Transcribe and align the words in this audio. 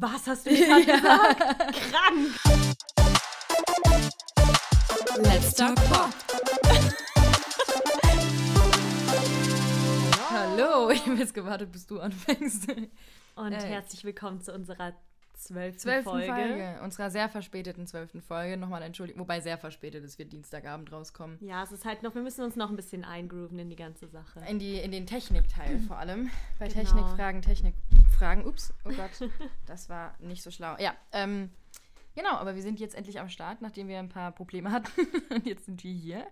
Was 0.00 0.26
hast 0.28 0.46
du 0.46 0.50
gesagt? 0.54 1.38
Krank! 1.38 2.38
Let's 5.24 5.54
Talk 5.54 5.74
Pop. 5.74 6.10
Hallo, 10.30 10.90
ich 10.90 11.04
habe 11.06 11.16
jetzt 11.16 11.34
gewartet, 11.34 11.72
bis 11.72 11.86
du 11.86 11.98
anfängst. 12.00 12.68
Und 13.34 13.52
Äh. 13.52 13.60
herzlich 13.60 14.04
willkommen 14.04 14.40
zu 14.40 14.52
unserer 14.54 14.92
zwölften 15.34 15.80
Zwölften 15.80 16.10
Folge. 16.10 16.26
Folge. 16.32 16.78
Unserer 16.82 17.10
sehr 17.10 17.28
verspäteten 17.28 17.86
zwölften 17.86 18.22
Folge. 18.22 18.56
Nochmal 18.56 18.82
entschuldigen. 18.82 19.18
Wobei 19.20 19.40
sehr 19.40 19.58
verspätet, 19.58 20.04
es 20.04 20.18
wird 20.18 20.32
Dienstagabend 20.32 20.92
rauskommen. 20.92 21.38
Ja, 21.40 21.62
es 21.64 21.72
ist 21.72 21.84
halt 21.84 22.02
noch, 22.02 22.14
wir 22.14 22.22
müssen 22.22 22.44
uns 22.44 22.54
noch 22.56 22.70
ein 22.70 22.76
bisschen 22.76 23.04
eingrooven 23.04 23.58
in 23.58 23.70
die 23.70 23.76
ganze 23.76 24.06
Sache. 24.08 24.40
In, 24.48 24.58
die, 24.60 24.76
in 24.78 24.92
den 24.92 25.06
Technikteil 25.06 25.78
vor 25.88 25.96
allem. 25.98 26.30
Bei 26.58 26.68
Genau. 26.68 26.80
Technikfragen, 26.80 27.42
Technikfragen. 28.18 28.46
Ups, 28.46 28.72
oh 28.84 28.90
Gott, 28.90 29.30
das 29.66 29.88
war 29.88 30.14
nicht 30.20 30.42
so 30.42 30.50
schlau. 30.50 30.76
Ja, 30.78 30.94
ähm, 31.12 31.50
genau, 32.14 32.32
aber 32.32 32.54
wir 32.54 32.62
sind 32.62 32.80
jetzt 32.80 32.94
endlich 32.94 33.20
am 33.20 33.28
Start, 33.28 33.62
nachdem 33.62 33.88
wir 33.88 33.98
ein 33.98 34.08
paar 34.08 34.32
Probleme 34.32 34.70
hatten. 34.70 34.90
Und 35.30 35.46
jetzt 35.46 35.66
sind 35.66 35.82
wir 35.84 35.92
hier. 35.92 36.26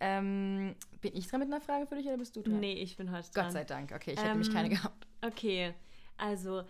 Ähm, 0.00 0.74
bin 1.00 1.14
ich 1.14 1.28
dran 1.28 1.40
mit 1.40 1.48
einer 1.48 1.60
Frage 1.60 1.86
für 1.86 1.94
dich 1.94 2.06
oder 2.06 2.18
bist 2.18 2.34
du 2.34 2.42
dran? 2.42 2.58
Nee, 2.58 2.74
ich 2.74 2.96
bin 2.96 3.12
heute 3.12 3.30
dran. 3.30 3.44
Gott 3.44 3.52
sei 3.52 3.64
Dank. 3.64 3.92
Okay, 3.92 4.12
ich 4.12 4.18
hätte 4.18 4.30
nämlich 4.30 4.48
Ähm, 4.48 4.54
keine 4.54 4.68
gehabt. 4.68 5.06
Okay, 5.22 5.74
also, 6.16 6.64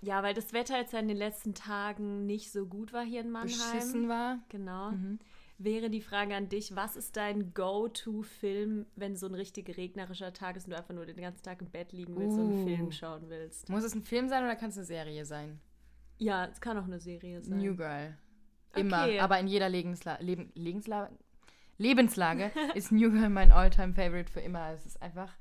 ja, 0.00 0.22
weil 0.22 0.34
das 0.34 0.52
Wetter 0.52 0.78
jetzt 0.78 0.94
in 0.94 1.08
den 1.08 1.16
letzten 1.16 1.54
Tagen 1.54 2.26
nicht 2.26 2.52
so 2.52 2.66
gut 2.66 2.92
war 2.92 3.04
hier 3.04 3.22
in 3.22 3.30
Mannheim. 3.30 3.48
Beschissen 3.48 4.08
war. 4.08 4.38
Genau. 4.48 4.92
Mhm. 4.92 5.18
Wäre 5.60 5.90
die 5.90 6.00
Frage 6.00 6.36
an 6.36 6.48
dich, 6.48 6.76
was 6.76 6.94
ist 6.94 7.16
dein 7.16 7.52
Go-To-Film, 7.52 8.86
wenn 8.94 9.16
so 9.16 9.26
ein 9.26 9.34
richtig 9.34 9.76
regnerischer 9.76 10.32
Tag 10.32 10.56
ist 10.56 10.66
und 10.66 10.70
du 10.70 10.76
einfach 10.76 10.94
nur 10.94 11.04
den 11.04 11.16
ganzen 11.16 11.42
Tag 11.42 11.60
im 11.60 11.68
Bett 11.70 11.92
liegen 11.92 12.16
willst 12.16 12.38
und 12.38 12.52
einen 12.52 12.62
Uh. 12.62 12.64
Film 12.64 12.92
schauen 12.92 13.28
willst? 13.28 13.68
Muss 13.68 13.82
es 13.82 13.92
ein 13.94 14.02
Film 14.04 14.28
sein 14.28 14.44
oder 14.44 14.54
kann 14.54 14.70
es 14.70 14.76
eine 14.76 14.86
Serie 14.86 15.24
sein? 15.24 15.58
Ja, 16.18 16.46
es 16.46 16.60
kann 16.60 16.78
auch 16.78 16.84
eine 16.84 17.00
Serie 17.00 17.42
sein. 17.42 17.58
New 17.58 17.74
Girl. 17.76 18.16
Immer, 18.76 19.02
Okay. 19.04 19.18
aber 19.20 19.40
in 19.40 19.48
jeder 19.48 19.68
Lebensla 19.68 20.18
Leben 20.20 20.52
Lebensla 20.54 21.10
Lebenslage 21.78 22.52
ist 22.74 22.92
New 22.92 23.10
Girl 23.10 23.28
mein 23.28 23.50
Alltime 23.50 23.94
favorite 23.94 24.30
für 24.30 24.40
immer. 24.40 24.70
Es 24.72 24.86
ist 24.86 25.00
einfach 25.02 25.32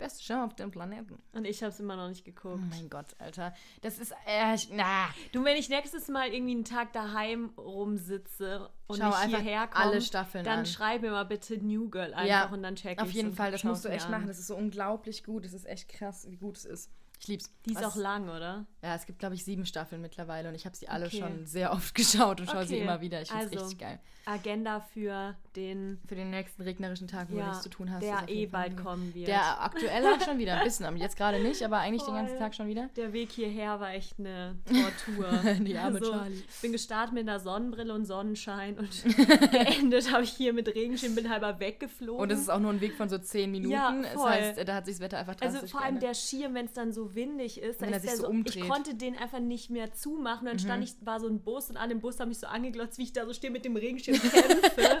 beste 0.00 0.24
Show 0.24 0.34
auf 0.44 0.54
dem 0.54 0.70
Planeten. 0.72 1.22
Und 1.32 1.44
ich 1.46 1.62
habe 1.62 1.70
es 1.72 1.78
immer 1.78 1.94
noch 1.96 2.08
nicht 2.08 2.22
Oh 2.22 2.30
geguckt. 2.30 2.62
mein 2.70 2.90
Gott, 2.90 3.06
Alter. 3.18 3.54
Das 3.82 3.98
ist, 3.98 4.12
äh, 4.26 4.54
ich- 4.56 4.68
na, 4.72 5.08
Du, 5.32 5.44
wenn 5.44 5.56
ich 5.56 5.68
nächstes 5.68 6.08
Mal 6.08 6.32
irgendwie 6.34 6.52
einen 6.54 6.64
Tag 6.64 6.92
daheim 6.92 7.50
rumsitze 7.56 8.68
und 8.88 8.98
Schau 8.98 9.08
nicht 9.10 9.26
hierher 9.26 9.66
komme, 9.68 9.84
alle 9.84 10.00
Staffeln 10.02 10.44
dann 10.44 10.60
an. 10.60 10.66
schreib 10.66 11.02
mir 11.02 11.10
mal 11.10 11.24
bitte 11.24 11.58
New 11.58 11.88
Girl 11.88 12.12
einfach 12.14 12.26
Ja, 12.28 12.46
und 12.48 12.62
dann 12.62 12.74
check 12.76 12.98
auf 13.00 13.06
ich's 13.08 13.16
jeden 13.16 13.34
Fall, 13.34 13.52
das 13.52 13.62
musst 13.64 13.84
du 13.84 13.88
echt 13.88 14.10
machen. 14.10 14.26
Das 14.26 14.38
ist 14.38 14.48
so 14.48 14.56
unglaublich 14.56 15.22
gut. 15.24 15.44
Das 15.44 15.52
ist 15.52 15.66
echt 15.66 15.88
krass, 15.88 16.26
wie 16.28 16.36
gut 16.36 16.56
es 16.56 16.64
ist. 16.64 16.90
Ich 17.22 17.28
lieb's. 17.28 17.50
Die 17.66 17.72
ist 17.72 17.82
Was- 17.82 17.92
auch 17.92 17.96
lang, 17.96 18.28
oder? 18.30 18.64
Ja, 18.82 18.94
es 18.96 19.04
gibt, 19.04 19.18
glaube 19.18 19.34
ich, 19.34 19.44
sieben 19.44 19.66
Staffeln 19.66 20.00
mittlerweile 20.00 20.48
und 20.48 20.54
ich 20.54 20.64
habe 20.64 20.74
sie 20.74 20.88
alle 20.88 21.06
Okay. 21.06 21.18
schon 21.20 21.44
sehr 21.46 21.70
oft 21.72 21.94
geschaut 21.94 22.40
und 22.40 22.48
schaue 22.50 22.64
sie 22.66 22.76
Okay. 22.76 22.82
immer 22.84 23.00
wieder. 23.02 23.20
Ich 23.20 23.28
finde 23.28 23.44
es 23.44 23.52
Also, 23.52 23.64
richtig 23.64 23.78
geil. 23.78 23.98
Agenda 24.26 24.80
für 24.80 25.34
den, 25.56 25.98
Für 26.06 26.14
den 26.14 26.30
nächsten 26.30 26.62
regnerischen 26.62 27.08
Tag, 27.08 27.28
wo 27.30 27.34
du 27.34 27.40
ja, 27.40 27.48
nichts 27.48 27.62
zu 27.62 27.68
tun 27.68 27.90
hast. 27.90 28.02
der 28.02 28.28
eh 28.28 28.46
Fall 28.46 28.70
bald 28.70 28.76
kommen 28.82 29.12
wird. 29.14 29.28
Der 29.28 29.62
aktuell 29.62 30.06
auch 30.06 30.20
schon 30.20 30.38
wieder 30.38 30.54
ein 30.58 30.64
bisschen, 30.64 30.86
aber 30.86 30.96
jetzt 30.96 31.16
gerade 31.16 31.42
nicht, 31.42 31.62
aber 31.62 31.78
eigentlich 31.78 32.02
den 32.04 32.14
ganzen 32.14 32.30
Voll. 32.36 32.38
Tag 32.38 32.54
schon 32.54 32.68
wieder. 32.68 32.88
Der 32.96 33.12
Weg 33.12 33.32
hierher 33.32 33.80
war 33.80 33.90
echt 33.92 34.18
eine 34.18 34.56
Tortur. 34.66 35.28
Die 35.60 35.76
arme 35.76 35.98
Also, 35.98 36.10
Charlie. 36.12 36.42
Ich 36.48 36.60
bin 36.62 36.72
gestartet 36.72 37.12
mit 37.14 37.28
einer 37.28 37.40
Sonnenbrille 37.40 37.92
und 37.92 38.04
Sonnenschein 38.06 38.78
und 38.78 38.90
geendet 39.50 40.12
habe 40.12 40.22
ich 40.24 40.30
hier 40.30 40.52
mit 40.52 40.68
Regenschirm, 40.68 41.14
bin 41.14 41.28
halber 41.30 41.58
weggeflogen. 41.60 42.20
Und 42.22 42.30
es 42.32 42.40
ist 42.40 42.48
auch 42.50 42.60
nur 42.60 42.70
ein 42.72 42.80
Weg 42.80 42.94
von 42.94 43.08
so 43.08 43.18
zehn 43.18 43.50
Minuten. 43.50 43.72
Ja, 43.72 43.92
das 44.00 44.12
voll. 44.12 44.30
heißt, 44.30 44.68
da 44.68 44.74
hat 44.74 44.84
sich 44.86 44.94
das 44.96 45.00
Wetter 45.00 45.18
einfach 45.18 45.34
drastisch 45.34 45.62
Also 45.62 45.72
vor 45.72 45.80
allem 45.80 45.98
geändert. 45.98 46.10
der 46.10 46.14
Schirm, 46.14 46.54
wenn 46.54 46.66
es 46.66 46.72
dann 46.72 46.92
so 46.92 47.09
windig 47.14 47.60
ist, 47.60 47.80
da 47.80 47.86
Wenn 47.86 47.92
er 47.92 47.96
ist 47.98 48.02
sich 48.02 48.12
so 48.16 48.22
so, 48.24 48.28
umdreht. 48.28 48.56
Mhm. 48.56 48.62
ich 48.62 48.68
konnte 48.68 48.94
den 48.94 49.16
einfach 49.16 49.40
nicht 49.40 49.70
mehr 49.70 49.92
zumachen. 49.92 50.46
Und 50.46 50.52
dann 50.52 50.58
stand 50.58 50.84
ich, 50.84 50.94
war 51.04 51.20
so 51.20 51.26
ein 51.28 51.40
Bus 51.40 51.70
und 51.70 51.76
alle 51.76 51.92
im 51.92 52.00
Bus 52.00 52.18
haben 52.20 52.28
mich 52.28 52.38
so 52.38 52.46
angeglotzt, 52.46 52.98
wie 52.98 53.02
ich 53.04 53.12
da 53.12 53.24
so 53.26 53.32
stehe 53.32 53.50
mit 53.52 53.64
dem 53.64 53.76
Regenschirm 53.76 54.18
kämpfe. 54.18 54.98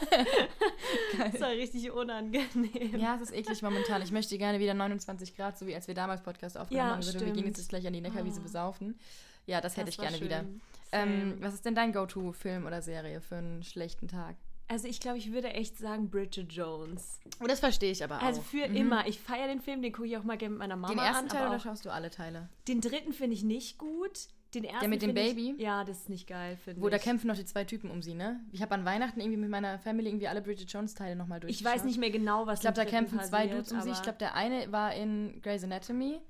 das 1.32 1.40
war 1.40 1.50
richtig 1.50 1.90
unangenehm. 1.90 2.98
Ja, 2.98 3.14
es 3.16 3.22
ist 3.22 3.32
eklig 3.34 3.62
momentan. 3.62 4.02
Ich 4.02 4.10
möchte 4.12 4.36
gerne 4.38 4.58
wieder 4.60 4.74
29 4.74 5.36
Grad, 5.36 5.58
so 5.58 5.66
wie 5.66 5.74
als 5.74 5.86
wir 5.88 5.94
damals 5.94 6.22
Podcast 6.22 6.56
aufgenommen 6.58 6.86
Ja, 6.86 6.92
haben. 6.92 6.96
Also, 6.98 7.20
wir 7.20 7.32
gehen 7.32 7.46
jetzt 7.46 7.68
gleich 7.68 7.86
an 7.86 7.92
die 7.92 8.00
Neckarwiese 8.00 8.40
Oh. 8.40 8.42
besaufen. 8.42 8.98
Ja, 9.46 9.60
das 9.60 9.76
hätte 9.76 9.86
Das 9.86 9.94
ich 9.94 10.00
gerne 10.00 10.16
schön. 10.16 10.26
wieder. 10.26 10.44
Ähm, 10.92 11.36
was 11.40 11.54
ist 11.54 11.64
denn 11.64 11.74
dein 11.74 11.92
Go-To-Film 11.92 12.66
oder 12.66 12.82
Serie 12.82 13.20
für 13.20 13.36
einen 13.36 13.62
schlechten 13.62 14.08
Tag? 14.08 14.36
Also 14.70 14.86
ich 14.86 15.00
glaube, 15.00 15.18
ich 15.18 15.32
würde 15.32 15.48
echt 15.52 15.76
sagen 15.78 16.10
Bridget 16.10 16.52
Jones. 16.52 17.18
Oh, 17.42 17.46
das 17.46 17.58
verstehe 17.58 17.90
ich 17.90 18.04
aber 18.04 18.18
auch. 18.18 18.22
Also 18.22 18.40
für 18.40 18.68
Mhm. 18.68 18.76
immer. 18.76 19.06
Ich 19.08 19.18
feiere 19.18 19.48
den 19.48 19.60
Film, 19.60 19.82
den 19.82 19.92
gucke 19.92 20.06
ich 20.06 20.16
auch 20.16 20.22
mal 20.22 20.36
gerne 20.38 20.50
mit 20.52 20.58
meiner 20.60 20.76
Mama 20.76 20.94
Den 20.94 21.02
ersten 21.02 21.24
an. 21.24 21.28
Teil 21.28 21.48
oder 21.48 21.58
schaust 21.58 21.84
du 21.84 21.90
alle 21.90 22.10
Teile? 22.10 22.48
den 22.68 22.80
dritten 22.80 23.12
finde 23.12 23.34
ich 23.34 23.42
nicht 23.42 23.78
gut. 23.78 24.28
Den 24.54 24.62
ersten 24.64 24.90
mit 24.90 25.02
dem 25.02 25.12
Baby? 25.14 25.54
Ich, 25.56 25.60
ja, 25.62 25.82
das 25.84 25.98
ist 26.02 26.08
nicht 26.08 26.26
geil, 26.28 26.56
finde 26.64 26.80
Wo 26.80 26.86
ich. 26.86 26.92
da 26.92 26.98
kämpfen 26.98 27.26
noch 27.28 27.36
die 27.36 27.44
zwei 27.44 27.64
Typen 27.64 27.88
um 27.90 28.00
sie, 28.02 28.14
ne? 28.14 28.40
Ich 28.52 28.62
habe 28.62 28.74
an 28.74 28.84
Weihnachten 28.84 29.20
irgendwie 29.20 29.36
mit 29.38 29.48
meiner 29.50 29.78
Family 29.80 30.08
irgendwie 30.08 30.26
alle 30.28 30.40
Bridget 30.42 30.70
Jones-Teile 30.72 31.14
nochmal 31.16 31.38
ich 31.38 31.42
durchgeschaut. 31.42 31.72
weiß 31.74 31.84
nicht 31.84 31.98
mehr 31.98 32.10
genau, 32.10 32.46
was 32.46 32.58
Ich 32.58 32.62
glaube, 32.62 32.74
da 32.76 32.84
kämpfen 32.84 33.20
zwei 33.20 33.46
Dudes 33.48 33.70
um 33.72 33.80
sie. 33.80 33.90
Ich 33.90 34.02
glaube, 34.02 34.18
der 34.18 34.34
eine 34.34 34.70
war 34.72 34.92
in 34.94 35.40
Grey's 35.42 35.62
Anatomy 35.64 36.20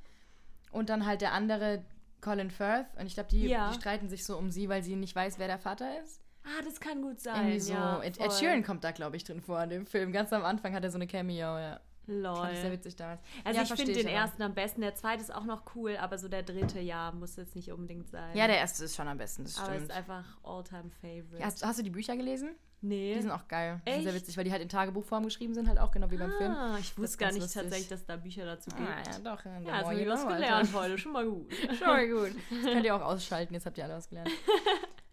und 0.71 0.89
dann 0.91 1.05
halt 1.07 1.21
der 1.23 1.33
andere 1.33 1.83
Colin 2.23 2.51
Firth. 2.51 2.87
Und 2.99 3.07
ich 3.07 3.15
glaube, 3.15 3.31
die, 3.31 3.47
Ja. 3.49 3.69
die 3.71 3.75
streiten 3.77 4.09
sich 4.11 4.25
so 4.27 4.37
um 4.37 4.51
sie, 4.51 4.69
weil 4.69 4.83
sie 4.83 4.97
nicht 4.97 5.15
weiß, 5.17 5.39
wer 5.39 5.47
der 5.47 5.59
Vater 5.59 5.87
ist. 6.03 6.21
Ah, 6.59 6.63
das 6.65 6.81
kann 6.81 7.03
gut 7.03 7.21
sein. 7.21 7.37
Irgendwie 7.37 7.61
so. 7.61 7.73
ja, 7.75 8.03
Ed. 8.03 8.19
Ed 8.21 8.33
Sheeran 8.33 8.63
kommt 8.65 8.83
da, 8.85 8.91
glaube 8.91 9.17
ich, 9.17 9.25
drin 9.25 9.41
vor 9.41 9.63
in 9.63 9.71
dem 9.71 9.87
Film. 9.87 10.13
Ganz 10.13 10.33
am 10.33 10.45
Anfang 10.45 10.75
hat 10.75 10.83
er 10.83 10.91
so 10.91 10.97
eine 10.99 11.07
Cameo, 11.07 11.59
ja. 11.59 11.81
Fand 12.07 12.53
ich 12.53 12.59
sehr 12.59 12.65
Lol. 12.71 12.73
witzig 12.73 12.97
damals. 12.97 13.21
Also 13.45 13.61
ja, 13.61 13.63
ich 13.65 13.73
finde 13.73 13.93
den 13.93 14.07
aber. 14.07 14.17
ersten 14.17 14.43
am 14.43 14.55
besten. 14.55 14.81
Der 14.81 14.95
zweite 14.97 15.23
ist 15.23 15.33
auch 15.33 15.45
noch 15.45 15.63
cool, 15.77 15.97
aber 15.97 16.19
so 16.19 16.29
der 16.29 16.43
dritte, 16.43 16.81
ja, 16.81 17.13
muss 17.13 17.37
jetzt 17.37 17.55
nicht 17.55 17.71
unbedingt 17.71 18.09
sein. 18.09 18.37
Ja, 18.37 18.49
der 18.49 18.57
erste 18.59 18.85
ist 18.85 18.97
schon 18.97 19.07
am 19.07 19.17
besten, 19.19 19.45
das 19.45 19.59
aber 19.59 19.75
stimmt. 19.75 19.91
ist 19.91 19.97
einfach 19.97 20.25
all-time 20.43 20.91
favorite. 21.01 21.39
Ja, 21.39 21.47
hast, 21.47 21.65
hast 21.65 21.79
du 21.79 21.83
die 21.85 21.91
Bücher 21.91 22.17
gelesen? 22.17 22.57
nee. 22.83 23.15
Die 23.15 23.21
sind 23.21 23.31
auch 23.31 23.47
geil. 23.47 23.81
Die 23.87 23.93
sind 23.93 24.03
sehr 24.03 24.13
Echt? 24.15 24.23
witzig, 24.23 24.37
weil 24.39 24.45
die 24.45 24.51
halt 24.51 24.63
in 24.63 24.69
Tagebuchform 24.71 25.23
geschrieben 25.25 25.53
sind, 25.55 25.69
halt 25.69 25.79
auch 25.79 25.91
genau 25.93 26.11
wie 26.11 26.17
beim 26.17 26.33
Film. 26.33 26.51
ah, 26.51 26.79
ich 26.81 26.97
wusste 26.99 27.19
gar 27.19 27.31
nicht 27.31 27.43
lustig. 27.43 27.63
tatsächlich, 27.63 27.89
dass 27.89 28.07
da 28.07 28.17
Bücher 28.17 28.45
dazu 28.47 28.71
gibt. 28.71 28.89
Ah, 28.89 29.03
ja, 29.13 29.19
doch. 29.19 29.45
Ja, 29.45 29.61
Ja, 29.61 29.93
ich 29.93 30.01
you 30.01 30.11
was 30.11 30.27
gelernt 30.27 30.75
heute. 30.75 30.99
Schon 30.99 31.13
mal 31.13 31.27
gut. 31.27 31.53
Schon 31.79 31.87
mal 31.87 32.09
gut. 32.09 32.33
Das 32.51 32.73
könnt 32.73 32.85
ihr 32.87 32.97
auch 32.97 33.03
ausschalten, 33.03 33.55
jetzt 33.55 33.67
habt 33.67 33.77
ihr 33.79 33.85
alle 33.85 33.95
was 33.97 34.09
gelernt. 34.09 34.31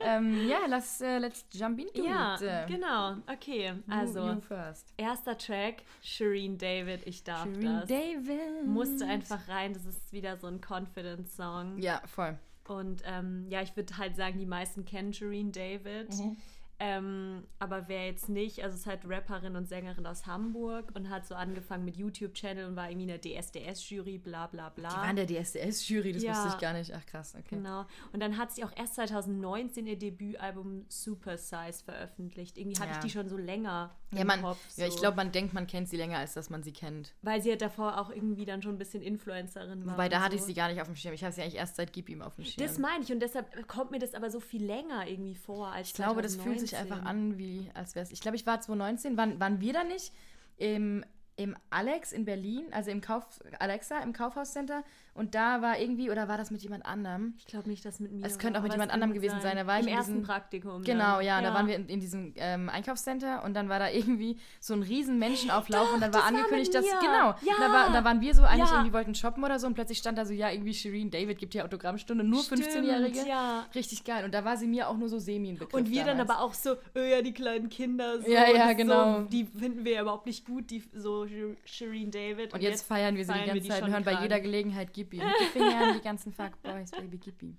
Ähm, 0.07 0.47
ja, 0.47 0.59
lass, 0.67 1.01
äh, 1.01 1.17
let's 1.19 1.45
jump 1.53 1.79
into 1.79 2.03
ja, 2.03 2.35
it. 2.35 2.41
Äh, 2.41 2.65
genau. 2.67 3.17
Okay, 3.31 3.69
you- 3.69 3.93
also 3.93 4.27
you 4.27 4.39
first. 4.41 4.93
erster 4.97 5.37
Track, 5.37 5.83
Shireen 6.01 6.57
David, 6.57 7.05
ich 7.05 7.23
darf 7.23 7.43
Shireen 7.43 7.79
das. 7.81 7.87
David. 7.89 8.65
Musste 8.65 9.05
einfach 9.05 9.47
rein, 9.47 9.73
das 9.73 9.85
ist 9.85 10.11
wieder 10.13 10.37
so 10.37 10.47
ein 10.47 10.59
Confidence-Song. 10.61 11.77
Ja, 11.79 12.01
voll. 12.05 12.37
Und 12.67 13.01
ähm, 13.05 13.45
ja, 13.49 13.61
ich 13.61 13.75
würde 13.75 13.97
halt 13.97 14.15
sagen, 14.15 14.37
die 14.39 14.45
meisten 14.45 14.83
kennen 14.85 15.13
Shireen 15.13 15.51
David. 15.51 16.09
Mhm. 16.13 16.37
Ähm, 16.79 17.43
aber 17.59 17.87
wer 17.87 18.05
jetzt 18.05 18.29
nicht, 18.29 18.63
also 18.63 18.75
ist 18.77 18.85
halt 18.85 19.01
Rapperin 19.05 19.55
und 19.55 19.67
Sängerin 19.67 20.05
aus 20.05 20.27
Hamburg 20.27 20.91
und 20.95 21.09
hat 21.09 21.25
so 21.25 21.33
angefangen 21.35 21.85
mit 21.85 21.97
YouTube-Channel 21.97 22.65
und 22.67 22.75
war 22.75 22.89
irgendwie 22.89 23.09
in 23.11 23.19
der 23.19 23.21
DSDS-Jury, 23.21 24.19
bla 24.19 24.47
bla 24.47 24.69
bla. 24.69 24.89
Die 24.89 24.95
waren 24.95 25.15
der 25.15 25.25
DSDS-Jury, 25.25 26.13
das 26.13 26.23
Ja. 26.23 26.31
wusste 26.33 26.49
ich 26.49 26.57
gar 26.61 26.73
nicht. 26.73 26.93
Ach 26.93 27.05
krass, 27.05 27.33
okay. 27.35 27.55
Genau. 27.55 27.85
Und 28.13 28.19
dann 28.21 28.37
hat 28.37 28.51
sie 28.51 28.63
auch 28.63 28.71
erst 28.75 28.95
2019 28.95 29.87
ihr 29.87 29.97
Debütalbum 29.97 30.85
Super 30.87 31.37
Size 31.37 31.83
veröffentlicht. 31.83 32.57
Irgendwie 32.57 32.77
hatte 32.79 32.91
Ja. 32.91 32.97
ich 32.97 33.03
die 33.05 33.09
schon 33.09 33.27
so 33.27 33.37
länger 33.37 33.95
Ja, 34.13 34.21
im 34.21 34.27
man, 34.27 34.41
Kopf. 34.41 34.59
So. 34.69 34.81
ja, 34.81 34.87
ich 34.87 34.97
glaube, 34.97 35.17
man 35.17 35.31
denkt, 35.31 35.53
man 35.53 35.65
kennt 35.67 35.89
sie 35.89 35.97
länger, 35.97 36.19
als 36.19 36.33
dass 36.35 36.49
man 36.49 36.63
sie 36.63 36.73
kennt. 36.73 37.15
Weil 37.23 37.41
sie 37.41 37.49
halt 37.49 37.61
davor 37.61 37.99
auch 37.99 38.09
irgendwie 38.09 38.45
dann 38.45 38.61
schon 38.61 38.75
ein 38.75 38.77
bisschen 38.77 39.01
Influencerin 39.01 39.85
war. 39.85 39.93
Wobei, 39.93 40.09
da 40.09 40.21
hatte 40.21 40.35
ich 40.35 40.41
so. 40.41 40.47
sie 40.47 40.53
gar 40.53 40.69
nicht 40.69 40.79
auf 40.79 40.87
dem 40.87 40.95
Schirm. 40.95 41.13
Ich 41.13 41.23
habe 41.23 41.33
sie 41.33 41.41
eigentlich 41.41 41.55
erst 41.55 41.75
seit 41.75 41.91
Gib 41.91 42.09
ihm 42.09 42.21
auf 42.21 42.35
dem 42.35 42.45
Schirm. 42.45 42.65
Das 42.65 42.77
meine 42.77 43.03
ich 43.03 43.11
und 43.11 43.19
deshalb 43.19 43.67
kommt 43.67 43.91
mir 43.91 43.99
das 43.99 44.13
aber 44.13 44.29
so 44.29 44.39
viel 44.39 44.63
länger 44.63 45.07
irgendwie 45.07 45.35
vor 45.35 45.67
als 45.71 45.87
ich 45.89 45.93
glaube, 45.95 46.21
das 46.21 46.35
fühlt 46.35 46.66
sich 46.69 46.77
2019. 46.77 46.93
einfach 46.93 47.09
an, 47.09 47.37
wie 47.37 47.69
als 47.73 47.95
wäre 47.95 48.03
es. 48.03 48.11
Ich 48.11 48.21
glaube, 48.21 48.37
ich 48.37 48.45
war 48.45 48.59
2019. 48.59 49.17
Waren, 49.17 49.39
waren 49.39 49.59
wir 49.61 49.73
da 49.73 49.83
nicht 49.83 50.13
im, 50.57 51.03
im 51.35 51.55
Alex 51.69 52.11
in 52.11 52.25
Berlin, 52.25 52.65
also 52.71 52.91
im 52.91 53.01
Kauf, 53.01 53.25
Alexa 53.59 53.99
im 53.99 54.13
Kaufhauscenter? 54.13 54.83
Und 55.17 55.35
da 55.35 55.61
war 55.61 55.79
irgendwie, 55.79 56.09
oder 56.11 56.27
war 56.27 56.37
das 56.37 56.51
mit 56.51 56.61
jemand 56.61 56.85
anderem? 56.85 57.33
Ich 57.39 57.47
glaube 57.47 57.67
nicht, 57.69 57.83
dass 57.83 57.99
mit 57.99 58.11
mir. 58.11 58.25
Es 58.25 58.37
könnte 58.39 58.53
war, 58.53 58.59
auch 58.59 58.63
mit 58.63 58.71
jemand 58.73 58.91
anderem 58.91 59.13
gewesen 59.13 59.39
sein. 59.41 59.55
Da 59.57 59.65
war 59.67 59.79
ich 59.79 59.85
Im 59.85 59.91
in 59.91 59.97
ersten 59.97 60.13
diesem- 60.13 60.25
Praktikum. 60.27 60.83
Genau, 60.83 61.17
dann. 61.17 61.25
ja, 61.25 61.41
da 61.41 61.53
waren 61.53 61.67
wir 61.67 61.75
in, 61.75 61.87
in 61.89 61.99
diesem 61.99 62.33
ähm, 62.37 62.69
Einkaufscenter 62.69 63.43
und 63.43 63.53
dann 63.55 63.67
war 63.69 63.79
da 63.79 63.89
irgendwie 63.89 64.37
so 64.59 64.73
ein 64.73 64.83
riesen 64.83 65.17
Menschenauflauf 65.19 65.87
Doch, 65.87 65.93
und 65.95 66.01
dann 66.01 66.13
war 66.13 66.21
das 66.21 66.31
war 66.31 66.37
angekündigt, 66.37 66.73
mit 66.73 66.83
dass, 66.83 66.99
genau, 67.01 67.35
Ja. 67.41 67.55
da, 67.59 67.73
war, 67.73 67.91
da 67.91 68.03
waren 68.03 68.21
wir 68.21 68.33
so 68.35 68.43
eigentlich 68.43 68.69
Ja. 68.69 68.75
irgendwie 68.75 68.93
wollten 68.93 69.15
shoppen 69.15 69.43
oder 69.43 69.59
so 69.59 69.67
und 69.67 69.73
plötzlich 69.73 69.97
stand 69.97 70.17
da 70.17 70.25
so, 70.25 70.33
ja, 70.33 70.51
irgendwie 70.51 70.73
Shireen 70.73 71.09
David 71.09 71.39
gibt 71.39 71.53
hier 71.53 71.65
Autogrammstunde, 71.65 72.23
nur 72.23 72.43
Stimmt, 72.43 72.63
15-Jährige. 72.63 73.27
ja. 73.27 73.65
Richtig 73.73 74.03
geil. 74.03 74.23
Und 74.23 74.33
da 74.33 74.45
war 74.45 74.55
sie 74.57 74.67
mir 74.67 74.87
auch 74.87 74.97
nur 74.97 75.09
so 75.09 75.17
semi 75.19 75.49
ein 75.49 75.59
Und 75.71 75.89
wir 75.89 76.03
dann 76.05 76.17
damals. 76.19 76.29
aber 76.29 76.41
auch 76.41 76.53
so, 76.53 76.75
oh 76.95 76.99
ja, 76.99 77.21
die 77.21 77.33
kleinen 77.33 77.69
Kinder. 77.69 78.21
So, 78.21 78.29
Ja, 78.31 78.49
ja, 78.49 78.73
genau. 78.73 79.21
So, 79.21 79.25
die 79.25 79.45
finden 79.45 79.83
wir 79.83 79.93
ja 79.93 80.01
überhaupt 80.03 80.25
nicht 80.27 80.45
gut, 80.45 80.69
die 80.69 80.83
so 80.93 81.25
Shireen 81.65 82.11
David. 82.11 82.53
Und 82.53 82.61
jetzt 82.61 82.85
feiern 82.85 83.15
wir 83.15 83.25
sie 83.25 83.33
die 83.33 83.45
ganze 83.47 83.67
Zeit 83.67 83.83
und 83.83 83.91
hören 83.91 84.03
bei 84.03 84.21
jeder 84.21 84.39
Gelegenheit 84.39 84.89
Gib 84.93 85.06
ihm. 85.13 85.25
Mit 85.25 85.39
den 85.39 85.47
Fingern, 85.47 85.93
die 85.93 86.01
ganzen 86.01 86.31
Fuckboys, 86.31 86.91
Baby, 86.91 87.19
ihm. 87.41 87.57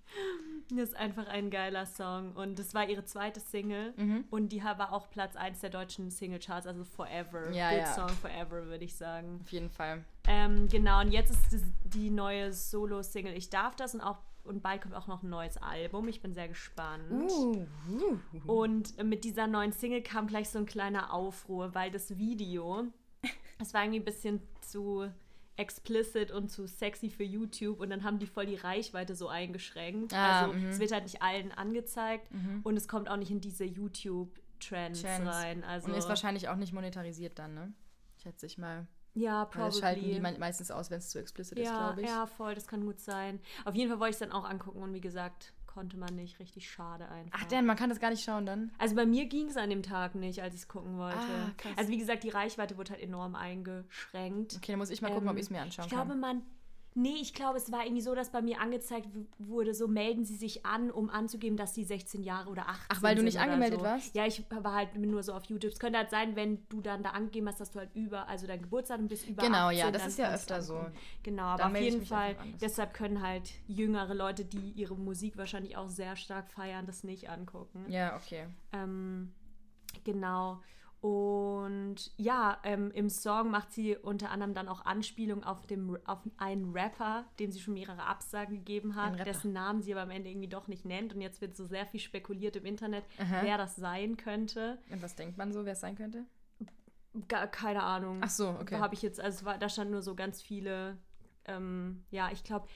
Das 0.71 0.91
ist 0.91 0.97
einfach 0.97 1.27
ein 1.29 1.51
geiler 1.51 1.87
Song. 1.87 2.33
Und 2.33 2.59
das 2.59 2.75
war 2.75 2.89
ihre 2.89 3.05
zweite 3.05 3.41
Single. 3.41 3.95
Mhm. 3.97 4.25
Und 4.31 4.51
die 4.51 4.63
war 4.63 4.93
auch 4.93 5.11
Platz 5.11 5.37
1 5.37 5.61
der 5.61 5.71
deutschen 5.71 6.11
Singlecharts, 6.11 6.67
also 6.67 6.85
Forever. 6.85 7.51
Ja, 7.53 7.71
Good 7.71 7.79
ja. 7.79 7.95
Song 7.95 8.09
Forever, 8.09 8.67
würde 8.67 8.85
ich 8.85 8.95
sagen. 8.95 9.41
Auf 9.43 9.51
jeden 9.51 9.71
Fall. 9.71 10.05
Ähm, 10.27 10.69
genau, 10.69 11.01
und 11.01 11.11
jetzt 11.11 11.31
ist 11.53 11.65
die 11.85 12.11
neue 12.11 12.53
Solo-Single 12.53 13.35
Ich 13.35 13.49
darf 13.49 13.77
das 13.77 13.95
und 13.95 14.01
auch 14.01 14.19
und 14.49 14.63
bald 14.63 14.83
kommt 14.83 14.95
auch 14.95 15.07
noch 15.07 15.23
ein 15.23 15.29
neues 15.29 15.59
Album. 15.59 16.09
Ich 16.09 16.23
bin 16.23 16.33
sehr 16.33 16.49
gespannt. 16.49 17.05
Uh, 17.11 17.67
uh, 17.91 18.19
uh. 18.47 18.53
Und 18.53 19.03
mit 19.05 19.25
dieser 19.25 19.47
neuen 19.47 19.73
Single 19.73 20.03
kam 20.03 20.27
gleich 20.27 20.49
so 20.49 20.59
ein 20.59 20.67
kleiner 20.67 21.13
Aufruhr, 21.13 21.75
weil 21.75 21.91
das 21.91 22.17
Video, 22.17 22.85
es 23.61 23.75
war 23.75 23.83
irgendwie 23.83 24.01
ein 24.01 24.05
bisschen 24.05 24.41
zu 24.63 25.11
explicit 25.59 26.31
und 26.31 26.51
zu 26.51 26.67
sexy 26.67 27.11
für 27.11 27.25
YouTube 27.25 27.81
und 27.81 27.91
dann 27.91 28.05
haben 28.05 28.19
die 28.19 28.27
voll 28.27 28.47
die 28.47 28.55
Reichweite 28.55 29.15
so 29.15 29.29
eingeschränkt. 29.29 30.15
Ah, 30.15 30.43
also 30.43 30.55
-hmm. 30.55 30.69
es 30.69 30.79
wird 30.79 30.93
halt 30.93 31.03
nicht 31.03 31.21
allen 31.21 31.53
angezeigt 31.53 32.33
-hmm. 32.33 32.63
und 32.63 32.77
es 32.77 32.87
kommt 32.87 33.11
auch 33.11 33.17
nicht 33.17 33.31
in 33.31 33.41
diese 33.41 33.65
YouTube-Trends 33.65 35.05
rein. 35.05 35.65
Also 35.65 35.89
und 35.89 35.95
ist 35.95 36.09
wahrscheinlich 36.09 36.49
auch 36.49 36.57
nicht 36.57 36.73
monetarisiert 36.73 37.39
dann, 37.39 37.55
ne? 37.55 37.73
Schätze 38.23 38.47
ich 38.47 38.57
mal. 38.57 38.87
Ja, 39.15 39.47
probably. 39.47 39.71
Das 39.71 39.79
schalten 39.81 40.05
die 40.05 40.21
meistens 40.21 40.71
aus, 40.71 40.91
wenn 40.91 40.99
es 40.99 41.11
zu 41.11 41.19
explicit 41.19 41.59
ja, 41.59 41.65
ist, 41.65 41.71
glaube 41.71 42.03
ich. 42.03 42.09
Ja, 42.09 42.27
voll, 42.27 42.55
das 42.55 42.69
kann 42.69 42.85
gut 42.85 43.01
sein. 43.01 43.41
Auf 43.65 43.75
jeden 43.75 43.91
Fall 43.91 43.99
wollte 43.99 44.11
ich 44.11 44.15
es 44.17 44.21
dann 44.21 44.33
auch 44.33 44.49
angucken 44.49 44.81
und 44.81 44.95
wie 44.95 45.01
gesagt, 45.01 45.53
konnte 45.79 45.97
man 45.97 46.17
nicht. 46.17 46.41
Richtig 46.41 46.69
schade 46.69 47.09
einfach. 47.09 47.39
Ach, 47.41 47.45
denn 47.45 47.65
man 47.65 47.77
kann 47.77 47.89
das 47.89 48.01
gar 48.01 48.11
nicht 48.11 48.25
schauen 48.25 48.45
dann? 48.45 48.73
Also 48.79 48.97
bei 48.97 49.07
mir 49.07 49.27
ging 49.27 49.49
es 49.49 49.57
an 49.57 49.71
dem 49.71 49.85
Tag 49.85 50.17
nicht, 50.17 50.43
als 50.43 50.55
ich 50.55 50.63
es 50.63 50.69
gucken 50.69 50.99
wollte. 50.99 51.17
Ah, 51.17 51.53
also 51.77 51.93
wie 51.93 51.99
gesagt, 51.99 52.25
die 52.25 52.31
Reichweite 52.31 52.77
wurde 52.77 52.95
halt 52.95 53.01
enorm 53.01 53.37
eingeschränkt. 53.37 54.57
Okay, 54.57 54.73
dann 54.73 54.81
muss 54.81 54.91
ich 54.91 55.03
mal 55.03 55.13
gucken, 55.13 55.29
ähm, 55.29 55.31
ob 55.31 55.37
ich 55.37 55.45
es 55.45 55.51
mir 55.51 55.61
anschauen 55.61 55.87
ich 55.87 55.93
kann. 55.93 56.01
Ich 56.01 56.07
glaube, 56.09 56.21
man 56.21 56.43
Nee, 56.99 57.19
ich 57.21 57.33
glaube, 57.33 57.59
es 57.59 57.71
war 57.71 57.85
irgendwie 57.85 58.03
so, 58.03 58.13
dass 58.13 58.31
bei 58.31 58.43
mir 58.43 58.61
angezeigt 58.61 59.09
wurde, 59.39 59.73
so 59.73 59.87
melden 59.87 60.25
Sie 60.25 60.35
sich 60.35 60.67
an, 60.67 60.91
um 60.91 61.11
anzugeben, 61.11 61.57
dass 61.57 61.73
Sie 61.73 61.85
16 61.85 62.25
Jahre 62.25 62.51
oder 62.51 62.69
18 62.69 62.87
Ach, 62.89 63.03
weil 63.03 63.15
du 63.15 63.23
nicht 63.23 63.39
angemeldet 63.39 63.79
so. 63.79 63.85
warst? 63.85 64.17
Ja, 64.17 64.27
ich 64.27 64.45
war 64.51 64.75
halt 64.75 64.97
nur 64.97 65.23
so 65.23 65.33
auf 65.33 65.45
YouTube. 65.45 65.71
Es 65.71 65.79
könnte 65.79 65.97
halt 65.97 66.11
sein, 66.11 66.35
wenn 66.35 66.67
du 66.69 66.81
dann 66.81 67.05
da 67.05 67.11
angegeben 67.11 67.47
hast, 67.47 67.61
dass 67.61 67.71
du 67.71 67.79
halt 67.79 67.95
über, 67.95 68.27
also 68.29 68.49
dein 68.49 68.63
Geburtstag 68.63 68.99
bist 69.07 69.29
über 69.29 69.45
Genau, 69.45 69.69
18, 69.69 69.79
ja, 69.79 69.91
das 69.93 70.07
ist 70.09 70.19
ja 70.19 70.35
öfter 70.35 70.61
so. 70.61 70.87
Genau, 71.23 71.45
aber 71.45 71.67
auf 71.67 71.81
jeden 71.81 72.05
Fall, 72.05 72.35
deshalb 72.61 72.95
können 72.95 73.23
halt 73.23 73.53
jüngere 73.69 74.15
Leute, 74.15 74.45
die 74.45 74.73
ihre 74.73 74.97
Musik 74.97 75.37
wahrscheinlich 75.37 75.77
auch 75.77 75.89
sehr 75.89 76.17
stark 76.17 76.51
feiern, 76.51 76.85
das 76.87 77.05
nicht 77.05 77.31
angucken. 77.31 77.85
Ja, 77.89 78.17
okay. 78.17 78.49
Ähm, 78.73 79.33
genau. 80.03 80.61
Und 81.01 82.11
ja, 82.17 82.59
ähm, 82.65 82.91
im 82.91 83.09
Song 83.09 83.51
macht 83.51 83.73
sie 83.73 83.97
unter 83.97 84.31
anderem 84.31 84.53
dann 84.53 84.69
auch 84.69 84.85
Anspielung 84.85 85.45
auf, 85.45 85.65
dem, 85.67 85.97
auf 86.05 86.19
einen 86.39 86.73
Rapper, 86.73 87.25
dem 87.39 87.53
sie 87.53 87.61
schon 87.61 87.75
mehrere 87.75 88.03
Absagen 88.03 88.57
gegeben 88.57 88.97
hat, 88.97 89.25
dessen 89.25 89.53
Namen 89.53 89.81
sie 89.81 89.93
aber 89.93 90.03
am 90.03 90.11
Ende 90.11 90.29
irgendwie 90.29 90.49
doch 90.49 90.67
nicht 90.67 90.85
nennt. 90.85 91.15
Und 91.15 91.21
jetzt 91.21 91.41
wird 91.41 91.57
so 91.57 91.67
sehr 91.67 91.87
viel 91.87 92.01
spekuliert 92.01 92.57
im 92.57 92.65
Internet, 92.65 93.05
Aha. 93.19 93.43
wer 93.43 93.59
das 93.59 93.77
sein 93.77 94.17
könnte. 94.17 94.79
Und 94.91 95.01
was 95.01 95.15
denkt 95.15 95.39
man 95.39 95.53
so, 95.53 95.65
wer 95.65 95.75
es 95.75 95.81
sein 95.81 95.95
könnte? 95.95 96.25
Gar, 97.29 97.47
keine 97.47 97.83
Ahnung. 97.85 98.19
Ach 98.23 98.31
so, 98.31 98.49
okay. 98.49 98.75
Da 98.75 98.81
habe 98.81 98.95
ich 98.95 99.03
jetzt, 99.03 99.21
also 99.21 99.45
war, 99.45 99.57
da 99.57 99.69
stand 99.69 99.93
nur 99.93 100.03
so 100.03 100.17
ganz 100.17 100.43
viele, 100.43 100.99
ähm, 101.45 102.05
ja, 102.11 102.31
ich 102.33 102.43
glaube, 102.43 102.67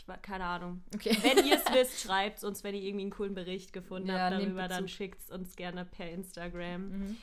ich 0.00 0.08
war, 0.08 0.18
keine 0.18 0.44
Ahnung. 0.44 0.82
Okay. 0.94 1.16
Wenn 1.22 1.44
ihr 1.44 1.56
es 1.56 1.64
wisst, 1.72 2.00
schreibt 2.00 2.38
es 2.38 2.44
uns, 2.44 2.64
wenn 2.64 2.74
ihr 2.74 2.82
irgendwie 2.82 3.04
einen 3.04 3.10
coolen 3.10 3.34
Bericht 3.34 3.72
gefunden 3.72 4.08
ja, 4.08 4.18
habt 4.18 4.32
darüber, 4.32 4.66
dann 4.66 4.88
schickt 4.88 5.20
es 5.20 5.30
uns 5.30 5.56
gerne 5.56 5.84
per 5.84 6.10
Instagram. 6.10 6.88
Mhm. 6.88 7.16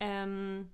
Ähm, 0.00 0.70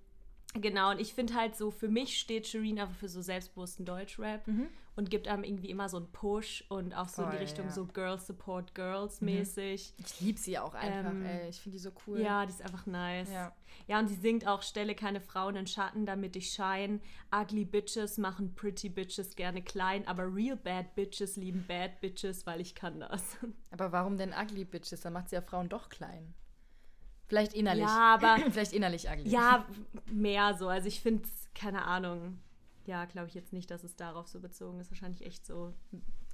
genau, 0.55 0.91
und 0.91 1.01
ich 1.01 1.15
finde 1.15 1.35
halt 1.35 1.57
so, 1.57 1.71
für 1.71 1.89
mich 1.89 2.19
steht 2.19 2.47
Shireen 2.47 2.79
einfach 2.79 2.97
für 2.97 3.09
so 3.09 3.23
selbstbewussten 3.23 3.85
Deutschrap. 3.85 4.47
Mhm 4.47 4.69
und 4.97 5.11
gibt 5.11 5.27
einem 5.29 5.43
irgendwie 5.43 5.71
immer 5.71 5.89
so 5.89 5.97
einen 5.97 6.11
Push 6.13 6.65
und 6.69 6.95
auch 6.95 7.09
so 7.09 7.23
Voll, 7.23 7.33
in 7.33 7.39
die 7.39 7.45
Richtung 7.45 7.67
ja. 7.67 7.73
so 7.73 7.87
Girls 7.87 8.27
Support 8.27 8.75
Girls 8.75 9.21
mhm. 9.21 9.27
mäßig. 9.27 9.95
Ich 9.99 10.21
liebe 10.21 10.39
sie 10.39 10.59
auch 10.59 10.75
einfach, 10.75 11.11
ähm, 11.11 11.25
ey. 11.25 11.49
Ich 11.49 11.61
finde 11.61 11.77
die 11.77 11.83
so 11.83 11.91
cool. 12.07 12.21
Ja, 12.21 12.47
die 12.47 12.53
ist 12.53 12.63
einfach 12.63 12.87
nice. 12.87 13.31
Ja. 13.31 13.53
ja, 13.89 13.99
und 13.99 14.09
sie 14.09 14.15
singt 14.15 14.47
auch, 14.47 14.63
stelle 14.63 14.95
keine 14.95 15.21
Frauen 15.21 15.57
in 15.57 15.67
Schatten, 15.67 16.07
damit 16.07 16.37
ich 16.37 16.51
shine. 16.51 17.01
Ugly 17.35 17.65
Bitches 17.65 18.19
machen 18.19 18.55
Pretty 18.55 18.89
Bitches 18.89 19.35
gerne 19.35 19.63
klein, 19.63 20.07
aber 20.07 20.33
real 20.33 20.57
bad 20.57 20.95
Bitches 20.95 21.37
lieben 21.37 21.65
bad 21.67 22.01
Bitches, 22.01 22.47
weil 22.47 22.61
ich 22.61 22.75
kann 22.75 23.01
das. 23.01 23.37
Aber 23.71 23.91
warum 23.91 24.17
denn 24.17 24.33
Ugly 24.33 24.65
Bitches? 24.65 25.01
Dann 25.01 25.13
macht 25.13 25.31
sie 25.31 25.37
ja 25.37 25.43
Frauen 25.43 25.69
doch 25.69 25.89
klein. 25.89 26.35
Vielleicht 27.27 27.55
innerlich. 27.55 27.85
Ja, 27.85 28.15
aber. 28.15 28.37
Vielleicht 28.51 28.73
innerlich 28.73 29.09
ugly. 29.09 29.29
Ja, 29.29 29.67
mehr 30.11 30.55
so. 30.55 30.69
Also 30.69 30.89
ich 30.89 31.01
finde, 31.01 31.29
keine 31.55 31.85
Ahnung 31.85 32.39
ja, 32.87 33.05
glaube 33.07 33.29
ich 33.29 33.35
jetzt 33.35 33.53
nicht, 33.53 33.71
dass 33.71 33.85
es 33.85 33.97
darauf 33.97 34.29
so 34.29 34.41
bezogen 34.41 34.79
ist. 34.81 34.91
Wahrscheinlich 34.91 35.25
echt 35.25 35.47
so 35.47 35.73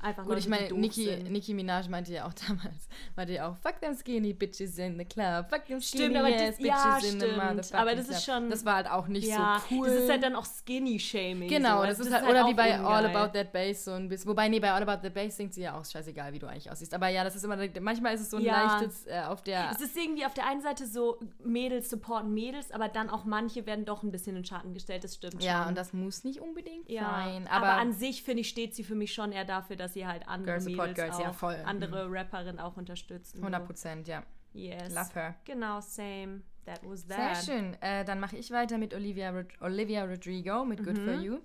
einfach 0.00 0.22
Gut, 0.22 0.34
Leute, 0.34 0.40
ich 0.40 0.48
meine, 0.48 0.72
Nicki, 0.72 1.16
Nicki 1.28 1.54
Minaj 1.54 1.88
meinte 1.88 2.12
ja 2.12 2.26
auch 2.26 2.32
damals, 2.48 2.88
meinte 3.16 3.34
ja 3.34 3.48
auch, 3.48 3.56
fuck 3.56 3.80
them 3.80 3.94
skinny 3.94 4.32
bitches 4.32 4.78
in 4.78 4.98
the 4.98 5.04
club, 5.04 5.48
fuck 5.48 5.66
them 5.66 5.80
skinny 5.80 6.04
stimmt, 6.04 6.16
aber 6.16 6.30
das, 6.30 6.56
bitches 6.56 6.66
ja, 6.66 6.94
in 6.96 7.02
stimmt. 7.02 7.20
the 7.20 7.26
motherfucking 7.28 7.76
Aber 7.76 7.94
das 7.94 8.08
ist 8.08 8.24
schon... 8.24 8.50
Das 8.50 8.64
war 8.64 8.76
halt 8.76 8.90
auch 8.90 9.06
nicht 9.06 9.28
ja, 9.28 9.62
so 9.68 9.74
cool. 9.74 9.88
Das 9.88 9.96
ist 9.96 10.10
halt 10.10 10.22
dann 10.22 10.36
auch 10.36 10.44
Skinny-Shaming. 10.44 11.48
Genau, 11.48 11.80
so. 11.80 11.86
das, 11.86 11.98
das, 11.98 12.06
ist 12.06 12.12
halt, 12.12 12.24
halt 12.24 12.34
oder 12.34 12.48
wie 12.48 12.54
bei 12.54 12.78
ungeil. 12.78 12.86
All 12.86 13.06
About 13.06 13.38
That 13.38 13.52
Bass 13.52 13.84
so 13.84 13.92
ein 13.92 14.08
bisschen, 14.08 14.30
wobei, 14.30 14.48
nee, 14.48 14.60
bei 14.60 14.72
All 14.72 14.82
About 14.82 15.02
That 15.06 15.14
Bass 15.14 15.36
singt 15.36 15.54
sie 15.54 15.62
ja 15.62 15.78
auch 15.78 15.84
scheißegal, 15.84 16.32
wie 16.32 16.38
du 16.38 16.46
eigentlich 16.46 16.70
aussiehst. 16.70 16.94
Aber 16.94 17.08
ja, 17.08 17.24
das 17.24 17.36
ist 17.36 17.44
immer, 17.44 17.56
manchmal 17.80 18.14
ist 18.14 18.22
es 18.22 18.30
so 18.30 18.36
ein 18.38 18.44
ja. 18.44 18.78
leichtes 18.78 19.06
äh, 19.06 19.22
auf 19.22 19.42
der... 19.42 19.70
Es 19.72 19.80
ist 19.80 19.96
irgendwie 19.96 20.24
auf 20.24 20.34
der 20.34 20.46
einen 20.46 20.60
Seite 20.60 20.86
so, 20.86 21.18
Mädels 21.42 21.90
supporten 21.90 22.32
Mädels, 22.32 22.70
aber 22.70 22.88
dann 22.88 23.10
auch 23.10 23.24
manche 23.24 23.66
werden 23.66 23.84
doch 23.84 24.02
ein 24.02 24.10
bisschen 24.10 24.36
in 24.36 24.44
Schatten 24.44 24.74
gestellt, 24.74 25.04
das 25.04 25.14
stimmt 25.14 25.42
ja, 25.42 25.52
schon. 25.52 25.60
Ja, 25.62 25.68
und 25.68 25.76
das 25.76 25.92
muss 25.92 26.24
nicht 26.24 26.40
unbedingt 26.40 26.88
sein. 26.88 27.46
Aber, 27.48 27.66
aber 27.66 27.80
an 27.80 27.92
sich, 27.92 28.22
finde 28.22 28.40
ich, 28.40 28.48
steht 28.48 28.74
sie 28.74 28.84
für 28.84 28.94
mich 28.94 29.12
schon 29.12 29.32
eher 29.32 29.44
dafür, 29.44 29.76
dass 29.76 29.89
sie 29.92 30.06
halt 30.06 30.26
andere 30.28 30.52
Girls 30.52 30.64
Support 30.64 30.94
Girls, 30.94 31.18
ja, 31.18 31.32
voll. 31.32 31.56
andere 31.64 32.06
mhm. 32.06 32.14
Rapperinnen 32.14 32.58
auch 32.58 32.76
unterstützen. 32.76 33.38
100 33.38 33.66
Prozent, 33.66 34.08
ja. 34.08 34.22
Yes. 34.52 34.94
Love 34.94 35.14
her. 35.14 35.34
Genau, 35.44 35.80
same. 35.80 36.42
That 36.64 36.80
was 36.82 37.06
that. 37.06 37.36
Sehr 37.36 37.54
schön. 37.54 37.76
Äh, 37.80 38.04
dann 38.04 38.20
mache 38.20 38.36
ich 38.36 38.50
weiter 38.50 38.78
mit 38.78 38.94
Olivia, 38.94 39.30
Rod 39.30 39.46
Olivia 39.60 40.04
Rodrigo 40.04 40.64
mit 40.64 40.84
Good 40.84 40.98
mhm. 40.98 41.04
For 41.04 41.14
You. 41.14 41.38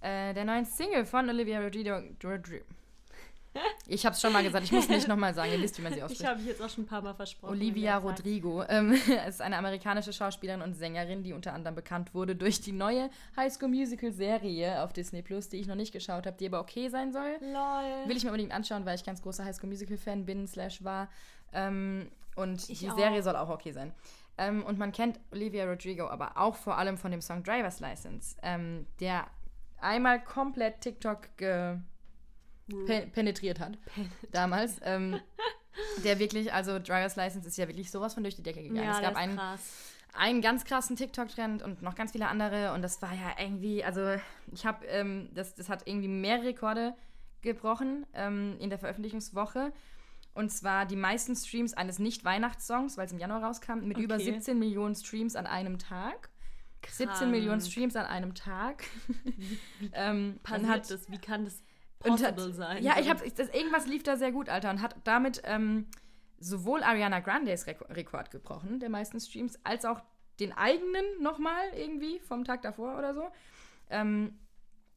Äh, 0.00 0.34
der 0.34 0.44
neuen 0.44 0.64
Single 0.64 1.04
von 1.04 1.28
Olivia 1.28 1.60
Rodrigo. 1.60 2.00
Rodrigo 2.22 2.64
ich 3.86 4.04
habe 4.06 4.14
es 4.14 4.20
schon 4.20 4.32
mal 4.32 4.42
gesagt, 4.42 4.64
ich 4.64 4.72
muss 4.72 4.88
nicht 4.88 5.08
nochmal 5.08 5.34
sagen, 5.34 5.52
ihr 5.52 5.60
wisst, 5.60 5.78
wie 5.78 5.82
man 5.82 5.92
sie 5.92 6.02
ausspricht. 6.02 6.22
Ich 6.22 6.26
habe 6.26 6.40
jetzt 6.42 6.62
auch 6.62 6.68
schon 6.68 6.84
ein 6.84 6.86
paar 6.86 7.02
Mal 7.02 7.14
versprochen. 7.14 7.52
Olivia 7.52 7.98
Rodrigo 7.98 8.64
ähm, 8.68 8.92
ist 9.28 9.40
eine 9.40 9.56
amerikanische 9.56 10.12
Schauspielerin 10.12 10.62
und 10.62 10.74
Sängerin, 10.74 11.22
die 11.22 11.32
unter 11.32 11.52
anderem 11.52 11.74
bekannt 11.74 12.14
wurde 12.14 12.34
durch 12.36 12.60
die 12.60 12.72
neue 12.72 13.10
High 13.36 13.52
School 13.52 13.68
Musical 13.68 14.12
Serie 14.12 14.82
auf 14.82 14.92
Disney 14.92 15.22
Plus, 15.22 15.48
die 15.48 15.58
ich 15.58 15.66
noch 15.66 15.74
nicht 15.74 15.92
geschaut 15.92 16.26
habe, 16.26 16.36
die 16.36 16.46
aber 16.46 16.60
okay 16.60 16.88
sein 16.88 17.12
soll. 17.12 17.36
Lol. 17.40 18.08
Will 18.08 18.16
ich 18.16 18.24
mir 18.24 18.30
unbedingt 18.30 18.52
anschauen, 18.52 18.84
weil 18.86 18.96
ich 18.96 19.04
ganz 19.04 19.22
großer 19.22 19.44
High 19.44 19.54
School 19.54 19.70
Musical 19.70 19.96
Fan 19.96 20.24
bin, 20.24 20.46
slash 20.46 20.82
war. 20.82 21.08
Ähm, 21.52 22.10
und 22.36 22.68
ich 22.68 22.80
die 22.80 22.90
auch. 22.90 22.96
Serie 22.96 23.22
soll 23.22 23.36
auch 23.36 23.50
okay 23.50 23.72
sein. 23.72 23.92
Ähm, 24.36 24.64
und 24.64 24.78
man 24.78 24.92
kennt 24.92 25.20
Olivia 25.30 25.64
Rodrigo 25.64 26.08
aber 26.08 26.32
auch 26.36 26.56
vor 26.56 26.76
allem 26.76 26.98
von 26.98 27.10
dem 27.10 27.20
Song 27.20 27.42
Driver's 27.44 27.80
License, 27.80 28.36
ähm, 28.42 28.86
der 28.98 29.26
einmal 29.80 30.22
komplett 30.22 30.80
TikTok 30.80 31.36
ge 31.36 31.76
pen 32.86 33.10
penetriert 33.12 33.60
hat. 33.60 33.78
Penetriert. 33.84 34.34
Damals. 34.34 34.76
Ähm, 34.82 35.20
der 36.04 36.18
wirklich, 36.18 36.52
also 36.52 36.78
Driver's 36.78 37.16
License 37.16 37.46
ist 37.48 37.56
ja 37.56 37.66
wirklich 37.68 37.90
sowas 37.90 38.14
von 38.14 38.22
durch 38.22 38.36
die 38.36 38.42
Decke 38.42 38.62
gegangen. 38.62 38.84
Ja, 38.84 38.96
es 38.96 39.00
gab 39.00 39.16
einen, 39.16 39.40
einen 40.12 40.40
ganz 40.40 40.64
krassen 40.64 40.96
TikTok-Trend 40.96 41.62
und 41.62 41.82
noch 41.82 41.94
ganz 41.94 42.12
viele 42.12 42.28
andere. 42.28 42.72
Und 42.72 42.82
das 42.82 43.02
war 43.02 43.12
ja 43.12 43.34
irgendwie, 43.38 43.84
also 43.84 44.14
ich 44.52 44.66
habe, 44.66 44.86
ähm, 44.86 45.30
das, 45.34 45.54
das 45.54 45.68
hat 45.68 45.86
irgendwie 45.86 46.08
mehrere 46.08 46.46
Rekorde 46.46 46.94
gebrochen 47.42 48.06
ähm, 48.14 48.56
in 48.60 48.70
der 48.70 48.78
Veröffentlichungswoche. 48.78 49.72
Und 50.34 50.50
zwar 50.50 50.84
die 50.86 50.96
meisten 50.96 51.36
Streams 51.36 51.74
eines 51.74 51.98
Nicht-Weihnachtssongs, 51.98 52.96
weil 52.96 53.06
es 53.06 53.12
im 53.12 53.18
Januar 53.18 53.44
rauskam, 53.44 53.80
mit 53.84 53.96
okay. 53.96 54.04
über 54.04 54.18
17 54.18 54.58
Millionen 54.58 54.94
Streams 54.96 55.36
an 55.36 55.46
einem 55.46 55.78
Tag. 55.78 56.30
Krass. 56.82 56.98
17 56.98 57.30
Millionen 57.30 57.60
Streams 57.60 57.96
an 57.96 58.06
einem 58.06 58.34
Tag. 58.34 58.84
Wie, 59.24 59.40
wie 59.80 59.90
ähm, 59.92 60.40
hat, 60.44 60.90
das? 60.90 61.10
Wie 61.10 61.18
kann 61.18 61.44
das 61.44 61.62
possible 62.04 62.48
hat, 62.48 62.54
sein. 62.54 62.82
Ja, 62.84 62.98
ich 62.98 63.08
habe 63.08 63.24
irgendwas 63.24 63.86
lief 63.86 64.02
da 64.02 64.16
sehr 64.16 64.32
gut, 64.32 64.48
Alter, 64.48 64.70
und 64.70 64.80
hat 64.80 64.96
damit 65.04 65.42
ähm, 65.44 65.86
sowohl 66.38 66.82
Ariana 66.82 67.20
Grandes 67.20 67.66
Rek 67.66 67.78
Rekord 67.90 68.30
gebrochen, 68.30 68.80
der 68.80 68.90
meisten 68.90 69.20
Streams, 69.20 69.58
als 69.64 69.84
auch 69.84 70.00
den 70.40 70.52
eigenen 70.52 71.04
nochmal 71.20 71.62
irgendwie 71.76 72.18
vom 72.20 72.44
Tag 72.44 72.62
davor 72.62 72.98
oder 72.98 73.14
so. 73.14 73.28
Ähm, 73.90 74.38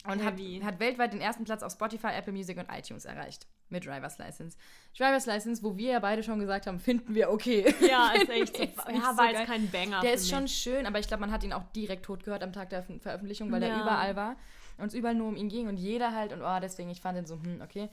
und 0.05 0.23
hat, 0.23 0.35
hat, 0.63 0.79
weltweit 0.79 1.11
den 1.11 1.21
ersten 1.21 1.43
Platz 1.43 1.63
auf 1.63 1.73
Spotify, 1.73 2.07
Apple 2.07 2.31
Music 2.31 2.57
und 2.57 2.67
iTunes 2.71 3.05
erreicht. 3.05 3.47
Mit 3.69 3.85
Driver's 3.85 4.17
License. 4.17 4.57
Driver's 4.97 5.25
License, 5.25 5.61
wo 5.61 5.75
wir 5.75 5.91
ja 5.91 5.99
beide 5.99 6.23
schon 6.23 6.39
gesagt 6.39 6.67
haben, 6.67 6.79
finden 6.79 7.13
wir 7.13 7.29
okay. 7.29 7.73
Ja, 7.81 8.11
ist 8.15 8.29
echt 8.29 8.55
so. 8.55 8.63
ja, 8.63 9.17
war 9.17 9.31
jetzt 9.31 9.45
kein 9.45 9.69
Banger. 9.69 9.99
Der 9.99 10.13
ist 10.13 10.21
mich. 10.21 10.29
schon 10.29 10.47
schön, 10.47 10.85
aber 10.85 10.99
ich 10.99 11.07
glaube, 11.07 11.21
man 11.21 11.31
hat 11.31 11.43
ihn 11.43 11.51
auch 11.51 11.63
direkt 11.75 12.05
tot 12.05 12.23
gehört 12.23 12.43
am 12.43 12.53
Tag 12.53 12.69
der 12.69 12.83
Veröffentlichung, 12.83 13.51
weil 13.51 13.61
ja. 13.61 13.69
der 13.69 13.81
überall 13.81 14.15
war 14.15 14.35
und 14.77 14.87
es 14.87 14.93
überall 14.93 15.15
nur 15.15 15.27
um 15.27 15.35
ihn 15.35 15.49
ging 15.49 15.67
und 15.67 15.77
jeder 15.77 16.13
halt 16.13 16.33
und 16.33 16.41
oh, 16.41 16.59
deswegen, 16.61 16.89
ich 16.89 17.01
fand 17.01 17.17
ihn 17.17 17.25
so, 17.25 17.35
hm, 17.35 17.61
okay. 17.61 17.89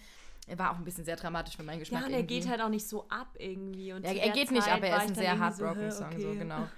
Er 0.46 0.58
war 0.58 0.72
auch 0.72 0.76
ein 0.76 0.84
bisschen 0.84 1.06
sehr 1.06 1.16
dramatisch 1.16 1.56
für 1.56 1.62
meinen 1.62 1.78
Geschmack. 1.78 2.02
Ja, 2.02 2.06
und 2.06 2.12
er 2.12 2.18
irgendwie. 2.18 2.40
geht 2.40 2.48
halt 2.50 2.60
auch 2.60 2.68
nicht 2.68 2.86
so 2.86 3.06
ab 3.08 3.28
irgendwie. 3.38 3.94
Und 3.94 4.04
ja, 4.04 4.12
er 4.12 4.30
geht 4.30 4.48
Zeit 4.48 4.56
nicht 4.56 4.68
ab, 4.68 4.82
er 4.82 4.98
ist 4.98 5.08
ein 5.08 5.14
sehr 5.14 5.40
heartbroken 5.40 5.90
so, 5.90 6.04
okay. 6.04 6.20
Song, 6.20 6.32
so 6.32 6.38
genau. 6.38 6.68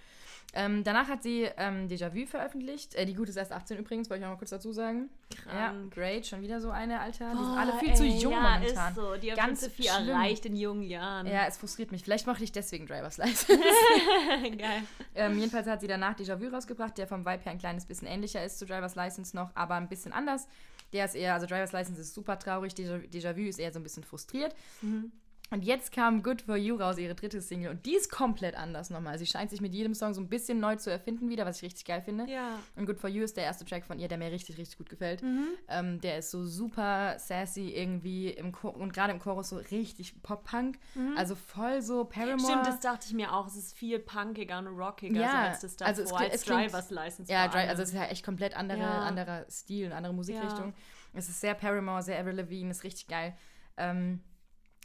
Ähm, 0.54 0.84
danach 0.84 1.08
hat 1.08 1.22
sie 1.22 1.48
ähm, 1.58 1.86
Déjà-vu 1.88 2.26
veröffentlicht. 2.26 2.94
Äh, 2.94 3.04
die 3.04 3.14
Gute 3.14 3.30
ist 3.30 3.36
erst 3.36 3.52
18 3.52 3.78
übrigens, 3.78 4.08
wollte 4.08 4.20
ich 4.22 4.26
auch 4.26 4.30
mal 4.30 4.38
kurz 4.38 4.50
dazu 4.50 4.72
sagen. 4.72 5.10
Krank. 5.30 5.54
Ja, 5.54 5.74
great, 5.90 6.26
schon 6.26 6.40
wieder 6.40 6.60
so 6.60 6.70
eine, 6.70 7.00
Alter. 7.00 7.32
Die 7.32 7.44
sind 7.44 7.58
alle 7.58 7.72
viel 7.78 7.90
ey, 7.90 7.94
zu 7.94 8.04
jung 8.06 8.32
ja, 8.32 8.40
momentan. 8.40 8.88
Ist 8.88 8.96
so. 8.96 9.16
Die 9.16 9.30
haben 9.32 9.36
Ganz 9.36 9.66
viel 9.66 9.84
schlimm. 9.84 10.08
erreicht 10.08 10.46
in 10.46 10.56
jungen 10.56 10.82
Jahren. 10.82 11.26
Ja, 11.26 11.46
es 11.46 11.58
frustriert 11.58 11.92
mich. 11.92 12.04
Vielleicht 12.04 12.26
mache 12.26 12.42
ich 12.42 12.52
deswegen 12.52 12.86
Driver's 12.86 13.18
License. 13.18 13.46
Geil. 14.56 14.82
Ähm, 15.14 15.38
jedenfalls 15.38 15.66
hat 15.66 15.80
sie 15.82 15.88
danach 15.88 16.16
Déjà-vu 16.16 16.48
rausgebracht, 16.48 16.96
der 16.96 17.06
vom 17.06 17.26
Vibe 17.26 17.42
her 17.44 17.52
ein 17.52 17.58
kleines 17.58 17.84
bisschen 17.84 18.08
ähnlicher 18.08 18.42
ist 18.42 18.58
zu 18.58 18.64
Driver's 18.66 18.94
License 18.94 19.36
noch, 19.36 19.50
aber 19.54 19.74
ein 19.74 19.88
bisschen 19.88 20.12
anders. 20.12 20.48
Der 20.92 21.04
ist 21.04 21.16
eher, 21.16 21.34
also 21.34 21.46
Driver's 21.46 21.72
License 21.72 22.00
ist 22.00 22.14
super 22.14 22.38
traurig, 22.38 22.72
Déjà-vu 22.72 23.40
ist 23.40 23.58
eher 23.58 23.72
so 23.72 23.80
ein 23.80 23.82
bisschen 23.82 24.04
frustriert. 24.04 24.54
Mhm. 24.80 25.12
Und 25.50 25.64
jetzt 25.64 25.92
kam 25.92 26.22
Good 26.22 26.42
For 26.42 26.56
You 26.56 26.76
raus, 26.76 26.98
ihre 26.98 27.14
dritte 27.14 27.40
Single. 27.40 27.70
Und 27.70 27.86
die 27.86 27.94
ist 27.94 28.10
komplett 28.10 28.56
anders 28.56 28.90
nochmal. 28.90 29.16
Sie 29.18 29.26
scheint 29.26 29.50
sich 29.50 29.60
mit 29.60 29.74
jedem 29.74 29.94
Song 29.94 30.12
so 30.12 30.20
ein 30.20 30.28
bisschen 30.28 30.58
neu 30.58 30.74
zu 30.76 30.90
erfinden 30.90 31.28
wieder, 31.28 31.46
was 31.46 31.58
ich 31.58 31.62
richtig 31.62 31.84
geil 31.84 32.02
finde. 32.02 32.26
Ja. 32.28 32.58
Und 32.74 32.86
Good 32.86 32.98
For 32.98 33.08
You 33.08 33.22
ist 33.22 33.36
der 33.36 33.44
erste 33.44 33.64
Track 33.64 33.84
von 33.86 33.98
ihr, 33.98 34.08
der 34.08 34.18
mir 34.18 34.32
richtig, 34.32 34.58
richtig 34.58 34.76
gut 34.76 34.88
gefällt. 34.88 35.22
Mhm. 35.22 35.46
Ähm, 35.68 36.00
der 36.00 36.18
ist 36.18 36.32
so 36.32 36.44
super 36.44 37.18
sassy 37.18 37.70
irgendwie 37.70 38.30
im 38.30 38.52
und 38.54 38.92
gerade 38.92 39.12
im 39.12 39.20
Chorus 39.20 39.50
so 39.50 39.56
richtig 39.56 40.20
Pop-Punk. 40.22 40.78
Mhm. 40.94 41.16
Also 41.16 41.36
voll 41.36 41.80
so 41.80 42.04
Paramore. 42.04 42.40
Stimmt, 42.40 42.66
das 42.66 42.80
dachte 42.80 43.06
ich 43.06 43.14
mir 43.14 43.32
auch. 43.32 43.46
Es 43.46 43.56
ist 43.56 43.76
viel 43.76 44.00
punkiger 44.00 44.58
und 44.58 44.66
rockiger 44.66 45.20
ja. 45.20 45.30
so 45.30 45.36
als 45.36 45.60
das 45.60 45.76
davor, 45.76 45.88
also 45.88 46.02
es, 46.02 46.12
als 46.12 46.34
es 46.34 46.42
klingt, 46.42 46.72
Driver's 46.72 46.90
License. 46.90 47.32
Ja, 47.32 47.46
Dri 47.46 47.60
also 47.60 47.82
es 47.82 47.90
ist 47.90 47.94
ja 47.94 48.06
echt 48.06 48.24
komplett 48.24 48.56
andere, 48.56 48.80
ja. 48.80 49.00
anderer 49.00 49.46
Stil, 49.48 49.86
eine 49.86 49.94
andere 49.94 50.14
Musikrichtung. 50.14 50.68
Ja. 50.68 50.74
Es 51.14 51.28
ist 51.28 51.40
sehr 51.40 51.54
Paramore, 51.54 52.02
sehr 52.02 52.18
Avril 52.18 52.34
Lavigne, 52.34 52.70
ist 52.70 52.84
richtig 52.84 53.06
geil. 53.06 53.36
Ähm, 53.76 54.20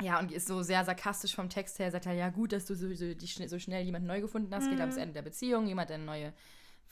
ja, 0.01 0.19
und 0.19 0.31
die 0.31 0.35
ist 0.35 0.47
so 0.47 0.61
sehr 0.63 0.83
sarkastisch 0.83 1.35
vom 1.35 1.49
Text 1.49 1.79
her, 1.79 1.91
sagt 1.91 2.05
er, 2.05 2.13
ja 2.13 2.29
gut, 2.29 2.53
dass 2.53 2.65
du 2.65 2.75
so, 2.75 2.93
so, 2.93 3.13
die, 3.13 3.47
so 3.47 3.59
schnell 3.59 3.83
jemanden 3.83 4.07
neu 4.07 4.21
gefunden 4.21 4.53
hast, 4.53 4.65
mhm. 4.65 4.71
geht 4.71 4.81
am 4.81 4.97
Ende 4.97 5.13
der 5.13 5.21
Beziehung, 5.21 5.67
jemand, 5.67 5.89
der 5.89 5.95
eine 5.95 6.05
neue 6.05 6.33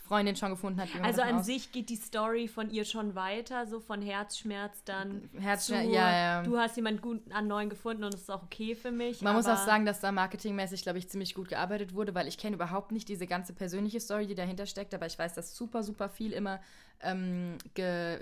Freundin 0.10 0.36
schon 0.36 0.50
gefunden 0.50 0.82
hat. 0.82 0.90
Also 1.04 1.22
an 1.22 1.36
aus. 1.36 1.46
sich 1.46 1.72
geht 1.72 1.90
die 1.90 1.96
Story 1.96 2.48
von 2.48 2.72
ihr 2.72 2.84
schon 2.84 3.14
weiter, 3.14 3.68
so 3.68 3.80
von 3.80 4.02
Herzschmerz 4.02 4.84
dann. 4.84 5.30
Herzschmerz, 5.38 5.86
zu, 5.86 5.94
ja, 5.94 6.12
ja. 6.12 6.44
Du 6.44 6.58
hast 6.58 6.76
jemanden 6.76 7.00
gut 7.00 7.22
an 7.32 7.48
neuen 7.48 7.70
gefunden 7.70 8.04
und 8.04 8.16
es 8.16 8.22
ist 8.22 8.32
auch 8.32 8.42
okay 8.42 8.76
für 8.76 8.92
mich. 8.92 9.22
Man 9.22 9.36
muss 9.36 9.46
auch 9.46 9.64
sagen, 9.64 9.86
dass 9.86 10.00
da 10.00 10.12
marketingmäßig, 10.12 10.82
glaube 10.82 10.98
ich, 10.98 11.08
ziemlich 11.08 11.36
gut 11.36 11.48
gearbeitet 11.48 11.94
wurde, 11.94 12.16
weil 12.16 12.28
ich 12.28 12.40
kenne 12.40 12.56
überhaupt 12.56 12.92
nicht 12.92 13.08
diese 13.08 13.28
ganze 13.28 13.54
persönliche 13.54 14.00
Story, 14.00 14.26
die 14.26 14.36
dahinter 14.36 14.66
steckt, 14.66 14.96
aber 14.96 15.06
ich 15.06 15.18
weiß, 15.18 15.36
dass 15.36 15.56
super, 15.56 15.84
super 15.84 16.10
viel 16.10 16.34
immer 16.34 16.60
ähm, 17.02 17.58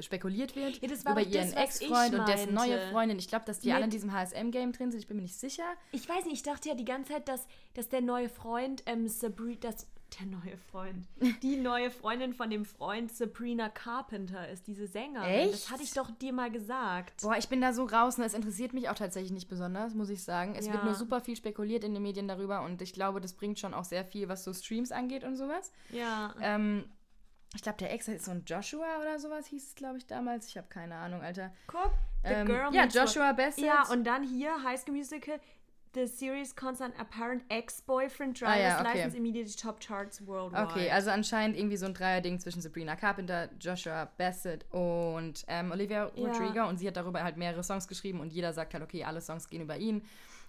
spekuliert 0.02 0.56
wird 0.56 0.82
ja, 0.82 1.12
über 1.12 1.22
ihren 1.22 1.54
Ex-Freund 1.54 2.14
und 2.14 2.28
dessen 2.28 2.54
neue 2.54 2.80
Freundin. 2.92 3.18
Ich 3.18 3.28
glaube, 3.28 3.46
dass 3.46 3.60
die 3.60 3.70
Mit 3.70 3.76
alle 3.76 3.86
in 3.86 3.92
diesem 3.92 4.12
HSM-Game 4.12 4.74
drin 4.74 4.92
sind. 4.92 5.00
Ich 5.00 5.08
bin 5.08 5.18
mir 5.18 5.24
nicht 5.24 5.40
sicher. 5.40 5.64
Ich 5.92 6.08
weiß 6.08 6.26
nicht, 6.26 6.36
ich 6.36 6.44
dachte 6.44 6.70
ja 6.70 6.76
die 6.76 6.86
ganze 6.86 7.14
Zeit, 7.14 7.28
dass, 7.28 7.48
dass 7.74 7.90
der 7.90 8.02
neue 8.02 8.30
Freund 8.30 8.84
ähm, 8.86 9.08
Sabrina, 9.08 9.58
das 9.62 9.88
der 10.20 10.26
neue 10.26 10.58
Freund. 10.58 11.08
Die 11.44 11.58
neue 11.58 11.92
Freundin 11.92 12.34
von 12.34 12.50
dem 12.50 12.66
Freund 12.66 13.12
Sabrina 13.12 13.70
Carpenter 13.70 14.48
ist 14.50 14.68
diese 14.68 14.88
Sängerin. 14.88 15.30
Echt? 15.30 15.54
Das 15.54 15.72
hatte 15.72 15.84
ich 15.84 15.94
doch 15.94 16.10
dir 16.12 16.34
mal 16.34 16.50
gesagt. 16.50 17.22
Boah, 17.22 17.38
ich 17.38 17.50
bin 17.50 17.62
da 17.62 17.74
so 17.74 17.86
raus 17.86 18.18
und 18.18 18.24
es 18.24 18.34
interessiert 18.34 18.74
mich 18.74 18.90
auch 18.90 18.96
tatsächlich 18.96 19.32
nicht 19.32 19.50
besonders, 19.50 19.94
muss 19.94 20.10
ich 20.10 20.24
sagen. 20.24 20.56
Es 20.56 20.68
ja. 20.68 20.74
wird 20.74 20.86
nur 20.86 20.96
super 20.96 21.22
viel 21.22 21.36
spekuliert 21.36 21.84
in 21.84 21.94
den 21.94 22.04
Medien 22.04 22.28
darüber 22.28 22.64
und 22.64 22.82
ich 22.82 22.94
glaube, 22.94 23.22
das 23.22 23.34
bringt 23.34 23.60
schon 23.60 23.74
auch 23.74 23.86
sehr 23.86 24.06
viel, 24.06 24.30
was 24.30 24.44
so 24.44 24.54
Streams 24.54 24.92
angeht 24.92 25.24
und 25.24 25.36
sowas. 25.36 25.72
Ja. 25.92 26.34
Ähm, 26.42 26.86
ich 27.56 27.62
glaube, 27.62 27.78
der 27.78 27.94
Ex 27.94 28.08
ist 28.08 28.26
so 28.26 28.32
ein 28.32 28.44
Joshua 28.46 29.00
oder 29.02 29.20
sowas, 29.20 29.48
hieß 29.48 29.68
es, 29.68 29.76
glaube 29.76 29.98
ich, 29.98 30.06
damals. 30.06 30.48
Ich 30.48 30.58
habe 30.58 30.68
keine 30.68 30.96
Ahnung, 30.96 31.22
Alter. 31.22 31.54
Guck, 31.68 31.92
The 32.24 32.34
ähm, 32.34 32.48
Girl 32.48 32.74
Ja, 32.74 32.86
Joshua 32.86 33.32
Bassett. 33.32 33.64
Ja, 33.64 33.88
und 33.90 34.04
dann 34.04 34.24
hier 34.24 34.64
High 34.64 34.80
School 34.80 34.96
Musical. 34.96 35.40
The 35.98 36.06
series 36.06 36.54
concerned 36.54 36.94
apparent 37.00 37.42
ex-boyfriend 37.50 38.40
driver's 38.40 38.56
ah, 38.56 38.60
ja, 38.60 38.82
okay. 38.82 38.94
license 38.94 39.18
immediately 39.18 39.52
top 39.54 39.80
charts 39.80 40.22
worldwide. 40.28 40.68
Okay, 40.68 40.92
also 40.92 41.10
anscheinend 41.10 41.58
irgendwie 41.58 41.76
so 41.76 41.88
ein 41.88 41.96
Dreier-Ding 41.96 42.40
zwischen 42.40 42.62
Sabrina 42.62 42.96
Carpenter, 42.96 43.50
Joshua 43.60 44.06
Bassett 44.16 44.72
und 44.72 45.44
ähm, 45.48 45.72
Olivia 45.72 46.12
ja. 46.14 46.28
Rodrigo. 46.28 46.68
Und 46.68 46.78
sie 46.78 46.88
hat 46.88 46.98
darüber 46.98 47.24
halt 47.24 47.38
mehrere 47.38 47.64
Songs 47.64 47.88
geschrieben 47.88 48.20
und 48.20 48.32
jeder 48.32 48.54
sagt 48.54 48.76
halt, 48.76 48.84
okay, 48.84 49.06
alle 49.06 49.22
Songs 49.22 49.50
gehen 49.50 49.64
über 49.64 49.78
ihn. 49.78 50.04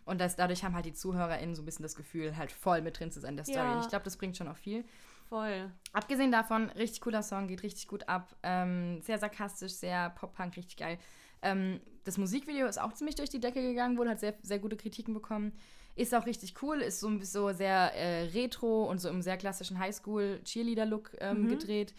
Und 0.05 0.21
das, 0.21 0.37
dadurch 0.37 0.65
haben 0.65 0.75
halt 0.75 0.85
die 0.85 0.93
ZuhörerInnen 0.93 1.55
so 1.55 1.63
ein 1.63 1.65
bisschen 1.65 1.83
das 1.83 1.97
Gefühl, 1.97 2.37
halt 2.37 2.53
voll 2.53 2.83
mit 2.83 3.01
drin 3.01 3.11
zu 3.11 3.21
sein 3.21 3.31
in 3.31 3.37
der 3.37 3.47
Story. 3.47 3.69
Ja. 3.69 3.81
Ich 3.81 3.89
glaube, 3.89 4.05
das 4.05 4.19
bringt 4.19 4.37
schon 4.37 4.49
auch 4.49 4.57
viel. 4.57 4.85
Voll. 5.31 5.71
Abgesehen 5.95 6.31
davon, 6.31 6.69
richtig 6.71 7.01
cooler 7.01 7.23
Song, 7.23 7.49
geht 7.49 7.63
richtig 7.63 7.89
gut 7.89 8.07
ab. 8.07 8.37
Ähm, 8.43 9.01
sehr 9.01 9.19
sarkastisch, 9.19 9.73
sehr 9.73 10.11
Pop-Punk, 10.11 10.59
richtig 10.59 10.77
geil. 10.77 10.99
Ähm, 11.43 11.81
das 12.05 12.19
Musikvideo 12.19 12.67
ist 12.67 12.81
auch 12.81 12.93
ziemlich 12.93 13.17
durch 13.17 13.31
die 13.31 13.41
Decke 13.41 13.61
gegangen, 13.63 13.99
wohl 13.99 14.09
hat 14.09 14.21
sehr, 14.21 14.35
sehr 14.43 14.59
gute 14.59 14.77
Kritiken 14.77 15.15
bekommen. 15.15 15.53
Ist 15.95 16.15
auch 16.15 16.27
richtig 16.27 16.63
cool, 16.63 16.81
ist 16.81 17.01
so, 17.01 17.11
so 17.23 17.53
sehr 17.53 17.95
äh, 17.95 18.29
retro 18.29 18.85
und 18.85 18.99
so 18.99 19.09
im 19.09 19.21
sehr 19.21 19.37
klassischen 19.37 19.79
Highschool-Cheerleader-Look 19.79 21.17
ähm, 21.21 21.43
mhm. 21.43 21.49
gedreht. 21.49 21.95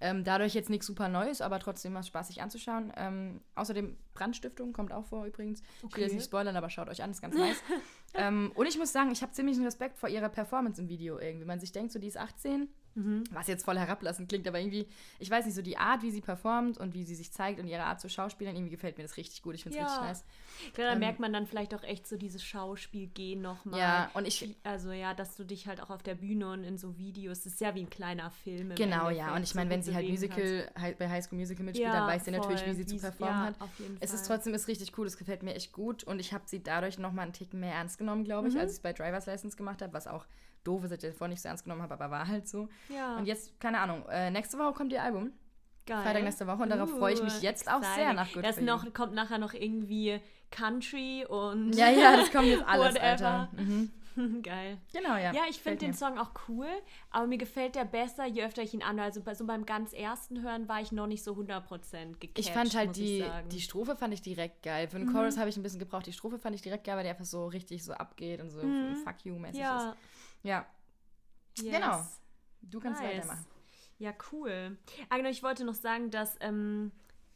Ähm, 0.00 0.24
dadurch 0.24 0.54
jetzt 0.54 0.68
nichts 0.68 0.86
super 0.86 1.08
Neues, 1.08 1.40
aber 1.40 1.60
trotzdem 1.60 1.94
was 1.94 2.08
spaßig 2.08 2.42
anzuschauen. 2.42 2.92
Ähm, 2.96 3.40
außerdem 3.54 3.96
Brandstiftung 4.14 4.72
kommt 4.72 4.92
auch 4.92 5.06
vor 5.06 5.26
übrigens. 5.26 5.60
Okay. 5.60 5.86
Ich 5.88 5.96
will 5.96 6.02
jetzt 6.04 6.14
nicht 6.14 6.24
spoilern, 6.24 6.56
aber 6.56 6.70
schaut 6.70 6.88
euch 6.88 7.02
an, 7.02 7.10
ist 7.10 7.22
ganz 7.22 7.36
nice. 7.36 7.62
ähm, 8.14 8.52
und 8.54 8.66
ich 8.66 8.78
muss 8.78 8.92
sagen, 8.92 9.10
ich 9.10 9.22
habe 9.22 9.32
ziemlich 9.32 9.56
einen 9.56 9.64
Respekt 9.64 9.98
vor 9.98 10.08
ihrer 10.08 10.28
Performance 10.28 10.80
im 10.80 10.88
Video 10.88 11.18
irgendwie. 11.18 11.46
Man 11.46 11.60
sich 11.60 11.72
denkt, 11.72 11.92
so 11.92 11.98
die 11.98 12.08
ist 12.08 12.16
18 12.16 12.68
Mhm. 12.94 13.24
Was 13.30 13.46
jetzt 13.46 13.64
voll 13.64 13.78
herablassend 13.78 14.28
klingt, 14.28 14.46
aber 14.46 14.58
irgendwie, 14.58 14.86
ich 15.18 15.30
weiß 15.30 15.46
nicht, 15.46 15.54
so 15.54 15.62
die 15.62 15.78
Art, 15.78 16.02
wie 16.02 16.10
sie 16.10 16.20
performt 16.20 16.76
und 16.78 16.94
wie 16.94 17.04
sie 17.04 17.14
sich 17.14 17.32
zeigt 17.32 17.58
und 17.58 17.66
ihre 17.66 17.84
Art 17.84 18.00
zu 18.00 18.08
schauspielern, 18.08 18.54
irgendwie 18.54 18.70
gefällt 18.70 18.98
mir 18.98 19.04
das 19.04 19.16
richtig 19.16 19.42
gut. 19.42 19.54
Ich 19.54 19.62
finde 19.62 19.78
es 19.78 19.82
ja. 19.82 19.86
richtig 19.86 20.08
nice. 20.08 20.24
Klar, 20.74 20.88
da 20.88 20.92
ähm, 20.92 20.98
merkt 20.98 21.18
man 21.18 21.32
dann 21.32 21.46
vielleicht 21.46 21.74
auch 21.74 21.82
echt 21.82 22.06
so 22.06 22.16
dieses 22.16 22.44
Schauspielgehen 22.44 23.40
nochmal. 23.40 23.80
Ja, 23.80 24.10
und 24.14 24.26
ich. 24.26 24.54
Also 24.62 24.92
ja, 24.92 25.14
dass 25.14 25.36
du 25.36 25.44
dich 25.44 25.66
halt 25.66 25.80
auch 25.80 25.90
auf 25.90 26.02
der 26.02 26.14
Bühne 26.14 26.50
und 26.50 26.64
in 26.64 26.76
so 26.76 26.98
Videos, 26.98 27.44
das 27.44 27.54
ist 27.54 27.60
ja 27.60 27.74
wie 27.74 27.80
ein 27.80 27.90
kleiner 27.90 28.30
Film. 28.30 28.74
Genau, 28.74 29.08
ja. 29.08 29.34
Und 29.34 29.42
ich 29.42 29.54
meine, 29.54 29.70
wenn 29.70 29.82
sie 29.82 29.94
halt 29.94 30.08
Musical, 30.08 30.70
halt 30.78 30.98
bei 30.98 31.08
High 31.08 31.24
School 31.24 31.38
Musical 31.38 31.64
mitspielt, 31.64 31.92
ja, 31.92 31.98
dann 31.98 32.08
weiß 32.08 32.26
sie 32.26 32.30
natürlich, 32.30 32.66
wie 32.66 32.74
sie 32.74 32.80
wie 32.80 32.86
zu 32.86 32.98
performen 32.98 33.34
ja, 33.34 33.44
hat. 33.46 33.60
Auf 33.60 33.78
jeden 33.78 34.01
es 34.02 34.12
ist 34.12 34.26
trotzdem 34.26 34.52
ist 34.52 34.66
richtig 34.66 34.98
cool, 34.98 35.06
es 35.06 35.16
gefällt 35.16 35.42
mir 35.42 35.54
echt 35.54 35.72
gut 35.72 36.02
und 36.02 36.18
ich 36.18 36.32
habe 36.32 36.44
sie 36.46 36.62
dadurch 36.62 36.98
nochmal 36.98 37.24
einen 37.24 37.32
Tick 37.32 37.54
mehr 37.54 37.72
ernst 37.72 37.98
genommen, 37.98 38.24
glaube 38.24 38.48
ich, 38.48 38.54
mhm. 38.54 38.60
als 38.60 38.72
ich 38.72 38.78
es 38.78 38.82
bei 38.82 38.92
Driver's 38.92 39.26
License 39.26 39.56
gemacht 39.56 39.80
habe, 39.80 39.92
was 39.92 40.08
auch 40.08 40.26
doof 40.64 40.84
ist, 40.84 40.90
dass 40.90 41.02
ich 41.02 41.10
das 41.10 41.16
vorher 41.16 41.30
nicht 41.30 41.42
so 41.42 41.48
ernst 41.48 41.64
genommen 41.64 41.82
habe, 41.82 41.94
aber 41.94 42.10
war 42.10 42.26
halt 42.26 42.48
so. 42.48 42.68
Ja. 42.88 43.16
Und 43.16 43.26
jetzt, 43.26 43.60
keine 43.60 43.78
Ahnung, 43.78 44.04
äh, 44.10 44.30
nächste 44.30 44.58
Woche 44.58 44.72
kommt 44.72 44.92
ihr 44.92 45.02
Album. 45.02 45.32
Geil. 45.86 46.02
Freitag 46.02 46.22
nächste 46.24 46.46
Woche 46.46 46.62
und 46.62 46.70
darauf 46.70 46.92
uh, 46.92 46.98
freue 46.98 47.14
ich 47.14 47.22
mich 47.22 47.42
jetzt 47.42 47.62
exciting. 47.62 47.84
auch 47.84 47.94
sehr 47.94 48.12
nach 48.12 48.32
Good 48.32 48.44
Das 48.44 48.60
noch, 48.60 48.92
kommt 48.92 49.14
nachher 49.14 49.38
noch 49.38 49.52
irgendwie 49.52 50.20
Country 50.50 51.24
und. 51.28 51.72
Ja, 51.74 51.90
ja, 51.90 52.16
das 52.16 52.30
kommt 52.30 52.46
jetzt 52.46 52.62
alles, 52.66 52.96
Alter. 52.96 53.48
Mhm. 53.52 53.90
Geil. 54.42 54.78
Genau, 54.92 55.16
ja. 55.16 55.32
Ja, 55.32 55.42
ich 55.48 55.60
finde 55.60 55.78
den 55.78 55.94
Song 55.94 56.18
auch 56.18 56.30
cool, 56.48 56.68
aber 57.10 57.26
mir 57.26 57.38
gefällt 57.38 57.74
der 57.74 57.84
besser, 57.84 58.26
je 58.26 58.44
öfter 58.44 58.62
ich 58.62 58.74
ihn 58.74 58.82
anhöre. 58.82 59.06
Also 59.06 59.22
bei, 59.22 59.34
so 59.34 59.46
beim 59.46 59.66
ganz 59.66 59.92
ersten 59.92 60.42
Hören 60.42 60.68
war 60.68 60.80
ich 60.80 60.92
noch 60.92 61.06
nicht 61.06 61.22
so 61.22 61.32
100% 61.32 62.18
gecatcht, 62.18 62.38
Ich 62.38 62.50
fand 62.50 62.74
halt 62.74 62.96
die, 62.96 63.24
die 63.50 63.60
Strophe 63.60 63.96
fand 63.96 64.14
ich 64.14 64.22
direkt 64.22 64.62
geil. 64.62 64.88
Für 64.88 64.98
den 64.98 65.08
mhm. 65.08 65.12
Chorus 65.12 65.38
habe 65.38 65.48
ich 65.48 65.56
ein 65.56 65.62
bisschen 65.62 65.78
gebraucht. 65.78 66.06
Die 66.06 66.12
Strophe 66.12 66.38
fand 66.38 66.54
ich 66.54 66.62
direkt 66.62 66.84
geil, 66.84 66.96
weil 66.96 67.04
der 67.04 67.12
einfach 67.12 67.24
so 67.24 67.46
richtig 67.46 67.84
so 67.84 67.92
abgeht 67.92 68.40
und 68.40 68.50
so 68.50 68.62
mhm. 68.62 68.96
fuck 68.96 69.24
you 69.24 69.38
mäßig 69.38 69.60
ja. 69.60 69.90
ist. 69.90 69.96
Ja. 70.42 70.66
Yes. 71.58 71.74
Genau. 71.74 72.06
Du 72.62 72.80
kannst 72.80 73.02
nice. 73.02 73.16
weitermachen. 73.16 73.46
Ja, 73.98 74.12
cool. 74.32 74.78
Ah, 75.08 75.16
genau, 75.16 75.28
ich 75.28 75.42
wollte 75.42 75.64
noch 75.64 75.74
sagen, 75.74 76.10
dass 76.10 76.36
ähm, 76.40 76.90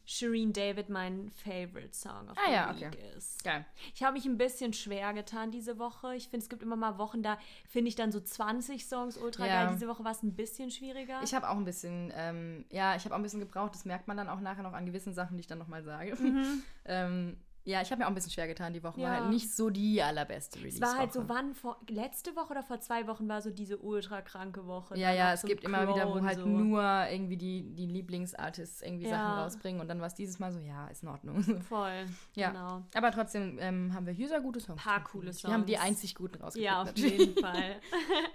Shireen 0.09 0.53
David 0.53 0.87
mein 0.87 1.29
Favorite 1.31 1.93
Song 1.93 2.29
auf 2.29 2.37
ah, 2.37 2.49
ja, 2.49 2.71
okay. 2.71 2.89
ist. 3.17 3.43
Geil. 3.43 3.65
Ich 3.93 4.03
habe 4.03 4.13
mich 4.13 4.25
ein 4.25 4.37
bisschen 4.37 4.71
schwer 4.71 5.13
getan 5.13 5.51
diese 5.51 5.79
Woche. 5.79 6.15
Ich 6.15 6.29
finde, 6.29 6.45
es 6.45 6.49
gibt 6.49 6.63
immer 6.63 6.77
mal 6.77 6.97
Wochen, 6.97 7.21
da 7.21 7.37
finde 7.67 7.89
ich 7.89 7.95
dann 7.95 8.13
so 8.13 8.21
20 8.21 8.85
Songs 8.85 9.17
ultra 9.17 9.45
ja. 9.45 9.65
geil. 9.65 9.73
Diese 9.73 9.89
Woche 9.89 10.05
war 10.05 10.13
es 10.13 10.23
ein 10.23 10.33
bisschen 10.33 10.71
schwieriger. 10.71 11.19
Ich 11.23 11.33
habe 11.33 11.49
auch 11.49 11.57
ein 11.57 11.65
bisschen, 11.65 12.13
ähm, 12.15 12.63
ja, 12.71 12.95
ich 12.95 13.03
habe 13.03 13.15
auch 13.15 13.19
ein 13.19 13.23
bisschen 13.23 13.41
gebraucht. 13.41 13.73
Das 13.73 13.83
merkt 13.83 14.07
man 14.07 14.15
dann 14.15 14.29
auch 14.29 14.39
nachher 14.39 14.63
noch 14.63 14.71
an 14.71 14.85
gewissen 14.85 15.13
Sachen, 15.13 15.35
die 15.35 15.41
ich 15.41 15.47
dann 15.47 15.59
nochmal 15.59 15.83
sage. 15.83 16.15
Mhm. 16.15 16.63
ähm, 16.85 17.37
ja, 17.67 17.81
ich 17.81 17.91
habe 17.91 17.99
mir 17.99 18.05
auch 18.05 18.11
ein 18.11 18.15
bisschen 18.15 18.31
schwer 18.31 18.47
getan. 18.47 18.71
Die 18.71 18.81
Woche 18.81 19.01
ja. 19.01 19.09
war 19.09 19.17
halt 19.17 19.29
nicht 19.29 19.53
so 19.53 19.69
die 19.69 20.01
allerbeste 20.01 20.59
Release. 20.59 20.77
Es 20.77 20.81
war 20.81 20.97
halt 20.97 21.11
so, 21.11 21.27
wann 21.27 21.53
vor 21.53 21.77
letzte 21.89 22.33
Woche 22.37 22.51
oder 22.51 22.63
vor 22.63 22.79
zwei 22.79 23.07
Wochen 23.07 23.27
war 23.27 23.41
so 23.41 23.49
diese 23.49 23.77
ultra 23.77 24.21
kranke 24.21 24.65
Woche. 24.67 24.97
Ja, 24.97 25.11
ja, 25.11 25.33
es 25.33 25.43
gibt 25.43 25.65
immer 25.65 25.85
wieder, 25.85 26.07
wo 26.07 26.21
halt 26.21 26.37
so. 26.37 26.45
nur 26.45 26.81
irgendwie 27.11 27.35
die, 27.35 27.63
die 27.75 27.85
Lieblingsartists 27.85 28.81
irgendwie 28.81 29.07
ja. 29.07 29.17
Sachen 29.17 29.39
rausbringen 29.39 29.81
und 29.81 29.89
dann 29.89 29.99
war 29.99 30.07
es 30.07 30.15
dieses 30.15 30.39
Mal 30.39 30.53
so, 30.53 30.59
ja, 30.59 30.87
ist 30.87 31.03
in 31.03 31.09
Ordnung. 31.09 31.43
Voll, 31.67 32.05
ja. 32.35 32.51
genau. 32.51 32.83
Aber 32.93 33.11
trotzdem 33.11 33.57
ähm, 33.59 33.93
haben 33.93 34.05
wir 34.05 34.13
hier 34.13 34.29
sehr 34.29 34.39
gute 34.39 34.61
Songs. 34.61 34.79
Ein 34.79 34.89
paar 34.89 35.03
coole 35.03 35.33
Songs. 35.33 35.43
Wir 35.43 35.53
haben 35.53 35.65
die 35.65 35.77
einzig 35.77 36.15
guten 36.15 36.41
rausgekriegt. 36.41 36.71
Ja, 36.71 36.83
auf 36.83 36.97
jeden 36.97 37.37
Fall. 37.41 37.81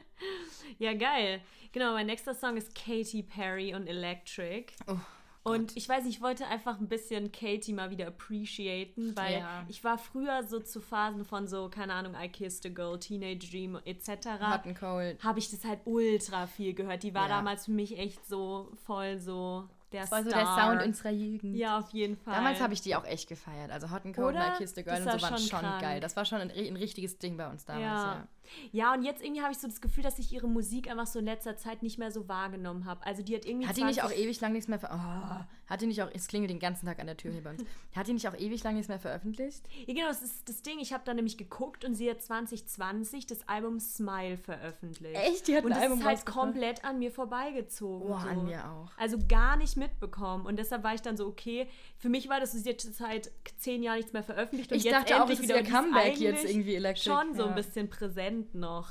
ja, 0.79 0.93
geil. 0.93 1.41
Genau, 1.73 1.95
mein 1.95 2.05
nächster 2.05 2.35
Song 2.35 2.59
ist 2.59 2.75
Katy 2.75 3.23
Perry 3.23 3.75
und 3.75 3.87
Electric. 3.87 4.75
Oh. 4.87 4.99
Und 5.45 5.77
ich 5.77 5.89
weiß, 5.89 6.07
ich 6.07 6.21
wollte 6.21 6.47
einfach 6.47 6.79
ein 6.79 6.89
bisschen 6.89 7.33
Katie 7.33 7.73
mal 7.73 7.91
wieder 7.91 8.07
appreciaten, 8.07 9.17
weil 9.17 9.41
ja. 9.41 9.65
ich 9.69 9.83
war 9.83 9.99
früher 9.99 10.45
so 10.45 10.61
zu 10.61 10.81
Phasen 10.81 11.25
von 11.25 11.49
so, 11.49 11.69
keine 11.69 11.95
Ahnung, 11.95 12.15
I 12.15 12.29
Kissed 12.29 12.65
a 12.67 12.69
Girl, 12.69 12.99
Teenage 12.99 13.51
Dream 13.51 13.79
etc. 13.85 14.09
Hot 14.41 14.67
and 14.67 14.79
Cold. 14.79 15.23
Habe 15.23 15.41
ich 15.41 15.51
das 15.51 15.65
halt 15.65 15.81
ultra 15.85 16.47
viel 16.47 16.75
gehört. 16.75 17.03
Die 17.03 17.13
war 17.13 17.29
ja. 17.29 17.37
damals 17.37 17.65
für 17.65 17.73
mich 17.73 17.99
echt 17.99 18.25
so 18.25 18.71
voll 18.85 19.19
so 19.19 19.69
der 19.93 20.07
Voll 20.07 20.25
so 20.25 20.31
der 20.31 20.47
Sound 20.47 20.83
unserer 20.83 21.11
Jugend. 21.11 21.57
Ja, 21.57 21.79
auf 21.79 21.91
jeden 21.91 22.17
Fall. 22.17 22.35
Damals 22.35 22.61
habe 22.61 22.73
ich 22.73 22.81
die 22.81 22.97
auch 22.97 23.05
echt 23.05 23.29
gefeiert. 23.29 23.71
Also 23.71 23.91
Hot 23.91 24.05
and 24.05 24.17
Cold 24.17 24.35
Oder? 24.35 24.47
und 24.47 24.55
I 24.55 24.57
Kissed 24.59 24.79
a 24.79 24.83
Girl 24.83 24.97
und 24.97 25.21
so 25.21 25.23
waren 25.23 25.39
schon, 25.39 25.61
schon 25.61 25.81
geil. 25.81 26.01
Das 26.01 26.17
war 26.17 26.25
schon 26.25 26.41
ein, 26.41 26.51
ein, 26.51 26.77
richtiges 26.77 27.19
Ding 27.19 27.37
bei 27.37 27.49
uns 27.49 27.65
damals, 27.65 27.85
ja. 27.85 28.15
ja. 28.15 28.29
Ja, 28.73 28.93
und 28.95 29.03
jetzt 29.03 29.23
irgendwie 29.23 29.43
habe 29.43 29.53
ich 29.53 29.59
so 29.59 29.67
das 29.67 29.81
Gefühl, 29.81 30.03
dass 30.03 30.19
ich 30.19 30.33
ihre 30.33 30.49
Musik 30.49 30.91
einfach 30.91 31.07
so 31.07 31.19
in 31.19 31.25
letzter 31.25 31.57
Zeit 31.57 31.83
nicht 31.83 31.99
mehr 31.99 32.11
so 32.11 32.29
wahrgenommen 32.29 32.85
habe. 32.85 33.05
Also 33.05 33.23
die 33.23 33.35
hat 33.35 33.45
irgendwie. 33.45 33.67
Hat 33.67 33.77
die 33.77 33.85
nicht 33.85 34.03
auch 34.03 34.13
ewig 34.13 34.41
lang 34.41 34.53
nichts 34.53 34.69
mehr 34.69 34.79
ver 34.79 34.91
oh, 34.93 35.71
Hat 35.71 35.81
die 35.81 35.87
nicht 35.87 36.03
auch. 36.03 36.09
Es 36.13 36.27
klingelt 36.27 36.51
den 36.51 36.59
ganzen 36.59 36.87
Tag 36.87 37.01
an 37.01 37.07
der 37.07 37.17
Tür 37.17 37.33
hier 37.33 37.43
bei 37.43 37.51
uns. 37.51 37.65
Hat 37.95 38.07
die 38.07 38.13
nicht 38.13 38.29
auch 38.29 38.37
ewig 38.37 38.63
lang 38.65 38.75
nichts 38.75 38.89
mehr 38.89 38.99
veröffentlicht? 38.99 39.63
Ja, 39.87 39.95
genau, 39.95 40.09
das 40.09 40.23
ist 40.23 40.49
das 40.49 40.63
Ding. 40.63 40.79
Ich 40.79 40.93
habe 40.93 41.03
da 41.05 41.13
nämlich 41.13 41.37
geguckt 41.37 41.85
und 41.85 41.95
sie 41.95 42.09
hat 42.09 42.23
2020 42.23 43.27
das 43.27 43.47
Album 43.49 43.81
Smile 43.81 44.39
veröffentlicht. 44.39 45.15
Echt? 45.15 45.49
Die 45.49 45.57
hat 45.57 45.65
und 45.65 45.73
ein 45.73 45.83
Album 45.83 45.99
Und 45.99 46.05
das 46.05 46.21
ist 46.21 46.27
halt 46.27 46.35
komplett 46.35 46.85
an 46.85 46.99
mir 46.99 47.11
vorbeigezogen. 47.11 48.11
Oh, 48.11 48.19
so. 48.19 48.29
an 48.29 48.45
mir 48.45 48.67
auch. 48.67 48.91
Also 48.97 49.19
gar 49.29 49.57
nicht 49.57 49.77
mitbekommen. 49.77 50.47
Und 50.47 50.59
deshalb 50.59 50.85
war 50.85 50.95
ich 50.95 51.03
dann 51.03 51.17
so, 51.17 51.27
okay, 51.27 51.69
für 51.99 52.09
mich 52.09 52.29
war 52.29 52.41
das, 52.41 52.53
sie 52.53 52.69
hat 52.69 52.81
seit 52.81 53.31
zehn 53.59 53.83
Jahren 53.83 53.97
nichts 53.97 54.13
mehr 54.13 54.23
veröffentlicht. 54.23 54.73
Und 54.73 54.79
ich 54.79 54.85
jetzt 54.85 54.95
dachte 54.95 55.23
auch, 55.23 55.29
das 55.29 55.41
ist 55.41 55.51
ihr 55.51 55.63
Comeback 55.63 56.19
jetzt 56.19 56.45
irgendwie 56.45 56.77
elektrisch. 56.77 57.05
Schon 57.05 57.35
so 57.35 57.45
ein 57.45 57.55
bisschen 57.55 57.91
präsent 57.91 58.32
noch. 58.55 58.89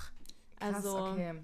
Krass, 0.60 0.76
also, 0.76 0.98
okay. 1.06 1.36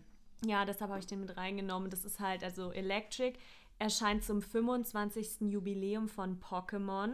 ja, 0.46 0.66
deshalb 0.66 0.92
habe 0.92 1.00
ich 1.00 1.08
den 1.08 1.22
mit 1.22 1.36
reingenommen. 1.38 1.89
Das 1.89 2.06
ist 2.06 2.20
halt, 2.20 2.44
also 2.44 2.72
Electric 2.72 3.38
erscheint 3.80 4.24
zum 4.24 4.42
25. 4.42 5.51
Jubiläum 5.51 6.08
von 6.08 6.39
Pokémon. 6.39 7.13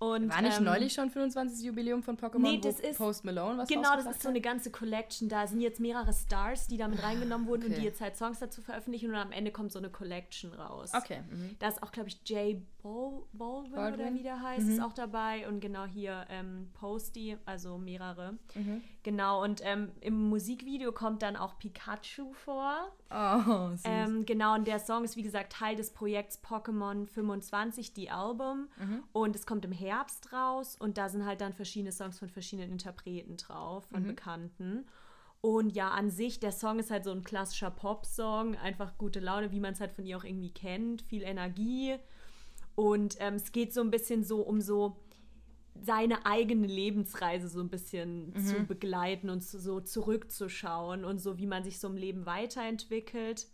Und, 0.00 0.30
War 0.30 0.40
nicht 0.40 0.56
ähm, 0.56 0.64
neulich 0.64 0.94
schon 0.94 1.10
25. 1.10 1.62
Jubiläum 1.62 2.02
von 2.02 2.16
Pokémon? 2.16 2.38
Nee, 2.38 2.58
das 2.58 2.80
ist 2.80 2.96
Post 2.96 3.22
Malone 3.22 3.58
was 3.58 3.68
Genau, 3.68 3.94
das 3.96 4.06
ist 4.06 4.22
so 4.22 4.30
eine 4.30 4.40
ganze 4.40 4.70
Collection. 4.70 5.28
Da 5.28 5.46
sind 5.46 5.60
jetzt 5.60 5.78
mehrere 5.78 6.14
Stars, 6.14 6.68
die 6.68 6.78
damit 6.78 7.02
reingenommen 7.02 7.46
wurden 7.46 7.64
okay. 7.64 7.74
und 7.74 7.80
die 7.80 7.84
jetzt 7.84 8.00
halt 8.00 8.16
Songs 8.16 8.38
dazu 8.38 8.62
veröffentlichen 8.62 9.10
und 9.10 9.16
am 9.16 9.30
Ende 9.30 9.50
kommt 9.50 9.72
so 9.72 9.78
eine 9.78 9.90
Collection 9.90 10.54
raus. 10.54 10.92
Okay. 10.94 11.20
Mhm. 11.30 11.54
Da 11.58 11.68
ist 11.68 11.82
auch, 11.82 11.92
glaube 11.92 12.08
ich, 12.08 12.18
Jay 12.24 12.62
Baldwin, 12.82 13.26
Baldwin, 13.34 14.00
oder 14.00 14.14
wie 14.14 14.22
der 14.22 14.40
heißt, 14.40 14.64
mhm. 14.64 14.72
ist 14.72 14.82
auch 14.82 14.94
dabei 14.94 15.46
und 15.46 15.60
genau 15.60 15.84
hier 15.84 16.24
ähm, 16.30 16.70
Posty, 16.72 17.36
also 17.44 17.76
mehrere. 17.76 18.38
Mhm. 18.54 18.80
Genau, 19.02 19.42
und 19.42 19.60
ähm, 19.64 19.92
im 20.00 20.28
Musikvideo 20.30 20.92
kommt 20.92 21.22
dann 21.22 21.36
auch 21.36 21.58
Pikachu 21.58 22.32
vor. 22.32 22.90
Oh, 23.10 23.70
süß. 23.70 23.82
Ähm, 23.84 24.24
genau, 24.24 24.54
und 24.54 24.66
der 24.66 24.78
Song 24.78 25.04
ist 25.04 25.16
wie 25.16 25.22
gesagt 25.22 25.52
Teil 25.52 25.76
des 25.76 25.90
Projekts 25.90 26.42
Pokémon 26.42 27.06
25, 27.06 27.92
die 27.92 28.10
Album. 28.10 28.68
Mhm. 28.78 29.02
Und 29.12 29.36
es 29.36 29.46
kommt 29.46 29.64
im 29.64 29.72
Herbst 29.72 29.89
raus 30.32 30.76
und 30.78 30.98
da 30.98 31.08
sind 31.08 31.24
halt 31.24 31.40
dann 31.40 31.52
verschiedene 31.52 31.92
Songs 31.92 32.18
von 32.18 32.28
verschiedenen 32.28 32.72
Interpreten 32.72 33.36
drauf, 33.36 33.84
von 33.86 34.02
mhm. 34.02 34.08
Bekannten. 34.08 34.86
Und 35.42 35.70
ja, 35.70 35.90
an 35.90 36.10
sich, 36.10 36.38
der 36.38 36.52
Song 36.52 36.78
ist 36.78 36.90
halt 36.90 37.04
so 37.04 37.12
ein 37.12 37.24
klassischer 37.24 37.70
Pop-Song, 37.70 38.56
einfach 38.56 38.98
gute 38.98 39.20
Laune, 39.20 39.52
wie 39.52 39.60
man 39.60 39.72
es 39.72 39.80
halt 39.80 39.92
von 39.92 40.04
ihr 40.04 40.18
auch 40.18 40.24
irgendwie 40.24 40.52
kennt, 40.52 41.02
viel 41.02 41.22
Energie. 41.22 41.96
Und 42.74 43.16
ähm, 43.20 43.34
es 43.34 43.52
geht 43.52 43.72
so 43.72 43.80
ein 43.80 43.90
bisschen 43.90 44.22
so 44.22 44.42
um 44.42 44.60
so 44.60 44.96
seine 45.82 46.26
eigene 46.26 46.66
Lebensreise 46.66 47.48
so 47.48 47.60
ein 47.60 47.70
bisschen 47.70 48.30
mhm. 48.30 48.44
zu 48.44 48.64
begleiten 48.64 49.30
und 49.30 49.42
so 49.42 49.80
zurückzuschauen 49.80 51.04
und 51.04 51.18
so, 51.20 51.38
wie 51.38 51.46
man 51.46 51.64
sich 51.64 51.80
so 51.80 51.88
im 51.88 51.96
Leben 51.96 52.26
weiterentwickelt. 52.26 53.46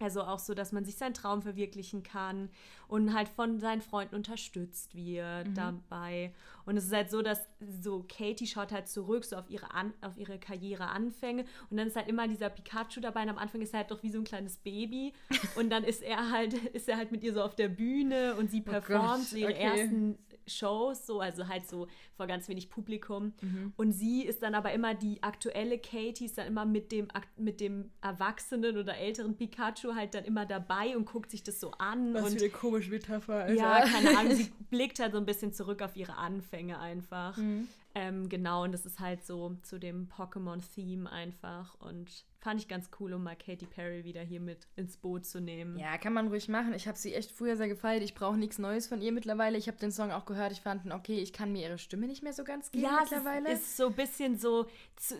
Also 0.00 0.22
auch 0.22 0.38
so, 0.38 0.54
dass 0.54 0.72
man 0.72 0.84
sich 0.84 0.96
seinen 0.96 1.12
Traum 1.12 1.42
verwirklichen 1.42 2.02
kann 2.02 2.48
und 2.88 3.14
halt 3.14 3.28
von 3.28 3.60
seinen 3.60 3.82
Freunden 3.82 4.14
unterstützt 4.14 4.94
wird 4.94 5.48
mhm. 5.48 5.54
dabei. 5.54 6.32
Und 6.64 6.78
es 6.78 6.86
ist 6.86 6.92
halt 6.92 7.10
so, 7.10 7.20
dass 7.20 7.40
so 7.82 8.04
Katie 8.08 8.46
schaut 8.46 8.72
halt 8.72 8.88
zurück 8.88 9.24
so 9.26 9.36
auf 9.36 9.50
ihre, 9.50 9.74
An 9.74 9.92
auf 10.00 10.16
ihre 10.16 10.38
Karriereanfänge 10.38 11.44
und 11.68 11.76
dann 11.76 11.86
ist 11.86 11.96
halt 11.96 12.08
immer 12.08 12.26
dieser 12.28 12.48
Pikachu 12.48 13.00
dabei 13.00 13.22
und 13.22 13.28
am 13.28 13.38
Anfang 13.38 13.60
ist 13.60 13.74
er 13.74 13.80
halt 13.80 13.90
doch 13.90 14.02
wie 14.02 14.10
so 14.10 14.18
ein 14.18 14.24
kleines 14.24 14.56
Baby 14.56 15.12
und 15.56 15.70
dann 15.70 15.84
ist 15.84 16.02
er 16.02 16.30
halt, 16.30 16.54
ist 16.54 16.88
er 16.88 16.96
halt 16.96 17.12
mit 17.12 17.22
ihr 17.22 17.34
so 17.34 17.42
auf 17.42 17.54
der 17.54 17.68
Bühne 17.68 18.36
und 18.36 18.50
sie 18.50 18.62
performt 18.62 19.20
oh 19.20 19.30
so 19.30 19.36
ihre 19.36 19.52
okay. 19.52 19.62
ersten 19.62 20.18
Shows, 20.50 21.06
so, 21.06 21.20
also 21.20 21.48
halt 21.48 21.68
so 21.68 21.88
vor 22.14 22.26
ganz 22.26 22.48
wenig 22.48 22.70
Publikum. 22.70 23.32
Mhm. 23.40 23.72
Und 23.76 23.92
sie 23.92 24.24
ist 24.24 24.42
dann 24.42 24.54
aber 24.54 24.72
immer 24.72 24.94
die 24.94 25.22
aktuelle 25.22 25.78
Katie, 25.78 26.26
ist 26.26 26.38
dann 26.38 26.46
immer 26.46 26.64
mit 26.64 26.92
dem, 26.92 27.08
mit 27.36 27.60
dem 27.60 27.90
erwachsenen 28.00 28.76
oder 28.76 28.96
älteren 28.96 29.36
Pikachu 29.36 29.94
halt 29.94 30.14
dann 30.14 30.24
immer 30.24 30.46
dabei 30.46 30.96
und 30.96 31.06
guckt 31.06 31.30
sich 31.30 31.42
das 31.42 31.60
so 31.60 31.72
an. 31.72 32.14
Was 32.14 32.24
und, 32.24 32.38
für 32.38 32.44
eine 32.44 32.50
komische 32.50 32.90
Metapher. 32.90 33.44
Alter. 33.44 33.54
Ja, 33.54 33.80
keine 33.84 34.18
Ahnung, 34.18 34.34
sie 34.34 34.50
blickt 34.70 34.98
halt 34.98 35.12
so 35.12 35.18
ein 35.18 35.26
bisschen 35.26 35.52
zurück 35.52 35.82
auf 35.82 35.96
ihre 35.96 36.16
Anfänge 36.16 36.78
einfach. 36.78 37.36
Mhm. 37.36 37.68
Ähm, 37.94 38.28
genau, 38.28 38.64
und 38.64 38.72
das 38.72 38.86
ist 38.86 39.00
halt 39.00 39.24
so 39.24 39.56
zu 39.62 39.78
dem 39.78 40.08
Pokémon-Theme 40.08 41.10
einfach. 41.10 41.74
Und 41.80 42.24
fand 42.38 42.60
ich 42.60 42.68
ganz 42.68 42.88
cool, 43.00 43.12
um 43.12 43.24
mal 43.24 43.36
Katy 43.36 43.66
Perry 43.66 44.04
wieder 44.04 44.22
hier 44.22 44.40
mit 44.40 44.68
ins 44.76 44.96
Boot 44.96 45.26
zu 45.26 45.40
nehmen. 45.40 45.76
Ja, 45.78 45.98
kann 45.98 46.12
man 46.12 46.28
ruhig 46.28 46.48
machen. 46.48 46.72
Ich 46.72 46.86
habe 46.86 46.96
sie 46.96 47.14
echt 47.14 47.32
früher 47.32 47.56
sehr 47.56 47.68
gefeiert. 47.68 48.02
Ich 48.02 48.14
brauche 48.14 48.36
nichts 48.36 48.58
Neues 48.58 48.86
von 48.86 49.02
ihr 49.02 49.12
mittlerweile. 49.12 49.58
Ich 49.58 49.66
habe 49.66 49.78
den 49.78 49.90
Song 49.90 50.12
auch 50.12 50.24
gehört. 50.24 50.52
Ich 50.52 50.60
fand, 50.60 50.90
okay, 50.92 51.18
ich 51.18 51.32
kann 51.32 51.52
mir 51.52 51.62
ihre 51.62 51.78
Stimme 51.78 52.06
nicht 52.06 52.22
mehr 52.22 52.32
so 52.32 52.44
ganz 52.44 52.70
geben 52.70 52.84
ja, 52.84 52.98
mittlerweile. 53.00 53.48
Ja, 53.48 53.54
es 53.54 53.60
ist 53.60 53.76
so 53.76 53.88
ein 53.88 53.94
bisschen 53.94 54.38
so, 54.38 54.66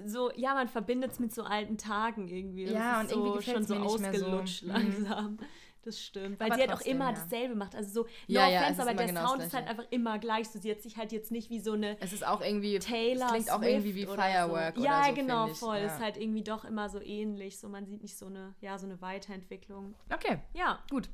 so 0.07 0.31
ja, 0.37 0.55
man 0.55 0.69
verbindet 0.69 1.13
es 1.13 1.19
mit 1.19 1.35
so 1.35 1.43
alten 1.43 1.77
Tagen 1.77 2.29
irgendwie. 2.29 2.67
Ja, 2.67 3.01
und 3.01 3.11
so 3.11 3.25
irgendwie 3.25 3.51
schon 3.51 3.65
so 3.65 3.75
ausgelutscht 3.75 4.65
so. 4.65 4.73
Mhm. 4.73 5.39
Das 5.83 5.99
stimmt, 5.99 6.39
weil 6.39 6.49
aber 6.49 6.57
sie 6.57 6.69
halt 6.69 6.73
auch 6.73 6.85
immer 6.85 7.07
ja. 7.07 7.13
dasselbe 7.13 7.55
macht. 7.55 7.75
Also 7.75 8.03
so, 8.03 8.03
no 8.03 8.09
ja, 8.27 8.61
offense, 8.61 8.83
aber 8.83 8.95
der 8.95 9.07
genau 9.07 9.29
Sound 9.29 9.43
ist 9.43 9.55
halt 9.55 9.67
einfach 9.67 9.87
immer 9.91 10.19
gleich. 10.19 10.49
So, 10.49 10.59
sie 10.59 10.71
hat 10.71 10.83
sich 10.83 10.99
halt 10.99 11.11
jetzt 11.11 11.31
nicht 11.31 11.49
wie 11.49 11.59
so 11.59 11.73
eine. 11.73 11.97
Es 12.01 12.13
ist 12.13 12.27
auch 12.27 12.43
irgendwie. 12.43 12.79
Taylor 12.79 13.27
es 13.27 13.33
klingt 13.33 13.51
auch 13.51 13.63
irgendwie 13.63 13.95
wie 13.95 14.05
Firework. 14.05 14.77
So. 14.77 14.85
Ja, 14.85 15.05
so, 15.07 15.15
genau, 15.15 15.47
voll. 15.49 15.79
Ja. 15.79 15.87
Ist 15.87 16.01
halt 16.01 16.19
irgendwie 16.19 16.43
doch 16.43 16.65
immer 16.67 16.91
so 16.91 17.01
ähnlich. 17.01 17.59
So, 17.59 17.69
man 17.71 17.87
sieht 17.87 18.03
nicht 18.03 18.17
so 18.17 18.27
eine, 18.27 18.55
ja, 18.61 18.77
so 18.79 18.87
eine 18.87 19.01
Weiterentwicklung. 19.01 19.95
Okay. 20.13 20.39
Ja. 20.53 20.81
Gut. 20.91 21.09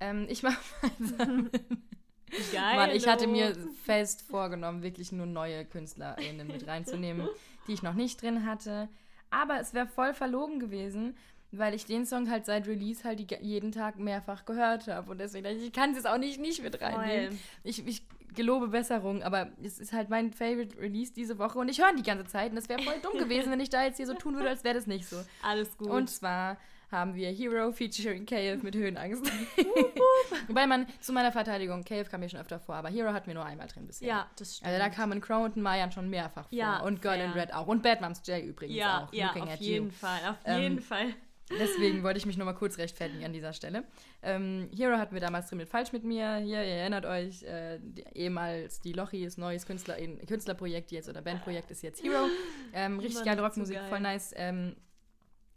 Ähm, 0.00 0.26
ich 0.28 0.42
mach 0.42 0.56
Geil. 2.52 2.76
Mann, 2.76 2.90
ich 2.90 3.08
hatte 3.08 3.26
mir 3.26 3.56
fest 3.84 4.22
vorgenommen, 4.22 4.82
wirklich 4.82 5.12
nur 5.12 5.26
neue 5.26 5.64
KünstlerInnen 5.64 6.46
mit 6.46 6.66
reinzunehmen, 6.66 7.28
die 7.66 7.72
ich 7.72 7.82
noch 7.82 7.94
nicht 7.94 8.22
drin 8.22 8.46
hatte. 8.46 8.88
Aber 9.30 9.60
es 9.60 9.74
wäre 9.74 9.86
voll 9.86 10.12
verlogen 10.12 10.58
gewesen, 10.58 11.16
weil 11.52 11.74
ich 11.74 11.86
den 11.86 12.06
Song 12.06 12.30
halt 12.30 12.46
seit 12.46 12.66
Release 12.66 13.04
halt 13.04 13.18
die, 13.18 13.26
jeden 13.40 13.72
Tag 13.72 13.98
mehrfach 13.98 14.44
gehört 14.44 14.86
habe. 14.88 15.10
Und 15.10 15.18
deswegen, 15.18 15.46
ich 15.46 15.72
kann 15.72 15.90
es 15.90 15.96
jetzt 15.96 16.06
auch 16.06 16.18
nicht, 16.18 16.40
nicht 16.40 16.62
mit 16.62 16.80
reinnehmen. 16.80 17.38
Ich, 17.64 17.86
ich 17.86 18.02
gelobe 18.34 18.68
Besserung, 18.68 19.22
aber 19.22 19.50
es 19.62 19.78
ist 19.78 19.92
halt 19.92 20.08
mein 20.08 20.32
Favorite 20.32 20.78
Release 20.78 21.12
diese 21.12 21.38
Woche 21.38 21.58
und 21.58 21.68
ich 21.68 21.80
höre 21.80 21.90
ihn 21.90 21.96
die 21.96 22.02
ganze 22.02 22.26
Zeit 22.26 22.52
und 22.52 22.58
es 22.58 22.68
wäre 22.68 22.82
voll 22.82 23.00
dumm 23.02 23.18
gewesen, 23.18 23.50
wenn 23.50 23.60
ich 23.60 23.70
da 23.70 23.84
jetzt 23.84 23.96
hier 23.96 24.06
so 24.06 24.14
tun 24.14 24.34
würde, 24.36 24.48
als 24.48 24.64
wäre 24.64 24.74
das 24.74 24.86
nicht 24.86 25.08
so. 25.08 25.16
Alles 25.42 25.76
gut. 25.76 25.88
Und 25.90 26.08
zwar 26.08 26.56
haben 26.90 27.14
wir 27.14 27.30
Hero 27.30 27.70
featuring 27.72 28.26
KF 28.26 28.62
mit 28.62 28.74
Höhenangst. 28.74 29.24
Wobei 30.48 30.66
man, 30.66 30.86
zu 31.00 31.12
meiner 31.12 31.30
Verteidigung, 31.30 31.84
KF 31.84 32.10
kam 32.10 32.20
mir 32.20 32.28
schon 32.28 32.40
öfter 32.40 32.58
vor, 32.58 32.74
aber 32.74 32.88
Hero 32.88 33.12
hatten 33.12 33.28
wir 33.28 33.34
nur 33.34 33.44
einmal 33.44 33.68
drin 33.68 33.86
bisher. 33.86 34.08
Ja, 34.08 34.30
das 34.36 34.56
stimmt. 34.56 34.68
Also 34.68 34.78
da 34.80 34.88
kamen 34.88 35.20
Crow 35.20 35.44
und 35.44 35.56
Mayan 35.56 35.92
schon 35.92 36.10
mehrfach 36.10 36.48
vor. 36.48 36.58
Ja, 36.58 36.80
und 36.80 37.00
Girl 37.00 37.16
fair. 37.16 37.26
in 37.26 37.32
Red 37.32 37.54
auch. 37.54 37.68
Und 37.68 37.82
Batmums 37.82 38.22
Jay 38.24 38.44
übrigens 38.44 38.76
ja, 38.76 39.04
auch. 39.04 39.12
Ja, 39.12 39.30
auf 39.30 39.60
jeden 39.60 39.86
you. 39.86 39.92
Fall, 39.92 40.20
auf 40.28 40.36
ähm, 40.44 40.62
jeden 40.62 40.80
Fall. 40.80 41.14
Deswegen 41.58 42.02
wollte 42.02 42.18
ich 42.18 42.26
mich 42.26 42.36
nochmal 42.36 42.54
kurz 42.54 42.78
rechtfertigen 42.78 43.24
an 43.24 43.32
dieser 43.32 43.52
Stelle. 43.52 43.84
Ähm, 44.22 44.68
Hero 44.74 44.96
hatten 44.96 45.14
wir 45.14 45.20
damals 45.20 45.48
drin 45.48 45.58
mit 45.58 45.68
Falsch 45.68 45.92
mit 45.92 46.04
mir. 46.04 46.36
Hier, 46.36 46.62
ihr 46.62 46.74
erinnert 46.74 47.06
euch, 47.06 47.42
äh, 47.42 47.78
die, 47.82 48.04
ehemals 48.14 48.80
die 48.80 48.92
Lochis, 48.92 49.36
neues 49.36 49.66
Künstler, 49.66 49.96
Künstlerprojekt 50.26 50.92
jetzt 50.92 51.08
oder 51.08 51.22
Bandprojekt 51.22 51.70
ist 51.70 51.82
jetzt 51.82 52.02
Hero. 52.02 52.26
Ähm, 52.72 53.00
richtig 53.00 53.24
geile 53.24 53.42
Rockmusik, 53.42 53.76
so 53.76 53.80
geil. 53.80 53.88
voll 53.88 54.00
nice. 54.00 54.32
Ähm, 54.36 54.76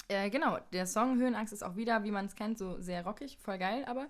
äh, 0.08 0.30
genau, 0.30 0.58
der 0.74 0.86
Song 0.86 1.20
Höhenangst 1.20 1.54
ist 1.54 1.64
auch 1.64 1.76
wieder, 1.76 2.04
wie 2.04 2.12
man 2.12 2.26
es 2.26 2.36
kennt, 2.36 2.58
so 2.58 2.80
sehr 2.80 3.06
rockig, 3.06 3.38
voll 3.40 3.58
geil, 3.58 3.86
aber 3.86 4.08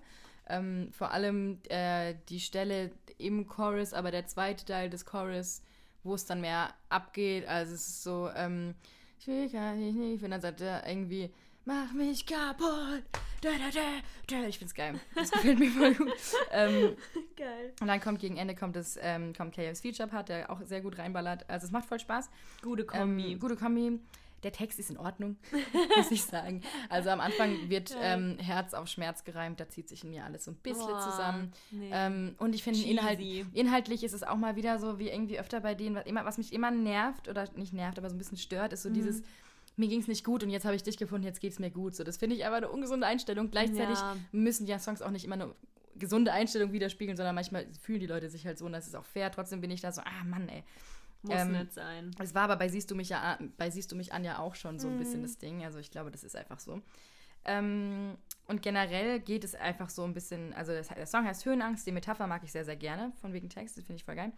ähm, 0.48 0.88
vor 0.92 1.10
allem 1.10 1.58
äh, 1.68 2.14
die 2.28 2.40
Stelle 2.40 2.90
im 3.18 3.46
Chorus, 3.46 3.92
aber 3.92 4.10
der 4.10 4.26
zweite 4.26 4.64
Teil 4.64 4.90
des 4.90 5.04
Chorus, 5.04 5.62
wo 6.02 6.14
es 6.14 6.26
dann 6.26 6.40
mehr 6.40 6.74
abgeht. 6.88 7.46
Also 7.46 7.74
es 7.74 7.86
ist 7.86 8.02
so, 8.02 8.30
ähm, 8.34 8.74
ich 9.18 9.26
will 9.26 9.48
gar 9.48 9.74
nicht, 9.74 9.96
ich 9.96 10.20
bin 10.20 10.30
dann 10.30 10.40
sagt 10.40 10.60
er 10.60 10.86
irgendwie 10.86 11.30
mach 11.64 11.92
mich 11.92 12.26
kaputt. 12.26 13.02
Da, 13.40 13.50
da, 13.50 13.70
da, 13.72 13.80
da. 14.26 14.46
Ich 14.46 14.58
find's 14.58 14.74
geil. 14.74 15.00
Das 15.14 15.30
gefällt 15.32 15.58
mir 15.58 15.70
voll 15.70 15.94
gut. 15.94 16.12
ähm, 16.52 16.96
geil. 17.36 17.72
Und 17.80 17.88
dann 17.88 18.00
kommt 18.00 18.20
gegen 18.20 18.36
Ende 18.36 18.54
kommt 18.54 18.76
das, 18.76 18.98
ähm, 19.00 19.32
kommt 19.34 19.54
KF's 19.54 19.80
Feature 19.80 20.08
Part, 20.08 20.28
der 20.28 20.50
auch 20.50 20.62
sehr 20.62 20.80
gut 20.80 20.98
reinballert. 20.98 21.48
Also 21.48 21.66
es 21.66 21.72
macht 21.72 21.86
voll 21.86 22.00
Spaß. 22.00 22.30
Gute 22.62 22.84
Kombi. 22.84 23.32
Ähm, 23.32 23.38
gute 23.38 23.56
Kombi. 23.56 24.00
Der 24.42 24.52
Text 24.52 24.78
ist 24.78 24.90
in 24.90 24.98
Ordnung, 24.98 25.38
muss 25.96 26.10
ich 26.10 26.22
sagen. 26.22 26.62
Also 26.90 27.08
am 27.08 27.20
Anfang 27.20 27.70
wird 27.70 27.96
ähm, 27.98 28.36
Herz 28.38 28.74
auf 28.74 28.88
Schmerz 28.88 29.24
gereimt, 29.24 29.58
da 29.58 29.70
zieht 29.70 29.88
sich 29.88 30.04
in 30.04 30.10
mir 30.10 30.22
alles 30.22 30.44
so 30.44 30.50
ein 30.50 30.56
bisschen 30.56 30.82
oh, 30.84 31.00
zusammen. 31.00 31.52
Nee. 31.70 31.88
Ähm, 31.90 32.34
und 32.36 32.54
ich 32.54 32.62
finde, 32.62 32.82
inhalt, 32.82 33.20
inhaltlich 33.54 34.04
ist 34.04 34.12
es 34.12 34.22
auch 34.22 34.36
mal 34.36 34.54
wieder 34.54 34.78
so, 34.78 34.98
wie 34.98 35.08
irgendwie 35.08 35.38
öfter 35.38 35.60
bei 35.60 35.74
denen, 35.74 35.96
was, 35.96 36.04
immer, 36.04 36.26
was 36.26 36.36
mich 36.36 36.52
immer 36.52 36.70
nervt, 36.70 37.26
oder 37.26 37.48
nicht 37.56 37.72
nervt, 37.72 37.98
aber 37.98 38.10
so 38.10 38.16
ein 38.16 38.18
bisschen 38.18 38.36
stört, 38.36 38.74
ist 38.74 38.82
so 38.82 38.90
mhm. 38.90 38.94
dieses 38.94 39.22
mir 39.76 39.88
ging 39.88 40.00
es 40.00 40.08
nicht 40.08 40.24
gut 40.24 40.42
und 40.42 40.50
jetzt 40.50 40.64
habe 40.64 40.76
ich 40.76 40.82
dich 40.82 40.96
gefunden, 40.96 41.26
jetzt 41.26 41.40
geht 41.40 41.52
es 41.52 41.58
mir 41.58 41.70
gut. 41.70 41.94
So, 41.94 42.04
das 42.04 42.16
finde 42.16 42.36
ich 42.36 42.46
aber 42.46 42.56
eine 42.56 42.68
ungesunde 42.68 43.06
Einstellung. 43.06 43.50
Gleichzeitig 43.50 43.98
ja. 43.98 44.16
müssen 44.32 44.66
ja 44.66 44.78
Songs 44.78 45.02
auch 45.02 45.10
nicht 45.10 45.24
immer 45.24 45.34
eine 45.34 45.54
gesunde 45.96 46.32
Einstellung 46.32 46.72
widerspiegeln, 46.72 47.16
sondern 47.16 47.34
manchmal 47.34 47.66
fühlen 47.80 48.00
die 48.00 48.06
Leute 48.06 48.28
sich 48.28 48.46
halt 48.46 48.58
so 48.58 48.66
und 48.66 48.72
das 48.72 48.86
ist 48.86 48.96
auch 48.96 49.04
fair. 49.04 49.30
Trotzdem 49.30 49.60
bin 49.60 49.70
ich 49.70 49.80
da 49.80 49.92
so, 49.92 50.00
ah 50.02 50.24
Mann, 50.24 50.48
ey. 50.48 50.64
Muss 51.22 51.40
ähm, 51.40 51.52
nicht 51.52 51.72
sein. 51.72 52.10
Es 52.18 52.34
war 52.34 52.42
aber 52.42 52.56
bei 52.56 52.68
Siehst 52.68 52.90
du 52.90 52.94
mich 52.94 53.08
ja 53.08 53.38
bei 53.56 53.70
Siehst 53.70 53.90
du 53.90 53.96
mich 53.96 54.12
an 54.12 54.24
ja 54.24 54.38
auch 54.38 54.54
schon 54.54 54.78
so 54.78 54.88
ein 54.88 54.94
mhm. 54.94 54.98
bisschen 54.98 55.22
das 55.22 55.38
Ding. 55.38 55.64
Also 55.64 55.78
ich 55.78 55.90
glaube, 55.90 56.10
das 56.10 56.22
ist 56.22 56.36
einfach 56.36 56.60
so. 56.60 56.82
Ähm, 57.46 58.16
und 58.46 58.62
generell 58.62 59.20
geht 59.20 59.44
es 59.44 59.54
einfach 59.54 59.88
so 59.90 60.04
ein 60.04 60.14
bisschen, 60.14 60.52
also 60.54 60.72
das, 60.72 60.88
der 60.88 61.06
Song 61.06 61.24
heißt 61.24 61.44
Höhenangst, 61.44 61.86
die 61.86 61.92
Metapher 61.92 62.26
mag 62.26 62.42
ich 62.44 62.52
sehr, 62.52 62.64
sehr 62.64 62.76
gerne, 62.76 63.12
von 63.20 63.32
wegen 63.32 63.48
Text, 63.48 63.76
das 63.76 63.84
finde 63.84 63.96
ich 63.96 64.04
voll 64.04 64.16
geil. 64.16 64.32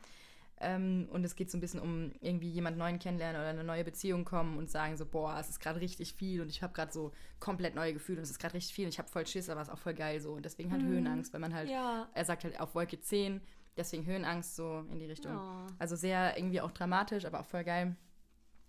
Ähm, 0.59 1.09
und 1.13 1.23
es 1.25 1.37
geht 1.37 1.51
so 1.51 1.59
ein 1.59 1.61
bisschen 1.61 1.81
um 1.81 2.13
irgendwie 2.21 2.49
jemand 2.49 2.79
neuen 2.79 2.99
kennenlernen 2.99 3.41
oder 3.41 3.51
eine 3.51 3.65
neue 3.65 3.85
Beziehung 3.85 4.25
kommen 4.25 4.57
und 4.57 4.71
sagen 4.71 4.97
so, 4.97 5.05
boah, 5.05 5.37
es 5.39 5.51
ist 5.51 5.61
gerade 5.61 5.81
richtig 5.81 6.15
viel 6.15 6.41
und 6.41 6.49
ich 6.49 6.63
habe 6.63 6.73
gerade 6.73 6.91
so 6.93 7.13
komplett 7.41 7.75
neue 7.75 7.93
Gefühle 7.93 8.19
und 8.19 8.25
es 8.25 8.31
ist 8.31 8.39
gerade 8.39 8.55
richtig 8.55 8.75
viel 8.75 8.87
und 8.87 8.89
ich 8.89 8.99
habe 8.99 9.09
voll 9.09 9.27
Schiss, 9.27 9.51
aber 9.51 9.61
es 9.61 9.69
ist 9.69 9.75
auch 9.75 9.79
voll 9.79 9.95
geil 9.95 10.19
so. 10.21 10.33
Und 10.33 10.45
deswegen 10.45 10.73
halt 10.73 10.83
mhm. 10.83 10.89
Höhenangst, 10.89 11.33
weil 11.35 11.41
man 11.41 11.55
halt, 11.55 11.69
ja. 11.69 12.09
er 12.15 12.25
sagt 12.25 12.45
halt 12.45 12.59
auf 12.59 12.75
Wolke 12.75 12.99
10, 12.99 13.43
deswegen 13.77 14.07
Höhenangst 14.07 14.57
so 14.57 14.85
in 14.91 14.99
die 14.99 15.07
Richtung. 15.07 15.37
Oh. 15.37 15.67
Also 15.79 15.95
sehr 15.95 16.39
irgendwie 16.39 16.63
auch 16.63 16.73
dramatisch, 16.73 17.27
aber 17.27 17.41
auch 17.41 17.47
voll 17.47 17.65
geil. 17.65 17.95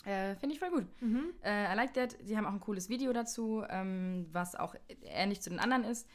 Äh, 0.04 0.36
Finde 0.36 0.56
ich 0.56 0.60
voll 0.60 0.71
gut. 0.71 0.86
Mhm. 1.02 1.34
Äh, 1.41 1.71
I 1.71 1.76
like 1.76 1.93
that. 1.93 2.17
Sie 2.21 2.38
haben 2.38 2.45
auch 2.45 2.54
ein 2.54 2.60
cooles 2.60 2.89
Video 2.89 3.13
dazu, 3.13 3.63
ähm, 3.69 4.28
was 4.32 4.56
auch 4.56 4.76
ähnlich 5.04 5.41
zu 5.41 5.50
den 5.50 5.60
anderen 5.60 5.86
ist 5.86 6.08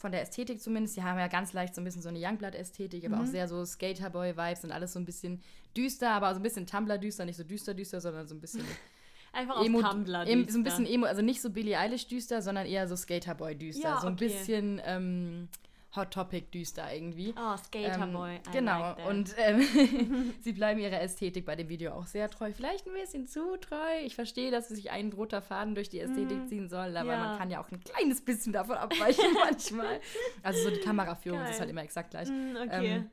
von 0.00 0.12
der 0.12 0.22
Ästhetik 0.22 0.62
zumindest. 0.62 0.96
Die 0.96 1.02
haben 1.02 1.18
ja 1.18 1.28
ganz 1.28 1.52
leicht 1.52 1.74
so 1.74 1.82
ein 1.82 1.84
bisschen 1.84 2.00
so 2.00 2.08
eine 2.08 2.18
Youngblood-Ästhetik, 2.18 3.04
aber 3.04 3.16
mhm. 3.16 3.22
auch 3.22 3.26
sehr 3.26 3.46
so 3.48 3.62
Skaterboy-Vibes 3.66 4.64
und 4.64 4.72
alles 4.72 4.94
so 4.94 4.98
ein 4.98 5.04
bisschen 5.04 5.42
düster, 5.76 6.10
aber 6.10 6.32
so 6.32 6.40
ein 6.40 6.42
bisschen 6.42 6.66
Tumblr-düster, 6.66 7.26
nicht 7.26 7.36
so 7.36 7.44
düster-düster, 7.44 8.00
sondern 8.00 8.26
so 8.26 8.34
ein 8.34 8.40
bisschen. 8.40 8.64
Einfach 9.32 9.62
Emo, 9.62 9.80
auf 9.80 9.90
Tumblr 9.90 10.24
düster. 10.24 10.52
So 10.52 10.58
ein 10.58 10.64
bisschen 10.64 10.86
Emo, 10.86 11.04
also 11.04 11.20
nicht 11.20 11.42
so 11.42 11.50
Billie 11.50 11.78
Eilish 11.78 12.08
düster, 12.08 12.40
sondern 12.40 12.66
eher 12.66 12.88
so 12.88 12.96
Skaterboy 12.96 13.54
düster. 13.54 13.82
Ja, 13.82 14.00
so 14.00 14.06
ein 14.06 14.14
okay. 14.14 14.28
bisschen. 14.28 14.80
Ähm, 14.86 15.48
Hot 15.96 16.12
Topic 16.12 16.46
düster 16.52 16.92
irgendwie. 16.92 17.34
Oh, 17.36 17.56
Skaterboy. 17.56 18.36
Ähm, 18.36 18.40
genau. 18.52 18.80
Like 18.80 19.06
und 19.08 19.34
ähm, 19.38 20.34
sie 20.40 20.52
bleiben 20.52 20.78
ihrer 20.78 21.00
Ästhetik 21.00 21.44
bei 21.44 21.56
dem 21.56 21.68
Video 21.68 21.92
auch 21.92 22.06
sehr 22.06 22.30
treu. 22.30 22.52
Vielleicht 22.52 22.86
ein 22.86 22.92
bisschen 22.92 23.26
zu 23.26 23.56
treu. 23.56 23.98
Ich 24.04 24.14
verstehe, 24.14 24.50
dass 24.50 24.70
es 24.70 24.76
sich 24.76 24.90
ein 24.90 25.12
roter 25.12 25.42
Faden 25.42 25.74
durch 25.74 25.88
die 25.88 26.00
Ästhetik 26.00 26.44
mm. 26.44 26.46
ziehen 26.46 26.68
soll, 26.68 26.96
aber 26.96 27.12
ja. 27.12 27.18
man 27.18 27.38
kann 27.38 27.50
ja 27.50 27.60
auch 27.60 27.70
ein 27.70 27.80
kleines 27.80 28.20
bisschen 28.20 28.52
davon 28.52 28.76
abweichen 28.76 29.34
manchmal. 29.44 30.00
Also 30.42 30.62
so 30.62 30.70
die 30.70 30.80
Kameraführung 30.80 31.40
Geil. 31.40 31.50
ist 31.50 31.60
halt 31.60 31.70
immer 31.70 31.82
exakt 31.82 32.10
gleich. 32.10 32.28
Mm, 32.28 32.56
okay. 32.56 32.96
Ähm, 32.96 33.10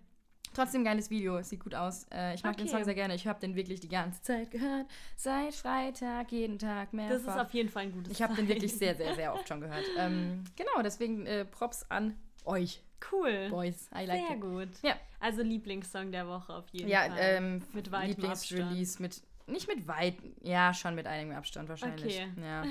Trotzdem 0.54 0.84
geiles 0.84 1.12
Video, 1.12 1.40
sieht 1.44 1.60
gut 1.60 1.76
aus. 1.76 2.08
Äh, 2.12 2.34
ich 2.34 2.44
mag 2.44 2.54
okay. 2.54 2.64
den 2.64 2.70
Song 2.70 2.84
sehr 2.84 2.96
gerne. 2.96 3.14
Ich 3.14 3.28
habe 3.28 3.40
den 3.40 3.56
wirklich 3.56 3.80
die 3.80 3.90
ganze 3.90 4.24
Zeit 4.24 4.50
gehört. 4.50 4.88
Seit 5.16 5.54
Freitag, 5.54 6.32
jeden 6.32 6.58
Tag 6.58 6.94
mehr. 6.94 7.10
Das 7.10 7.22
ist 7.22 7.28
auf 7.28 7.54
jeden 7.54 7.70
Fall 7.70 7.84
ein 7.84 7.92
gutes 7.92 8.12
Ich 8.12 8.24
habe 8.24 8.34
den 8.34 8.48
wirklich 8.48 8.76
sehr, 8.76 8.96
sehr, 8.96 9.14
sehr 9.14 9.36
oft 9.36 9.48
schon 9.48 9.62
gehört. 9.62 9.84
Ähm, 9.98 10.44
genau, 10.56 10.82
deswegen 10.82 11.28
äh, 11.28 11.46
Props 11.46 11.86
an 11.90 12.16
euch. 12.48 12.82
Cool. 13.12 13.50
Boys, 13.50 13.90
I 13.94 14.06
like 14.06 14.28
Sehr 14.28 14.36
it. 14.36 14.42
gut. 14.42 14.70
Ja. 14.82 14.96
Also 15.20 15.44
Lieblingssong 15.44 16.12
der 16.12 16.28
Woche 16.28 16.54
auf 16.54 16.68
jeden 16.72 16.90
ja, 16.90 17.02
Fall. 17.02 17.18
Ja, 17.18 17.24
ähm, 17.24 17.62
mit 17.74 17.92
weitem 17.92 18.10
Lieblingsrelease 18.10 19.02
mit 19.02 19.22
nicht 19.48 19.68
mit 19.68 19.88
weit, 19.88 20.16
ja, 20.42 20.74
schon 20.74 20.94
mit 20.94 21.08
einigem 21.08 21.36
Abstand 21.36 21.70
wahrscheinlich. 21.70 22.22
Okay. 22.22 22.28
Ja. 22.42 22.64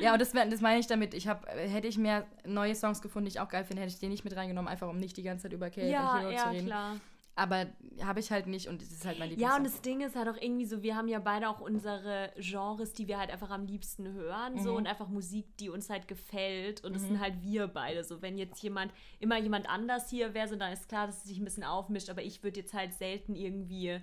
ja, 0.00 0.12
und 0.14 0.20
das, 0.20 0.32
das 0.32 0.60
meine 0.60 0.80
ich 0.80 0.86
damit. 0.86 1.12
Ich 1.12 1.28
habe, 1.28 1.46
hätte 1.50 1.86
ich 1.86 1.98
mehr 1.98 2.26
neue 2.46 2.74
Songs 2.74 3.02
gefunden, 3.02 3.26
die 3.26 3.32
ich 3.32 3.40
auch 3.40 3.48
geil 3.48 3.64
finde, 3.64 3.82
hätte 3.82 3.92
ich 3.92 4.00
den 4.00 4.10
nicht 4.10 4.24
mit 4.24 4.34
reingenommen, 4.34 4.68
einfach 4.68 4.88
um 4.88 4.98
nicht 4.98 5.16
die 5.18 5.22
ganze 5.22 5.42
Zeit 5.44 5.52
über 5.52 5.68
Kate 5.68 5.86
ja, 5.86 6.14
und 6.14 6.20
Hero 6.20 6.30
ja, 6.30 6.44
zu 6.44 6.50
reden. 6.50 6.66
Klar. 6.66 6.96
Aber 7.38 7.66
habe 8.02 8.18
ich 8.18 8.32
halt 8.32 8.48
nicht 8.48 8.66
und 8.66 8.82
es 8.82 8.90
ist 8.90 9.06
halt 9.06 9.20
mein 9.20 9.28
Lieblingssong. 9.30 9.56
Ja, 9.56 9.56
und 9.56 9.64
das 9.64 9.80
Ding 9.80 10.00
ist 10.00 10.16
halt 10.16 10.28
auch 10.28 10.40
irgendwie 10.40 10.64
so, 10.64 10.82
wir 10.82 10.96
haben 10.96 11.06
ja 11.06 11.20
beide 11.20 11.48
auch 11.48 11.60
unsere 11.60 12.32
Genres, 12.36 12.94
die 12.94 13.06
wir 13.06 13.16
halt 13.16 13.30
einfach 13.30 13.50
am 13.50 13.64
liebsten 13.64 14.12
hören, 14.12 14.54
mhm. 14.54 14.58
so 14.58 14.76
und 14.76 14.88
einfach 14.88 15.06
Musik, 15.06 15.56
die 15.58 15.68
uns 15.68 15.88
halt 15.88 16.08
gefällt 16.08 16.82
und 16.82 16.94
mhm. 16.94 16.98
sind 16.98 17.20
halt 17.20 17.40
wir 17.42 17.68
beide. 17.68 18.02
So, 18.02 18.22
wenn 18.22 18.38
jetzt 18.38 18.60
jemand, 18.60 18.92
immer 19.20 19.38
jemand 19.38 19.68
anders 19.68 20.10
hier 20.10 20.34
wäre, 20.34 20.48
so 20.48 20.56
dann 20.56 20.72
ist 20.72 20.88
klar, 20.88 21.06
dass 21.06 21.18
es 21.18 21.24
sich 21.24 21.38
ein 21.38 21.44
bisschen 21.44 21.62
aufmischt, 21.62 22.10
aber 22.10 22.22
ich 22.22 22.42
würde 22.42 22.58
jetzt 22.58 22.74
halt 22.74 22.92
selten 22.94 23.36
irgendwie, 23.36 24.00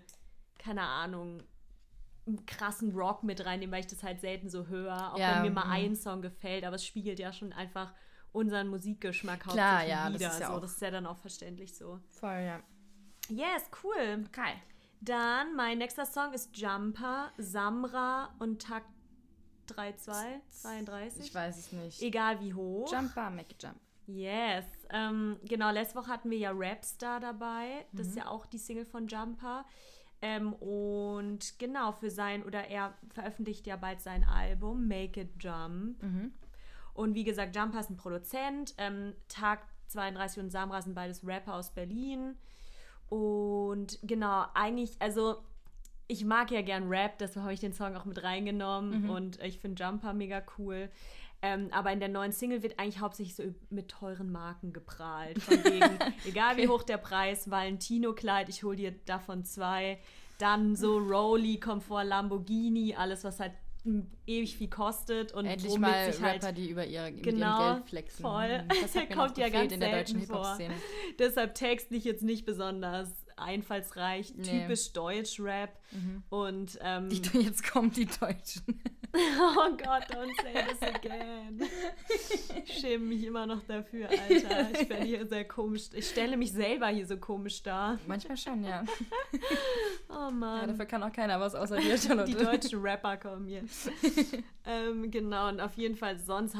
keine 0.57 0.83
Ahnung, 0.83 1.43
einen 2.25 2.45
krassen 2.45 2.93
Rock 2.93 3.23
mit 3.23 3.45
reinnehmen, 3.45 3.73
weil 3.73 3.81
ich 3.81 3.87
das 3.87 4.01
halt 4.01 4.21
selten 4.21 4.49
so 4.49 4.67
höre, 4.67 5.13
auch 5.13 5.19
ja, 5.19 5.35
wenn 5.35 5.41
mir 5.43 5.51
mal 5.51 5.65
mhm. 5.65 5.71
ein 5.71 5.95
Song 5.97 6.21
gefällt, 6.21 6.63
aber 6.63 6.77
es 6.77 6.85
spiegelt 6.85 7.19
ja 7.19 7.33
schon 7.33 7.51
einfach 7.51 7.93
unseren 8.31 8.67
Musikgeschmack 8.67 9.41
Klar, 9.41 9.79
hauptsächlich 9.79 9.89
ja, 9.89 10.09
wieder. 10.09 10.19
Das 10.19 10.33
ist 10.35 10.39
ja, 10.39 10.53
so, 10.53 10.59
das 10.59 10.71
ist 10.71 10.81
ja 10.81 10.91
dann 10.91 11.05
auch 11.05 11.17
verständlich 11.17 11.75
so. 11.75 11.99
Voll, 12.11 12.41
ja. 12.45 12.61
Yes, 13.29 13.69
cool. 13.83 14.25
Okay. 14.27 14.53
Dann 15.01 15.55
mein 15.55 15.77
nächster 15.77 16.05
Song 16.05 16.33
ist 16.33 16.55
Jumper, 16.57 17.31
Samra 17.37 18.33
und 18.39 18.61
Takt 18.61 18.89
3-2, 19.69 20.39
32. 20.49 21.25
Ich 21.25 21.35
weiß 21.35 21.57
es 21.57 21.71
nicht. 21.71 22.01
Egal 22.01 22.39
wie 22.41 22.53
hoch. 22.53 22.91
Jumper, 22.91 23.29
make 23.29 23.55
jump. 23.59 23.75
Yes. 24.07 24.65
Ähm, 24.91 25.37
genau, 25.43 25.71
letzte 25.71 25.95
Woche 25.95 26.07
hatten 26.07 26.29
wir 26.29 26.37
ja 26.37 26.51
Rapstar 26.53 27.19
dabei. 27.19 27.85
Das 27.91 28.07
mhm. 28.07 28.11
ist 28.11 28.17
ja 28.17 28.27
auch 28.27 28.45
die 28.45 28.59
Single 28.59 28.85
von 28.85 29.07
Jumper. 29.07 29.65
Ähm, 30.21 30.53
und 30.53 31.59
genau, 31.59 31.91
für 31.91 32.09
sein, 32.09 32.43
oder 32.43 32.67
er 32.67 32.95
veröffentlicht 33.13 33.67
ja 33.67 33.75
bald 33.75 34.01
sein 34.01 34.23
Album, 34.23 34.87
Make 34.87 35.21
It 35.21 35.43
Jump. 35.43 36.01
Mhm. 36.01 36.33
Und 36.93 37.15
wie 37.15 37.23
gesagt, 37.23 37.55
Jumper 37.55 37.79
ist 37.79 37.89
ein 37.89 37.97
Produzent. 37.97 38.75
Ähm, 38.77 39.13
Tag 39.27 39.67
32 39.87 40.43
und 40.43 40.49
Samra 40.49 40.81
sind 40.81 40.95
beides 40.95 41.25
Rapper 41.25 41.55
aus 41.55 41.73
Berlin. 41.73 42.37
Und 43.15 43.97
genau, 44.03 44.43
eigentlich, 44.53 44.91
also 44.99 45.37
ich 46.07 46.25
mag 46.25 46.51
ja 46.51 46.61
gern 46.61 46.89
Rap, 46.89 47.17
deshalb 47.17 47.43
habe 47.45 47.53
ich 47.53 47.61
den 47.61 47.71
Song 47.71 47.95
auch 47.95 48.03
mit 48.03 48.21
reingenommen 48.21 49.03
mhm. 49.03 49.09
und 49.09 49.41
ich 49.41 49.59
finde 49.59 49.81
Jumper 49.81 50.11
mega 50.11 50.43
cool. 50.57 50.89
Ähm, 51.41 51.69
aber 51.71 51.93
in 51.93 52.01
der 52.01 52.09
neuen 52.09 52.33
Single 52.33 52.61
wird 52.61 52.77
eigentlich 52.77 52.99
hauptsächlich 52.99 53.35
so 53.35 53.43
mit 53.69 53.87
teuren 53.87 54.33
Marken 54.33 54.73
geprahlt. 54.73 55.41
Von 55.41 55.63
wegen, 55.63 55.97
egal 56.25 56.53
okay. 56.53 56.63
wie 56.63 56.67
hoch 56.67 56.83
der 56.83 56.97
Preis, 56.97 57.49
Valentino-Kleid, 57.49 58.49
ich 58.49 58.63
hole 58.63 58.75
dir 58.75 58.91
davon 59.05 59.45
zwei. 59.45 59.97
Dann 60.37 60.75
so 60.75 60.97
Rolly, 60.97 61.57
Komfort, 61.61 62.03
Lamborghini, 62.03 62.95
alles, 62.95 63.23
was 63.23 63.39
halt 63.39 63.53
ewig 64.25 64.57
viel 64.57 64.69
kostet 64.69 65.31
und 65.31 65.45
endlich 65.45 65.77
mal 65.77 66.11
sich 66.11 66.21
halt 66.21 66.43
Rapper, 66.43 66.53
die 66.53 66.69
über 66.69 66.85
ihr, 66.85 67.11
genau, 67.11 67.73
Geld 67.75 67.89
flexen. 67.89 68.21
Voll. 68.21 68.63
Mhm. 68.63 68.67
Das 68.81 68.95
hat 68.95 69.09
kommt 69.13 69.37
ja 69.37 69.49
ganz 69.49 69.71
in 69.71 69.79
der 69.79 69.91
deutschen 69.91 70.19
Hip-Hop-Szene. 70.19 70.73
Deshalb 71.19 71.55
textlich 71.55 72.03
jetzt 72.03 72.23
nicht 72.23 72.45
besonders 72.45 73.09
einfallsreich, 73.37 74.33
nee. 74.35 74.43
typisch 74.43 74.93
Deutsch-Rap 74.93 75.77
mhm. 75.91 76.23
und 76.29 76.79
ähm, 76.81 77.09
die, 77.09 77.39
jetzt 77.39 77.69
kommen 77.69 77.91
die 77.91 78.05
Deutschen. 78.05 78.81
oh 79.39 79.77
Gott, 79.77 80.03
don't 80.09 80.33
say 80.41 80.53
this 80.67 80.81
again. 80.81 81.61
Ich 82.65 82.79
schäme 82.79 83.05
mich 83.05 83.23
immer 83.23 83.45
noch 83.45 83.63
dafür, 83.63 84.09
Alter. 84.09 84.81
Ich 84.81 84.89
werde 84.89 85.05
hier 85.05 85.25
sehr 85.27 85.45
komisch. 85.47 85.89
Ich 85.93 86.09
stelle 86.09 86.37
mich 86.37 86.51
selber 86.51 86.87
hier 86.87 87.05
so 87.05 87.17
komisch 87.17 87.63
dar. 87.63 87.99
Manchmal 88.07 88.37
schon, 88.37 88.63
ja. 88.63 88.83
oh 90.09 90.31
Mann. 90.31 90.61
Ja, 90.61 90.67
dafür 90.67 90.85
kann 90.85 91.03
auch 91.03 91.13
keiner 91.13 91.39
was 91.39 91.55
außer 91.55 91.77
dir, 91.77 91.97
Charlotte. 91.97 92.31
Die 92.31 92.35
deutschen 92.35 92.81
Rapper 92.81 93.17
kommen 93.17 93.47
hier. 93.47 93.63
ähm, 94.65 95.09
genau, 95.11 95.49
und 95.49 95.61
auf 95.61 95.75
jeden 95.75 95.95
Fall 95.95 96.17
sonst 96.17 96.55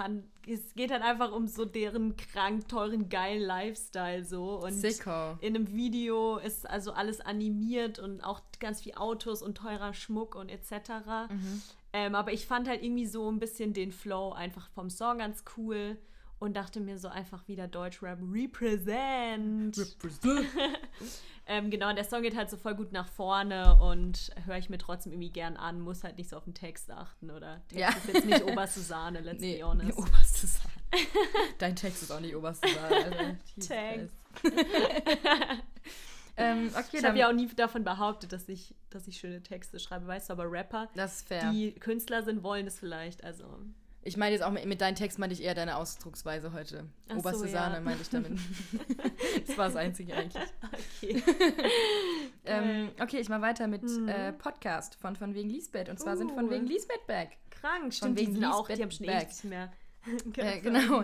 es 0.47 0.75
geht 0.75 0.91
halt 0.91 1.01
einfach 1.01 1.31
um 1.31 1.47
so 1.47 1.65
deren 1.65 2.15
krank 2.15 2.67
teuren 2.67 3.09
geilen 3.09 3.41
Lifestyle 3.41 4.23
so 4.23 4.59
und 4.59 4.73
Sicko. 4.73 5.37
in 5.41 5.55
einem 5.55 5.71
Video 5.73 6.37
ist 6.37 6.69
also 6.69 6.91
alles 6.91 7.19
animiert 7.21 7.99
und 7.99 8.21
auch 8.21 8.41
ganz 8.59 8.81
viel 8.81 8.93
Autos 8.95 9.41
und 9.41 9.55
teurer 9.57 9.93
Schmuck 9.93 10.35
und 10.35 10.49
etc. 10.49 10.71
Mhm. 11.29 11.61
Ähm, 11.95 12.13
aber 12.13 12.33
ich 12.33 12.45
fand 12.45 12.67
halt 12.67 12.83
irgendwie 12.83 13.05
so 13.05 13.31
ein 13.31 13.39
bisschen 13.39 13.71
den 13.71 13.93
Flow 13.93 14.33
einfach 14.33 14.67
vom 14.71 14.89
Song 14.89 15.19
ganz 15.19 15.45
cool 15.55 15.97
und 16.39 16.57
dachte 16.57 16.81
mir 16.81 16.99
so 16.99 17.07
einfach 17.07 17.47
wieder 17.47 17.69
Deutschrap 17.69 18.19
represent. 18.21 19.77
Represent. 19.77 20.45
ähm, 21.47 21.69
genau, 21.69 21.87
und 21.87 21.95
der 21.95 22.03
Song 22.03 22.21
geht 22.21 22.35
halt 22.35 22.49
so 22.49 22.57
voll 22.57 22.75
gut 22.75 22.91
nach 22.91 23.07
vorne 23.07 23.79
und 23.81 24.33
höre 24.45 24.57
ich 24.57 24.69
mir 24.69 24.77
trotzdem 24.77 25.13
irgendwie 25.13 25.31
gern 25.31 25.55
an, 25.55 25.79
muss 25.79 26.03
halt 26.03 26.17
nicht 26.17 26.29
so 26.29 26.35
auf 26.35 26.43
den 26.43 26.53
Text 26.53 26.91
achten 26.91 27.31
oder 27.31 27.61
Text 27.69 27.79
ja. 27.79 27.87
ist 27.87 28.13
jetzt 28.13 28.25
nicht 28.25 28.43
oberste 28.43 28.81
Sahne, 28.81 29.21
let's 29.21 29.39
nee, 29.39 29.59
be 29.59 29.65
honest. 29.65 29.97
Oberste 29.97 30.47
Sahne. 30.47 30.73
Dein 31.59 31.77
Text 31.77 32.03
ist 32.03 32.11
auch 32.11 32.19
nicht 32.19 32.35
oberste 32.35 32.67
Sahne. 32.67 33.39
Thanks. 33.65 34.11
Ähm, 36.37 36.69
okay, 36.73 36.97
ich 36.97 37.05
habe 37.05 37.17
ja 37.17 37.29
auch 37.29 37.33
nie 37.33 37.47
davon 37.47 37.83
behauptet, 37.83 38.33
dass 38.33 38.49
ich, 38.49 38.75
dass 38.89 39.07
ich 39.07 39.17
schöne 39.17 39.41
Texte 39.41 39.79
schreibe, 39.79 40.07
weißt 40.07 40.29
du, 40.29 40.33
aber 40.33 40.51
Rapper, 40.51 40.89
die 41.51 41.73
Künstler 41.73 42.23
sind, 42.23 42.43
wollen 42.43 42.67
es 42.67 42.79
vielleicht, 42.79 43.23
also. 43.23 43.45
Ich 44.07 44.17
meine 44.17 44.33
jetzt 44.33 44.43
auch 44.43 44.51
mit, 44.51 44.65
mit 44.65 44.81
deinem 44.81 44.93
Text 44.93 45.17
meinte 45.17 45.33
ich 45.33 45.41
eher 45.41 45.55
deine 45.55 45.77
Ausdrucksweise 45.77 46.53
heute. 46.53 46.85
Ach 47.09 47.15
Oberste 47.15 47.39
so, 47.39 47.47
Sahne 47.47 47.75
ja. 47.75 47.81
meinte 47.81 48.03
ich 48.03 48.09
damit. 48.09 48.37
das 49.47 49.57
war 49.57 49.65
das 49.65 49.75
Einzige 49.75 50.13
eigentlich. 50.13 50.43
Okay. 51.01 51.23
ähm, 52.45 52.91
okay, 53.01 53.17
ich 53.19 53.29
mache 53.29 53.41
weiter 53.41 53.65
mit 53.65 53.81
mhm. 53.81 54.07
äh, 54.07 54.31
Podcast 54.31 54.93
von 54.93 55.15
Von 55.15 55.33
wegen 55.33 55.49
Lisbeth. 55.49 55.89
Und 55.89 55.99
zwar 55.99 56.13
uh. 56.13 56.17
sind 56.17 56.33
Von 56.33 56.51
wegen 56.51 56.67
Lisbeth 56.67 57.07
back. 57.07 57.37
Krank, 57.49 57.95
stimmt, 57.95 58.11
von 58.11 58.17
wegen 58.17 58.35
die 58.35 58.39
sind 58.39 58.41
Lisbeth 58.41 58.59
auch, 58.59 58.67
die 58.67 58.83
haben 58.83 58.91
schon 58.91 59.07
nichts 59.07 59.43
mehr 59.43 59.71
äh, 60.37 60.59
genau. 60.61 61.03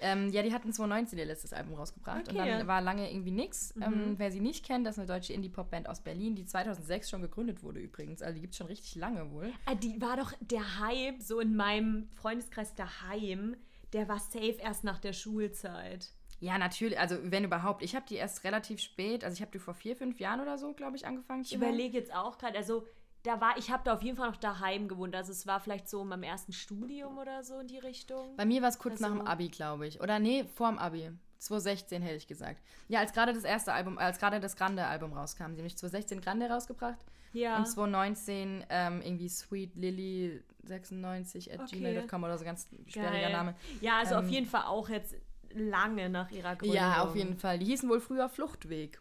Ähm, 0.00 0.30
ja, 0.30 0.42
die 0.42 0.52
hatten 0.52 0.72
2019 0.72 1.18
ihr 1.18 1.24
letztes 1.24 1.52
Album 1.52 1.74
rausgebracht 1.74 2.28
okay. 2.28 2.38
und 2.38 2.46
dann 2.46 2.66
war 2.66 2.80
lange 2.80 3.10
irgendwie 3.10 3.30
nichts. 3.30 3.74
Mhm. 3.74 3.82
Ähm, 3.82 4.14
wer 4.18 4.30
sie 4.30 4.40
nicht 4.40 4.64
kennt, 4.64 4.86
das 4.86 4.94
ist 4.94 4.98
eine 4.98 5.08
deutsche 5.08 5.32
Indie-Pop-Band 5.32 5.88
aus 5.88 6.00
Berlin, 6.00 6.34
die 6.34 6.44
2006 6.44 7.10
schon 7.10 7.22
gegründet 7.22 7.62
wurde 7.62 7.80
übrigens. 7.80 8.22
Also 8.22 8.34
die 8.34 8.40
gibt 8.40 8.52
es 8.52 8.58
schon 8.58 8.66
richtig 8.66 8.94
lange 8.96 9.30
wohl. 9.30 9.52
Ah, 9.66 9.74
die 9.74 10.00
war 10.00 10.16
doch 10.16 10.32
der 10.40 10.80
Hype, 10.80 11.22
so 11.22 11.40
in 11.40 11.56
meinem 11.56 12.08
Freundeskreis 12.16 12.74
daheim, 12.74 13.56
der 13.92 14.08
war 14.08 14.18
safe 14.18 14.56
erst 14.60 14.84
nach 14.84 14.98
der 14.98 15.12
Schulzeit. 15.12 16.12
Ja, 16.38 16.58
natürlich. 16.58 16.98
Also, 16.98 17.16
wenn 17.22 17.44
überhaupt. 17.44 17.82
Ich 17.82 17.96
habe 17.96 18.04
die 18.08 18.16
erst 18.16 18.44
relativ 18.44 18.80
spät, 18.80 19.24
also 19.24 19.34
ich 19.34 19.40
habe 19.40 19.52
die 19.52 19.58
vor 19.58 19.74
vier, 19.74 19.96
fünf 19.96 20.20
Jahren 20.20 20.40
oder 20.40 20.58
so, 20.58 20.74
glaube 20.74 20.96
ich, 20.96 21.06
angefangen 21.06 21.42
Ich 21.42 21.54
überlege 21.54 21.96
jetzt 21.96 22.14
auch 22.14 22.36
gerade, 22.36 22.58
also 22.58 22.86
da 23.26 23.40
war, 23.40 23.58
ich 23.58 23.70
habe 23.70 23.82
da 23.84 23.94
auf 23.94 24.02
jeden 24.02 24.16
Fall 24.16 24.30
noch 24.30 24.36
daheim 24.36 24.88
gewohnt. 24.88 25.14
Also 25.14 25.32
es 25.32 25.46
war 25.46 25.58
vielleicht 25.60 25.88
so 25.88 26.02
in 26.02 26.08
meinem 26.08 26.22
ersten 26.22 26.52
Studium 26.52 27.18
oder 27.18 27.42
so 27.42 27.58
in 27.58 27.66
die 27.66 27.78
Richtung. 27.78 28.36
Bei 28.36 28.44
mir 28.44 28.62
war 28.62 28.68
es 28.68 28.78
kurz 28.78 29.02
also, 29.02 29.14
nach 29.14 29.22
dem 29.22 29.26
Abi, 29.26 29.48
glaube 29.48 29.86
ich. 29.86 30.00
Oder 30.00 30.18
nee, 30.18 30.44
vor 30.54 30.68
dem 30.68 30.78
Abi. 30.78 31.10
2016 31.38 32.02
hätte 32.02 32.16
ich 32.16 32.26
gesagt. 32.26 32.62
Ja, 32.88 33.00
als 33.00 33.12
gerade 33.12 33.34
das 33.34 33.44
erste 33.44 33.72
Album, 33.72 33.98
als 33.98 34.18
gerade 34.18 34.40
das 34.40 34.56
Grande-Album 34.56 35.12
rauskam. 35.12 35.38
Sie 35.38 35.44
haben 35.44 35.54
nämlich 35.54 35.76
2016 35.76 36.20
Grande 36.20 36.48
rausgebracht. 36.48 36.98
Ja. 37.32 37.58
Und 37.58 37.66
2019 37.66 38.64
ähm, 38.70 39.02
irgendwie 39.02 39.28
Sweet 39.28 39.74
Lily 39.74 40.42
96 40.62 41.52
at 41.52 41.60
okay. 41.60 41.78
gmail.com 41.78 42.24
oder 42.24 42.38
so 42.38 42.44
ganz 42.44 42.68
sperriger 42.86 43.28
Name. 43.30 43.54
Ja, 43.80 43.98
also 43.98 44.14
ähm, 44.14 44.24
auf 44.24 44.30
jeden 44.30 44.46
Fall 44.46 44.64
auch 44.64 44.88
jetzt 44.88 45.14
lange 45.52 46.08
nach 46.08 46.30
ihrer 46.30 46.56
Gründung. 46.56 46.76
Ja, 46.76 47.02
auf 47.02 47.14
jeden 47.16 47.36
Fall. 47.36 47.58
Die 47.58 47.66
hießen 47.66 47.88
wohl 47.88 48.00
früher 48.00 48.28
Fluchtweg. 48.28 49.00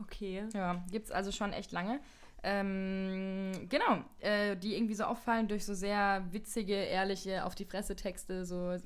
Okay. 0.00 0.44
Ja, 0.52 0.84
gibt 0.90 1.06
es 1.06 1.12
also 1.12 1.32
schon 1.32 1.52
echt 1.52 1.72
lange. 1.72 2.00
Ähm, 2.42 3.66
genau, 3.68 4.04
äh, 4.20 4.56
die 4.56 4.76
irgendwie 4.76 4.94
so 4.94 5.04
auffallen 5.04 5.48
durch 5.48 5.64
so 5.64 5.74
sehr 5.74 6.24
witzige, 6.30 6.74
ehrliche, 6.74 7.44
auf 7.44 7.54
die 7.54 7.64
Fresse 7.64 7.96
Texte, 7.96 8.44
so 8.44 8.76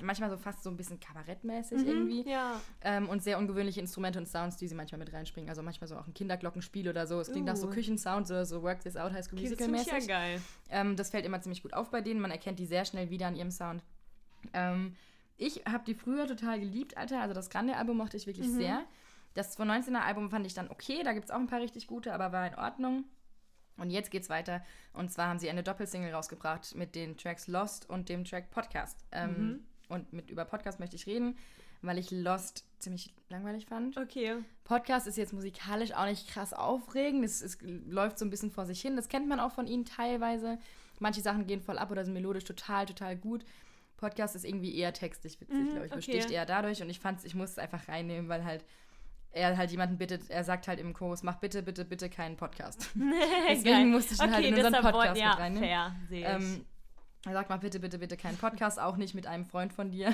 manchmal 0.00 0.30
so 0.30 0.38
fast 0.38 0.62
so 0.62 0.70
ein 0.70 0.76
bisschen 0.76 0.98
kabarettmäßig 0.98 1.82
mhm, 1.82 1.88
irgendwie. 1.88 2.30
Ja. 2.30 2.60
Ähm, 2.80 3.08
und 3.08 3.22
sehr 3.22 3.38
ungewöhnliche 3.38 3.80
Instrumente 3.80 4.18
und 4.18 4.26
Sounds, 4.26 4.56
die 4.56 4.66
sie 4.66 4.74
manchmal 4.74 4.98
mit 4.98 5.12
reinspringen. 5.12 5.50
Also 5.50 5.62
manchmal 5.62 5.88
so 5.88 5.96
auch 5.96 6.06
ein 6.06 6.14
Kinderglockenspiel 6.14 6.88
oder 6.88 7.06
so. 7.06 7.20
Es 7.20 7.30
klingt 7.30 7.48
uh. 7.48 7.52
nach 7.52 7.56
so 7.56 7.68
Küchensound, 7.68 8.26
so, 8.26 8.44
so 8.44 8.62
Work 8.62 8.80
This 8.80 8.96
Out 8.96 9.12
High 9.12 9.24
School 9.24 9.40
Musical 9.40 9.68
mäßig. 9.68 9.92
Das 9.92 10.06
ja 10.06 10.14
geil. 10.14 10.40
Ähm, 10.70 10.96
das 10.96 11.10
fällt 11.10 11.26
immer 11.26 11.40
ziemlich 11.42 11.62
gut 11.62 11.74
auf 11.74 11.90
bei 11.90 12.00
denen. 12.00 12.20
Man 12.20 12.30
erkennt 12.30 12.58
die 12.58 12.66
sehr 12.66 12.84
schnell 12.84 13.10
wieder 13.10 13.26
an 13.26 13.36
ihrem 13.36 13.50
Sound. 13.50 13.82
Ähm, 14.54 14.94
ich 15.36 15.64
habe 15.66 15.84
die 15.84 15.94
früher 15.94 16.26
total 16.26 16.60
geliebt, 16.60 16.96
Alter. 16.96 17.20
Also 17.20 17.34
das 17.34 17.50
Grande-Album 17.50 17.96
mochte 17.96 18.16
ich 18.16 18.26
wirklich 18.26 18.48
mhm. 18.48 18.56
sehr. 18.56 18.84
Das 19.34 19.58
2019er 19.58 20.00
Album 20.00 20.30
fand 20.30 20.46
ich 20.46 20.54
dann 20.54 20.70
okay, 20.70 21.02
da 21.02 21.12
gibt 21.12 21.26
es 21.26 21.30
auch 21.30 21.38
ein 21.38 21.46
paar 21.46 21.60
richtig 21.60 21.86
gute, 21.86 22.12
aber 22.12 22.32
war 22.32 22.46
in 22.46 22.54
Ordnung. 22.54 23.04
Und 23.76 23.90
jetzt 23.90 24.10
geht's 24.10 24.28
weiter. 24.28 24.62
Und 24.92 25.10
zwar 25.10 25.28
haben 25.28 25.38
sie 25.38 25.48
eine 25.48 25.62
Doppelsingle 25.62 26.12
rausgebracht 26.12 26.74
mit 26.74 26.94
den 26.94 27.16
Tracks 27.16 27.48
Lost 27.48 27.88
und 27.88 28.08
dem 28.08 28.24
Track 28.24 28.50
Podcast. 28.50 28.98
Ähm, 29.12 29.30
mhm. 29.30 29.60
Und 29.88 30.12
mit 30.12 30.30
über 30.30 30.44
Podcast 30.44 30.78
möchte 30.78 30.96
ich 30.96 31.06
reden, 31.06 31.36
weil 31.80 31.98
ich 31.98 32.10
Lost 32.10 32.64
ziemlich 32.78 33.14
langweilig 33.28 33.66
fand. 33.66 33.96
Okay. 33.96 34.36
Podcast 34.64 35.06
ist 35.06 35.16
jetzt 35.16 35.32
musikalisch 35.32 35.92
auch 35.92 36.04
nicht 36.04 36.28
krass 36.28 36.52
aufregend. 36.52 37.24
Es, 37.24 37.40
es 37.42 37.58
läuft 37.62 38.18
so 38.18 38.24
ein 38.24 38.30
bisschen 38.30 38.50
vor 38.50 38.66
sich 38.66 38.80
hin. 38.80 38.96
Das 38.96 39.08
kennt 39.08 39.28
man 39.28 39.40
auch 39.40 39.52
von 39.52 39.66
ihnen 39.66 39.84
teilweise. 39.84 40.58
Manche 40.98 41.20
Sachen 41.22 41.46
gehen 41.46 41.62
voll 41.62 41.78
ab 41.78 41.90
oder 41.90 42.04
sind 42.04 42.14
melodisch 42.14 42.44
total, 42.44 42.86
total 42.86 43.16
gut. 43.16 43.44
Podcast 43.96 44.34
ist 44.34 44.44
irgendwie 44.44 44.76
eher 44.76 44.92
textlich 44.92 45.40
witzig, 45.40 45.56
mhm, 45.56 45.70
glaube 45.70 45.86
ich. 45.86 45.92
Okay. 45.92 45.96
Besticht 45.96 46.30
eher 46.30 46.44
dadurch. 46.44 46.82
Und 46.82 46.90
ich 46.90 47.00
fand 47.00 47.24
ich 47.24 47.34
muss 47.34 47.50
es 47.50 47.58
einfach 47.58 47.88
reinnehmen, 47.88 48.28
weil 48.28 48.44
halt 48.44 48.64
er 49.32 49.56
halt 49.56 49.70
jemanden 49.70 49.98
bittet, 49.98 50.30
er 50.30 50.44
sagt 50.44 50.68
halt 50.68 50.78
im 50.78 50.92
Chorus, 50.92 51.22
mach 51.22 51.36
bitte, 51.36 51.62
bitte, 51.62 51.84
bitte 51.84 52.08
keinen 52.08 52.36
Podcast. 52.36 52.90
Deswegen 53.48 53.90
musste 53.90 54.14
ich 54.14 54.20
ihn 54.20 54.30
halt 54.30 54.44
okay, 54.44 54.52
halt 54.52 54.58
in 54.58 54.66
unseren 54.66 54.92
Podcast 54.92 55.20
ja, 55.20 55.30
mit 55.30 55.38
reinnehmen. 55.38 55.68
Fair. 56.08 56.36
Ähm, 56.36 56.64
sagt 57.30 57.50
mal 57.50 57.58
bitte, 57.58 57.78
bitte, 57.78 57.98
bitte 57.98 58.16
keinen 58.16 58.36
Podcast, 58.36 58.80
auch 58.80 58.96
nicht 58.96 59.14
mit 59.14 59.28
einem 59.28 59.44
Freund 59.44 59.72
von 59.72 59.90
dir. 59.90 60.06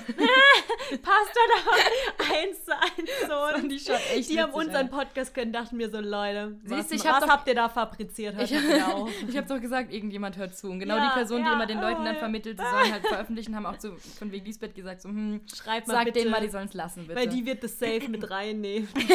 Passt 1.03 1.33
dann 1.35 1.51
aber 1.63 2.35
eins 2.35 2.65
zu 2.65 2.73
eins 2.73 3.11
so. 3.27 3.57
Und 3.63 3.69
die 3.71 3.79
schon 3.79 3.97
echt 4.15 4.29
Die 4.29 4.39
haben 4.39 4.53
unseren 4.53 4.91
Podcast 4.91 5.35
können, 5.35 5.51
dachten 5.51 5.79
mir 5.79 5.89
so, 5.91 6.01
Leute, 6.01 6.59
was, 6.65 6.91
Siehst, 6.91 7.05
was 7.07 7.21
doch, 7.21 7.29
habt 7.29 7.49
ihr 7.49 7.55
da 7.55 7.71
fabriziert? 7.71 8.37
Hört 8.37 8.51
ich 8.51 8.57
ich 9.29 9.37
habe 9.37 9.49
doch 9.49 9.59
gesagt, 9.59 9.91
irgendjemand 9.91 10.37
hört 10.37 10.55
zu. 10.55 10.71
Und 10.71 10.81
genau 10.81 10.97
ja, 10.97 11.09
die 11.09 11.15
Person, 11.15 11.41
ja, 11.41 11.49
die 11.49 11.53
immer 11.55 11.67
den 11.67 11.81
Leuten 11.81 12.05
dann 12.05 12.17
vermittelt, 12.17 12.59
sie 12.59 12.67
sollen 12.71 12.93
halt 12.93 13.07
veröffentlichen, 13.07 13.57
haben 13.57 13.65
auch 13.65 13.79
zu, 13.79 13.97
von 13.97 14.31
wegen 14.31 14.45
Lisbeth 14.45 14.75
gesagt, 14.75 15.01
so, 15.01 15.09
hm, 15.09 15.41
Schreib 15.55 15.87
mal 15.87 15.95
sag 15.95 16.05
bitte, 16.05 16.19
denen 16.19 16.31
mal, 16.31 16.43
die 16.43 16.51
sollen 16.51 16.69
es 16.69 16.75
lassen, 16.75 17.07
bitte. 17.07 17.19
Weil 17.19 17.29
die 17.29 17.47
wird 17.47 17.65
das 17.65 17.79
safe 17.79 18.07
mit 18.09 18.31
reinnehmen. 18.31 18.87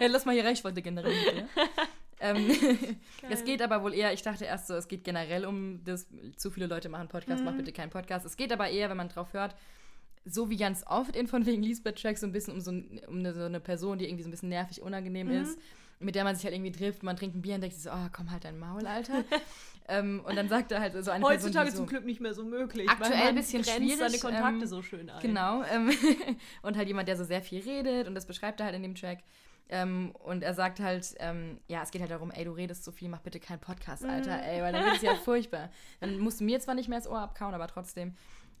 ja, 0.00 0.06
lass 0.06 0.24
mal 0.24 0.32
hier 0.34 0.46
Reichweite 0.46 0.80
generieren. 0.80 1.46
Ähm, 2.20 2.50
es 3.30 3.44
geht 3.44 3.62
aber 3.62 3.82
wohl 3.82 3.94
eher, 3.94 4.12
ich 4.12 4.22
dachte 4.22 4.44
erst 4.44 4.66
so, 4.66 4.74
es 4.74 4.88
geht 4.88 5.04
generell 5.04 5.46
um 5.46 5.82
das, 5.84 6.06
zu 6.36 6.50
viele 6.50 6.66
Leute 6.66 6.88
machen 6.88 7.08
Podcast, 7.08 7.40
mhm. 7.40 7.46
mach 7.46 7.56
bitte 7.56 7.72
keinen 7.72 7.90
Podcast. 7.90 8.26
Es 8.26 8.36
geht 8.36 8.52
aber 8.52 8.68
eher, 8.68 8.90
wenn 8.90 8.96
man 8.96 9.08
drauf 9.08 9.32
hört, 9.32 9.54
so 10.24 10.50
wie 10.50 10.56
ganz 10.56 10.84
oft 10.86 11.16
in 11.16 11.26
von 11.26 11.46
wegen 11.46 11.62
Lisbeth-Tracks, 11.62 12.20
so 12.20 12.26
ein 12.26 12.32
bisschen 12.32 12.54
um 12.54 12.60
so, 12.60 12.70
um 12.70 13.18
eine, 13.18 13.32
so 13.32 13.42
eine 13.42 13.60
Person, 13.60 13.98
die 13.98 14.04
irgendwie 14.04 14.22
so 14.22 14.28
ein 14.28 14.32
bisschen 14.32 14.50
nervig, 14.50 14.82
unangenehm 14.82 15.28
mhm. 15.28 15.42
ist, 15.42 15.58
mit 15.98 16.14
der 16.14 16.24
man 16.24 16.34
sich 16.34 16.44
halt 16.44 16.54
irgendwie 16.54 16.72
trifft, 16.72 17.02
man 17.02 17.16
trinkt 17.16 17.36
ein 17.36 17.42
Bier 17.42 17.54
und 17.54 17.62
denkt 17.62 17.74
sich 17.74 17.84
so, 17.84 17.90
oh, 17.90 18.08
komm 18.12 18.30
halt 18.30 18.44
dein 18.44 18.58
Maul, 18.58 18.86
Alter. 18.86 19.24
ähm, 19.88 20.22
und 20.26 20.36
dann 20.36 20.48
sagt 20.48 20.72
er 20.72 20.80
halt 20.80 20.92
so 21.02 21.10
eine 21.10 21.24
Heutzutage 21.24 21.66
Person, 21.66 21.70
so, 21.70 21.76
zum 21.76 21.86
Glück 21.86 22.04
nicht 22.04 22.20
mehr 22.20 22.34
so 22.34 22.44
möglich. 22.44 22.88
Aktuell 22.88 23.28
ein 23.28 23.34
bisschen 23.34 23.64
schwierig. 23.64 23.96
seine 23.96 24.18
Kontakte 24.18 24.62
ähm, 24.62 24.66
so 24.66 24.82
schön 24.82 25.08
ein. 25.08 25.20
Genau. 25.20 25.62
Ähm, 25.64 25.90
und 26.62 26.76
halt 26.76 26.88
jemand, 26.88 27.08
der 27.08 27.16
so 27.16 27.24
sehr 27.24 27.42
viel 27.42 27.60
redet 27.60 28.08
und 28.08 28.14
das 28.14 28.26
beschreibt 28.26 28.60
er 28.60 28.66
halt 28.66 28.76
in 28.76 28.82
dem 28.82 28.94
Track. 28.94 29.20
Ähm, 29.70 30.12
und 30.18 30.42
er 30.42 30.52
sagt 30.54 30.80
halt, 30.80 31.14
ähm, 31.20 31.60
ja, 31.68 31.82
es 31.82 31.92
geht 31.92 32.00
halt 32.00 32.10
darum, 32.10 32.32
ey, 32.32 32.44
du 32.44 32.50
redest 32.50 32.84
so 32.84 32.90
viel, 32.90 33.08
mach 33.08 33.20
bitte 33.20 33.38
keinen 33.38 33.60
Podcast, 33.60 34.04
Alter, 34.04 34.36
mhm. 34.36 34.42
ey, 34.42 34.62
weil 34.62 34.72
dann 34.72 34.84
wird 34.84 34.96
es 34.96 35.02
ja 35.02 35.14
furchtbar. 35.14 35.70
Dann 36.00 36.18
musst 36.18 36.40
du 36.40 36.44
mir 36.44 36.58
zwar 36.60 36.74
nicht 36.74 36.88
mehr 36.88 36.98
das 36.98 37.08
Ohr 37.08 37.20
abkauen, 37.20 37.54
aber 37.54 37.68
trotzdem. 37.68 38.14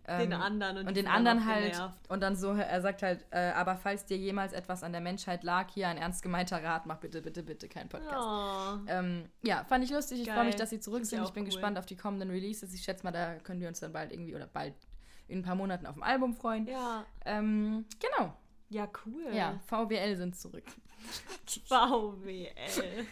Ähm, 0.06 0.30
den 0.30 0.32
anderen 0.32 0.78
und, 0.78 0.88
und 0.88 0.96
den 0.96 1.06
anderen 1.06 1.44
halt 1.44 1.72
genervt. 1.72 1.98
und 2.08 2.22
dann 2.22 2.34
so 2.34 2.54
er 2.54 2.80
sagt 2.80 3.02
halt 3.02 3.26
äh, 3.30 3.50
aber 3.50 3.76
falls 3.76 4.06
dir 4.06 4.16
jemals 4.16 4.54
etwas 4.54 4.82
an 4.82 4.92
der 4.92 5.02
Menschheit 5.02 5.44
lag 5.44 5.68
hier 5.70 5.88
ein 5.88 5.98
ernst 5.98 6.22
gemeinter 6.22 6.64
Rat 6.64 6.86
mach 6.86 6.96
bitte 6.96 7.20
bitte 7.20 7.42
bitte 7.42 7.68
keinen 7.68 7.90
Podcast 7.90 8.16
oh. 8.18 8.78
ähm, 8.88 9.26
ja 9.42 9.62
fand 9.64 9.84
ich 9.84 9.90
lustig 9.90 10.22
ich 10.22 10.30
freue 10.30 10.46
mich 10.46 10.56
dass 10.56 10.70
sie 10.70 10.80
zurück 10.80 11.04
sind 11.04 11.22
ich 11.22 11.32
bin 11.32 11.42
cool. 11.42 11.50
gespannt 11.50 11.78
auf 11.78 11.84
die 11.84 11.96
kommenden 11.96 12.30
Releases 12.30 12.72
ich 12.72 12.82
schätze 12.82 13.04
mal 13.04 13.12
da 13.12 13.34
können 13.34 13.60
wir 13.60 13.68
uns 13.68 13.80
dann 13.80 13.92
bald 13.92 14.10
irgendwie 14.10 14.34
oder 14.34 14.46
bald 14.46 14.74
in 15.28 15.40
ein 15.40 15.42
paar 15.42 15.54
Monaten 15.54 15.84
auf 15.84 15.94
dem 15.94 16.02
Album 16.02 16.32
freuen 16.32 16.66
ja 16.66 17.04
ähm, 17.26 17.84
genau 18.00 18.32
ja 18.70 18.88
cool 19.04 19.34
ja 19.34 19.60
VWL 19.66 20.16
sind 20.16 20.34
zurück 20.34 20.64
VWL. 21.66 23.06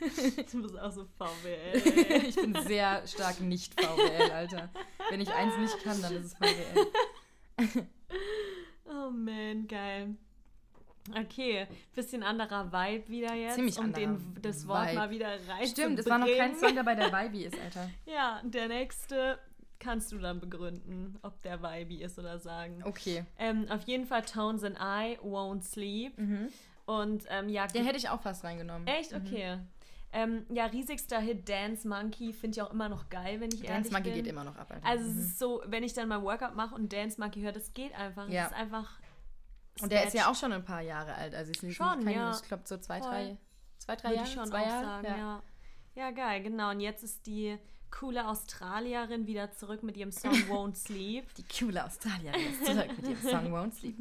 Du 0.52 0.62
bist 0.62 0.78
auch 0.78 0.92
so 0.92 1.04
VWL. 1.16 2.26
ich 2.28 2.36
bin 2.36 2.54
sehr 2.66 3.06
stark 3.06 3.40
nicht 3.40 3.80
VWL, 3.80 4.30
Alter. 4.30 4.68
Wenn 5.10 5.20
ich 5.20 5.32
eins 5.32 5.56
nicht 5.58 5.82
kann, 5.82 6.00
dann 6.00 6.16
ist 6.16 6.26
es 6.26 6.34
VWL. 6.34 6.86
oh 8.86 9.10
man, 9.10 9.66
geil. 9.66 10.16
Okay, 11.16 11.66
bisschen 11.94 12.22
anderer 12.22 12.70
Vibe 12.70 13.08
wieder 13.08 13.34
jetzt, 13.34 13.54
Ziemlich 13.54 13.78
um 13.78 13.92
den, 13.92 14.36
das 14.42 14.66
Wort 14.68 14.88
Vibe. 14.88 14.94
mal 14.94 15.10
wieder 15.10 15.28
rein 15.48 15.66
Stimmt, 15.66 15.98
es 15.98 16.06
war 16.06 16.18
noch 16.18 16.26
kein 16.26 16.54
Song 16.56 16.74
dabei, 16.76 16.94
der 16.94 17.12
Vibe 17.12 17.44
ist, 17.44 17.58
Alter. 17.58 17.90
Ja, 18.06 18.42
der 18.44 18.68
nächste 18.68 19.38
kannst 19.78 20.12
du 20.12 20.18
dann 20.18 20.40
begründen, 20.40 21.18
ob 21.22 21.40
der 21.42 21.62
Vibe 21.62 22.02
ist 22.04 22.18
oder 22.18 22.38
sagen. 22.38 22.82
Okay. 22.84 23.24
Ähm, 23.38 23.66
auf 23.70 23.82
jeden 23.82 24.06
Fall 24.06 24.22
Tones 24.22 24.64
and 24.64 24.76
I 24.76 25.18
Won't 25.22 25.62
Sleep. 25.62 26.18
Mhm. 26.18 26.48
Und 26.88 27.24
ähm, 27.28 27.50
ja. 27.50 27.66
Den 27.66 27.84
hätte 27.84 27.98
ich 27.98 28.08
auch 28.08 28.22
fast 28.22 28.44
reingenommen. 28.44 28.86
Echt? 28.86 29.12
Mhm. 29.12 29.18
Okay. 29.18 29.56
Mhm. 29.56 29.68
Ähm, 30.10 30.46
ja, 30.48 30.64
riesigster 30.64 31.20
Hit 31.20 31.46
Dance 31.46 31.86
Monkey 31.86 32.32
finde 32.32 32.56
ich 32.56 32.62
auch 32.62 32.70
immer 32.70 32.88
noch 32.88 33.10
geil, 33.10 33.42
wenn 33.42 33.50
ich 33.50 33.60
Dance 33.60 33.72
ehrlich 33.72 33.92
Monkey 33.92 34.10
bin. 34.10 34.22
geht 34.22 34.26
immer 34.26 34.42
noch 34.42 34.56
ab. 34.56 34.70
Alter. 34.70 34.86
Also 34.86 35.04
mhm. 35.04 35.10
es 35.10 35.16
ist 35.26 35.38
so, 35.38 35.62
wenn 35.66 35.82
ich 35.82 35.92
dann 35.92 36.08
mal 36.08 36.22
Workout 36.22 36.56
mache 36.56 36.74
und 36.74 36.90
Dance 36.90 37.20
Monkey 37.20 37.42
höre, 37.42 37.52
das 37.52 37.74
geht 37.74 37.94
einfach. 37.94 38.26
Ja. 38.30 38.44
Das 38.44 38.52
ist 38.52 38.56
einfach. 38.56 38.98
Und 39.82 39.92
der 39.92 40.06
ist 40.06 40.14
ja 40.14 40.30
auch 40.30 40.34
schon 40.34 40.50
ein 40.54 40.64
paar 40.64 40.80
Jahre 40.80 41.14
alt. 41.14 41.34
Also 41.34 41.52
nicht 41.60 41.76
schon, 41.76 42.04
kein, 42.04 42.14
ja. 42.14 42.30
ich 42.30 42.42
glaube 42.48 42.62
so 42.64 42.78
zwei, 42.78 43.00
drei, 43.00 43.36
zwei, 43.76 43.96
drei 43.96 44.08
Würde 44.08 44.14
Jahre. 44.16 44.28
Ich 44.28 44.34
schon 44.34 44.46
zwei 44.46 44.62
Jahre? 44.62 44.84
Sagen, 44.84 45.06
ja. 45.06 45.16
ja. 45.18 45.42
Ja, 45.94 46.10
geil, 46.10 46.42
genau. 46.42 46.70
Und 46.70 46.80
jetzt 46.80 47.04
ist 47.04 47.26
die 47.26 47.58
coole 47.90 48.26
Australierin 48.26 49.26
wieder 49.26 49.50
zurück 49.52 49.82
mit 49.82 49.96
ihrem 49.96 50.12
Song 50.12 50.32
Won't 50.48 50.76
Sleep. 50.76 51.24
Die 51.34 51.44
coole 51.44 51.84
Australierin 51.84 52.40
ist 52.52 52.66
zurück 52.66 52.88
mit 52.96 53.08
ihrem 53.08 53.22
Song 53.22 53.52
Won't 53.52 53.74
Sleep. 53.74 53.96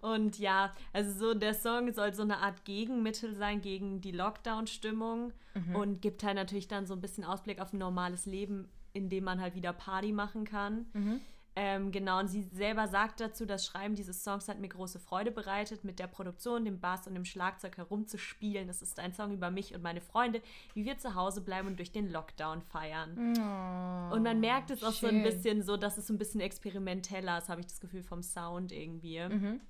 Und 0.00 0.38
ja, 0.38 0.72
also 0.92 1.12
so 1.12 1.34
der 1.34 1.54
Song 1.54 1.92
soll 1.92 2.14
so 2.14 2.22
eine 2.22 2.38
Art 2.38 2.64
Gegenmittel 2.64 3.34
sein 3.34 3.60
gegen 3.60 4.00
die 4.00 4.12
Lockdown-Stimmung 4.12 5.32
mhm. 5.54 5.76
und 5.76 6.02
gibt 6.02 6.22
halt 6.22 6.36
natürlich 6.36 6.68
dann 6.68 6.86
so 6.86 6.94
ein 6.94 7.00
bisschen 7.00 7.24
Ausblick 7.24 7.60
auf 7.60 7.72
ein 7.72 7.78
normales 7.78 8.26
Leben, 8.26 8.68
in 8.92 9.08
dem 9.08 9.24
man 9.24 9.40
halt 9.40 9.54
wieder 9.54 9.72
Party 9.72 10.12
machen 10.12 10.44
kann. 10.44 10.86
Mhm. 10.92 11.20
Ähm, 11.58 11.90
genau, 11.90 12.20
und 12.20 12.28
sie 12.28 12.42
selber 12.52 12.86
sagt 12.86 13.18
dazu, 13.18 13.46
das 13.46 13.64
Schreiben 13.64 13.94
dieses 13.94 14.22
Songs 14.22 14.46
hat 14.46 14.58
mir 14.58 14.68
große 14.68 15.00
Freude 15.00 15.30
bereitet, 15.30 15.84
mit 15.84 15.98
der 15.98 16.06
Produktion, 16.06 16.66
dem 16.66 16.80
Bass 16.80 17.06
und 17.06 17.14
dem 17.14 17.24
Schlagzeug 17.24 17.78
herumzuspielen. 17.78 18.68
Es 18.68 18.82
ist 18.82 19.00
ein 19.00 19.14
Song 19.14 19.32
über 19.32 19.50
mich 19.50 19.74
und 19.74 19.82
meine 19.82 20.02
Freunde, 20.02 20.42
wie 20.74 20.84
wir 20.84 20.98
zu 20.98 21.14
Hause 21.14 21.40
bleiben 21.40 21.68
und 21.68 21.78
durch 21.78 21.92
den 21.92 22.12
Lockdown 22.12 22.60
feiern. 22.60 23.16
Oh, 23.38 24.14
und 24.14 24.22
man 24.22 24.38
merkt 24.38 24.70
es 24.70 24.84
auch 24.84 24.92
schön. 24.92 25.08
so 25.08 25.16
ein 25.16 25.22
bisschen 25.22 25.62
so, 25.62 25.78
dass 25.78 25.96
es 25.96 26.06
so 26.06 26.12
ein 26.12 26.18
bisschen 26.18 26.42
experimenteller 26.42 27.38
ist, 27.38 27.48
habe 27.48 27.62
ich 27.62 27.66
das 27.66 27.80
Gefühl, 27.80 28.02
vom 28.02 28.22
Sound 28.22 28.70
irgendwie. 28.70 29.18
Mhm. 29.26 29.60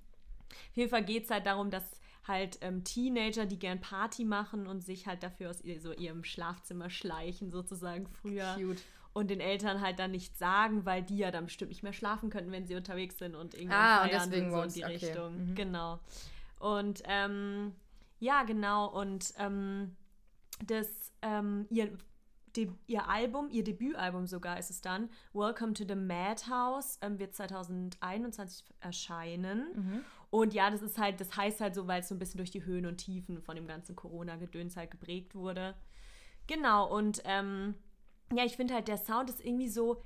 Auf 0.70 0.77
jeden 0.77 0.90
Fall 0.90 1.05
geht 1.05 1.27
es 1.27 1.31
halt 1.31 1.46
darum, 1.46 1.70
dass 1.70 2.01
halt 2.27 2.59
ähm, 2.62 2.83
Teenager, 2.83 3.46
die 3.46 3.61
gern 3.61 3.81
Party 3.81 4.25
machen 4.25 4.66
und 4.66 4.81
sich 4.81 5.07
halt 5.07 5.22
dafür 5.22 5.51
aus 5.51 5.61
ihr, 5.61 5.81
so 5.81 5.92
ihrem 5.92 6.25
Schlafzimmer 6.25 6.90
schleichen, 6.90 7.53
sozusagen 7.53 8.09
früher. 8.09 8.57
Cute 8.59 8.83
und 9.16 9.31
den 9.31 9.40
Eltern 9.40 9.81
halt 9.81 9.98
dann 9.98 10.11
nicht 10.11 10.37
sagen, 10.37 10.85
weil 10.85 11.02
die 11.02 11.16
ja 11.16 11.31
dann 11.31 11.46
bestimmt 11.46 11.70
nicht 11.70 11.83
mehr 11.83 11.94
schlafen 11.94 12.29
könnten, 12.29 12.52
wenn 12.52 12.66
sie 12.66 12.76
unterwegs 12.76 13.16
sind 13.16 13.35
und 13.35 13.55
irgendwie 13.55 13.74
ah, 13.74 14.00
feiern 14.00 14.24
und 14.24 14.31
deswegen 14.31 14.50
so 14.50 14.61
in 14.61 14.72
die 14.74 14.85
okay. 14.85 14.92
Richtung. 14.92 15.48
Mhm. 15.48 15.55
Genau. 15.55 16.00
Und 16.59 17.02
ähm, 17.07 17.72
ja, 18.18 18.42
genau. 18.42 18.88
Und 18.88 19.33
ähm, 19.38 19.96
das, 20.66 21.14
ähm, 21.22 21.64
ihr, 21.70 21.96
De 22.55 22.70
ihr 22.87 23.09
Album, 23.09 23.48
ihr 23.48 23.64
Debütalbum 23.64 24.26
sogar 24.26 24.59
ist 24.59 24.68
es 24.68 24.83
dann, 24.83 25.09
Welcome 25.33 25.72
to 25.72 25.85
the 25.88 25.94
Madhouse, 25.94 26.98
ähm, 27.00 27.18
wird 27.18 27.35
2021 27.35 28.66
erscheinen. 28.81 29.64
Mhm. 29.74 30.05
Und 30.29 30.52
ja, 30.52 30.68
das 30.68 30.83
ist 30.83 30.98
halt, 30.98 31.22
das 31.22 31.35
heißt 31.35 31.62
halt 31.62 31.74
so, 31.74 31.87
weil 31.87 32.00
es 32.00 32.09
so 32.09 32.14
ein 32.14 32.18
bisschen 32.18 32.37
durch 32.37 32.50
die 32.50 32.66
Höhen 32.66 32.85
und 32.85 32.98
Tiefen 32.98 33.40
von 33.40 33.57
dem 33.57 33.66
ganzen 33.66 33.96
Corona-Gedöns 33.96 34.76
halt 34.76 34.90
geprägt 34.90 35.35
wurde. 35.35 35.74
Genau, 36.46 36.94
und 36.94 37.22
ähm, 37.24 37.74
ja, 38.35 38.45
ich 38.45 38.57
finde 38.57 38.75
halt, 38.75 38.89
der 38.89 38.99
Sound 38.99 39.31
ist 39.31 39.45
irgendwie 39.45 39.69
so 39.69 40.03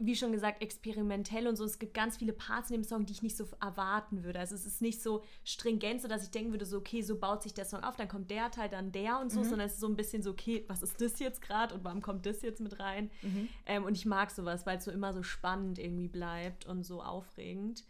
wie 0.00 0.14
schon 0.14 0.30
gesagt, 0.30 0.62
experimentell 0.62 1.48
und 1.48 1.56
so. 1.56 1.64
Es 1.64 1.78
gibt 1.78 1.92
ganz 1.92 2.18
viele 2.18 2.32
Parts 2.32 2.70
in 2.70 2.76
dem 2.76 2.84
Song, 2.84 3.04
die 3.04 3.12
ich 3.12 3.22
nicht 3.22 3.36
so 3.36 3.46
erwarten 3.60 4.22
würde. 4.22 4.38
Also 4.38 4.54
es 4.54 4.64
ist 4.64 4.80
nicht 4.80 5.02
so 5.02 5.24
stringent, 5.44 6.00
so 6.00 6.06
dass 6.06 6.22
ich 6.22 6.30
denken 6.30 6.52
würde, 6.52 6.66
so, 6.66 6.78
okay, 6.78 7.02
so 7.02 7.18
baut 7.18 7.42
sich 7.42 7.52
der 7.52 7.64
Song 7.64 7.82
auf, 7.82 7.96
dann 7.96 8.06
kommt 8.06 8.30
der 8.30 8.50
Teil, 8.50 8.68
dann 8.68 8.92
der 8.92 9.18
und 9.18 9.32
so, 9.32 9.40
mhm. 9.40 9.44
sondern 9.44 9.66
es 9.66 9.74
ist 9.74 9.80
so 9.80 9.88
ein 9.88 9.96
bisschen 9.96 10.22
so, 10.22 10.30
okay, 10.30 10.64
was 10.68 10.82
ist 10.82 11.00
das 11.00 11.18
jetzt 11.18 11.42
gerade 11.42 11.74
und 11.74 11.82
warum 11.82 12.00
kommt 12.00 12.26
das 12.26 12.42
jetzt 12.42 12.60
mit 12.60 12.78
rein? 12.78 13.10
Mhm. 13.22 13.48
Ähm, 13.66 13.84
und 13.84 13.96
ich 13.96 14.06
mag 14.06 14.30
sowas, 14.30 14.66
weil 14.66 14.78
es 14.78 14.84
so 14.84 14.92
immer 14.92 15.12
so 15.12 15.24
spannend 15.24 15.80
irgendwie 15.80 16.08
bleibt 16.08 16.66
und 16.66 16.84
so 16.84 17.02
aufregend. 17.02 17.82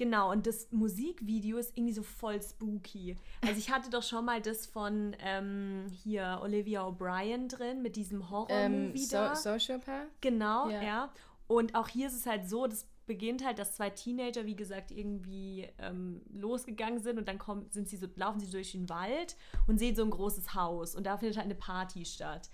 Genau, 0.00 0.30
und 0.30 0.46
das 0.46 0.66
Musikvideo 0.70 1.58
ist 1.58 1.76
irgendwie 1.76 1.92
so 1.92 2.02
voll 2.02 2.40
spooky. 2.42 3.16
Also 3.42 3.58
ich 3.58 3.70
hatte 3.70 3.90
doch 3.90 4.02
schon 4.02 4.24
mal 4.24 4.40
das 4.40 4.64
von 4.64 5.14
ähm, 5.18 5.84
hier 6.02 6.40
Olivia 6.42 6.86
O'Brien 6.86 7.54
drin 7.54 7.82
mit 7.82 7.96
diesem 7.96 8.30
Horror-Movie 8.30 8.92
ähm, 8.92 8.96
so 8.96 9.34
Sociopath? 9.34 10.06
Genau, 10.22 10.70
ja. 10.70 10.82
ja. 10.82 11.12
Und 11.48 11.74
auch 11.74 11.86
hier 11.86 12.06
ist 12.06 12.14
es 12.14 12.24
halt 12.24 12.48
so, 12.48 12.66
das 12.66 12.86
beginnt 13.04 13.44
halt, 13.44 13.58
dass 13.58 13.74
zwei 13.74 13.90
Teenager, 13.90 14.46
wie 14.46 14.56
gesagt, 14.56 14.90
irgendwie 14.90 15.68
ähm, 15.78 16.22
losgegangen 16.32 17.00
sind 17.02 17.18
und 17.18 17.28
dann 17.28 17.36
kommen, 17.36 17.66
sind 17.70 17.86
sie 17.86 17.98
so, 17.98 18.06
laufen 18.16 18.40
sie 18.40 18.50
durch 18.50 18.72
den 18.72 18.88
Wald 18.88 19.36
und 19.66 19.78
sehen 19.78 19.94
so 19.94 20.02
ein 20.02 20.10
großes 20.10 20.54
Haus 20.54 20.94
und 20.94 21.04
da 21.04 21.18
findet 21.18 21.36
halt 21.36 21.44
eine 21.44 21.56
Party 21.56 22.06
statt. 22.06 22.48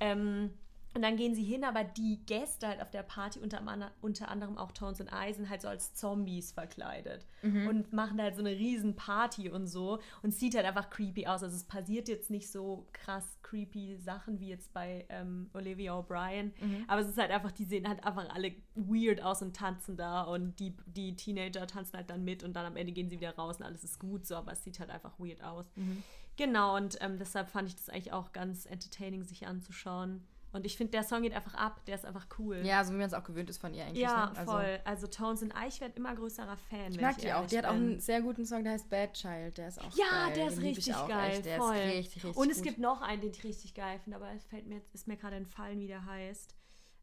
Ähm, 0.00 0.50
und 0.92 1.02
dann 1.02 1.16
gehen 1.16 1.36
sie 1.36 1.44
hin, 1.44 1.62
aber 1.62 1.84
die 1.84 2.18
Gäste 2.26 2.66
halt 2.66 2.82
auf 2.82 2.90
der 2.90 3.04
Party, 3.04 3.38
unter, 3.38 3.62
unter 4.00 4.28
anderem 4.28 4.58
auch 4.58 4.72
Tones 4.72 5.00
und 5.00 5.12
Eisen, 5.12 5.48
halt 5.48 5.62
so 5.62 5.68
als 5.68 5.94
Zombies 5.94 6.50
verkleidet. 6.50 7.26
Mhm. 7.42 7.68
Und 7.68 7.92
machen 7.92 8.20
halt 8.20 8.34
so 8.34 8.40
eine 8.40 8.50
riesen 8.50 8.96
Party 8.96 9.50
und 9.50 9.68
so. 9.68 10.00
Und 10.22 10.34
sieht 10.34 10.56
halt 10.56 10.66
einfach 10.66 10.90
creepy 10.90 11.28
aus. 11.28 11.44
Also 11.44 11.54
es 11.54 11.64
passiert 11.64 12.08
jetzt 12.08 12.28
nicht 12.28 12.50
so 12.50 12.88
krass 12.92 13.38
creepy 13.42 13.98
Sachen 13.98 14.40
wie 14.40 14.48
jetzt 14.48 14.72
bei 14.72 15.06
ähm, 15.10 15.48
Olivia 15.54 15.96
O'Brien. 15.96 16.50
Mhm. 16.60 16.84
Aber 16.88 17.02
es 17.02 17.08
ist 17.08 17.18
halt 17.18 17.30
einfach, 17.30 17.52
die 17.52 17.64
sehen 17.64 17.88
halt 17.88 18.04
einfach 18.04 18.28
alle 18.34 18.52
weird 18.74 19.22
aus 19.22 19.42
und 19.42 19.54
tanzen 19.54 19.96
da. 19.96 20.22
Und 20.22 20.58
die, 20.58 20.76
die 20.86 21.14
Teenager 21.14 21.68
tanzen 21.68 21.98
halt 21.98 22.10
dann 22.10 22.24
mit 22.24 22.42
und 22.42 22.54
dann 22.54 22.66
am 22.66 22.76
Ende 22.76 22.92
gehen 22.92 23.08
sie 23.08 23.20
wieder 23.20 23.36
raus 23.36 23.58
und 23.58 23.64
alles 23.64 23.84
ist 23.84 24.00
gut 24.00 24.26
so. 24.26 24.34
Aber 24.34 24.50
es 24.52 24.64
sieht 24.64 24.80
halt 24.80 24.90
einfach 24.90 25.12
weird 25.20 25.44
aus. 25.44 25.66
Mhm. 25.76 26.02
Genau, 26.36 26.76
und 26.76 26.96
ähm, 27.00 27.16
deshalb 27.18 27.48
fand 27.48 27.68
ich 27.68 27.76
das 27.76 27.90
eigentlich 27.90 28.12
auch 28.12 28.32
ganz 28.32 28.66
entertaining, 28.66 29.22
sich 29.22 29.46
anzuschauen. 29.46 30.26
Und 30.52 30.66
ich 30.66 30.76
finde, 30.76 30.90
der 30.92 31.04
Song 31.04 31.22
geht 31.22 31.32
einfach 31.32 31.54
ab, 31.54 31.84
der 31.86 31.94
ist 31.94 32.04
einfach 32.04 32.26
cool. 32.38 32.56
Ja, 32.64 32.82
so 32.84 32.92
wie 32.92 32.96
man 32.96 33.06
es 33.06 33.14
auch 33.14 33.22
gewöhnt 33.22 33.48
ist 33.50 33.58
von 33.58 33.72
ihr 33.72 33.84
eigentlich. 33.84 34.02
Ja, 34.02 34.26
ne? 34.26 34.38
also, 34.38 34.52
voll. 34.52 34.80
Also 34.84 35.06
Tones 35.06 35.42
and 35.42 35.54
I, 35.54 35.68
ich 35.68 35.80
werde 35.80 35.94
immer 35.96 36.14
größerer 36.14 36.56
Fan. 36.56 36.90
Ich 36.90 37.00
mag 37.00 37.16
ich 37.18 37.22
die 37.24 37.32
auch. 37.32 37.46
Die 37.46 37.56
hat 37.56 37.66
auch 37.66 37.70
einen 37.74 38.00
sehr 38.00 38.20
guten 38.20 38.44
Song, 38.44 38.64
der 38.64 38.72
heißt 38.72 38.90
Bad 38.90 39.12
Child. 39.14 39.58
Der 39.58 39.68
ist 39.68 39.80
auch 39.80 39.96
Ja, 39.96 40.26
geil. 40.26 40.34
der 40.34 40.46
ist 40.48 40.56
Den 40.56 40.64
richtig 40.64 40.94
geil. 41.06 41.30
Echt. 41.30 41.44
Der 41.44 41.58
voll. 41.58 41.76
ist 41.76 41.82
richtig, 41.94 42.24
richtig 42.24 42.36
Und 42.36 42.50
es 42.50 42.56
gut. 42.58 42.64
gibt 42.66 42.78
noch 42.78 43.00
einen, 43.00 43.20
den 43.20 43.30
ich 43.30 43.44
richtig 43.44 43.74
geil 43.74 44.00
finde, 44.02 44.16
aber 44.16 44.30
es 44.32 44.44
fällt 44.46 44.66
mir, 44.66 44.80
ist 44.92 45.06
mir 45.06 45.16
gerade 45.16 45.36
entfallen, 45.36 45.78
wie 45.78 45.86
der 45.86 46.04
heißt. 46.04 46.56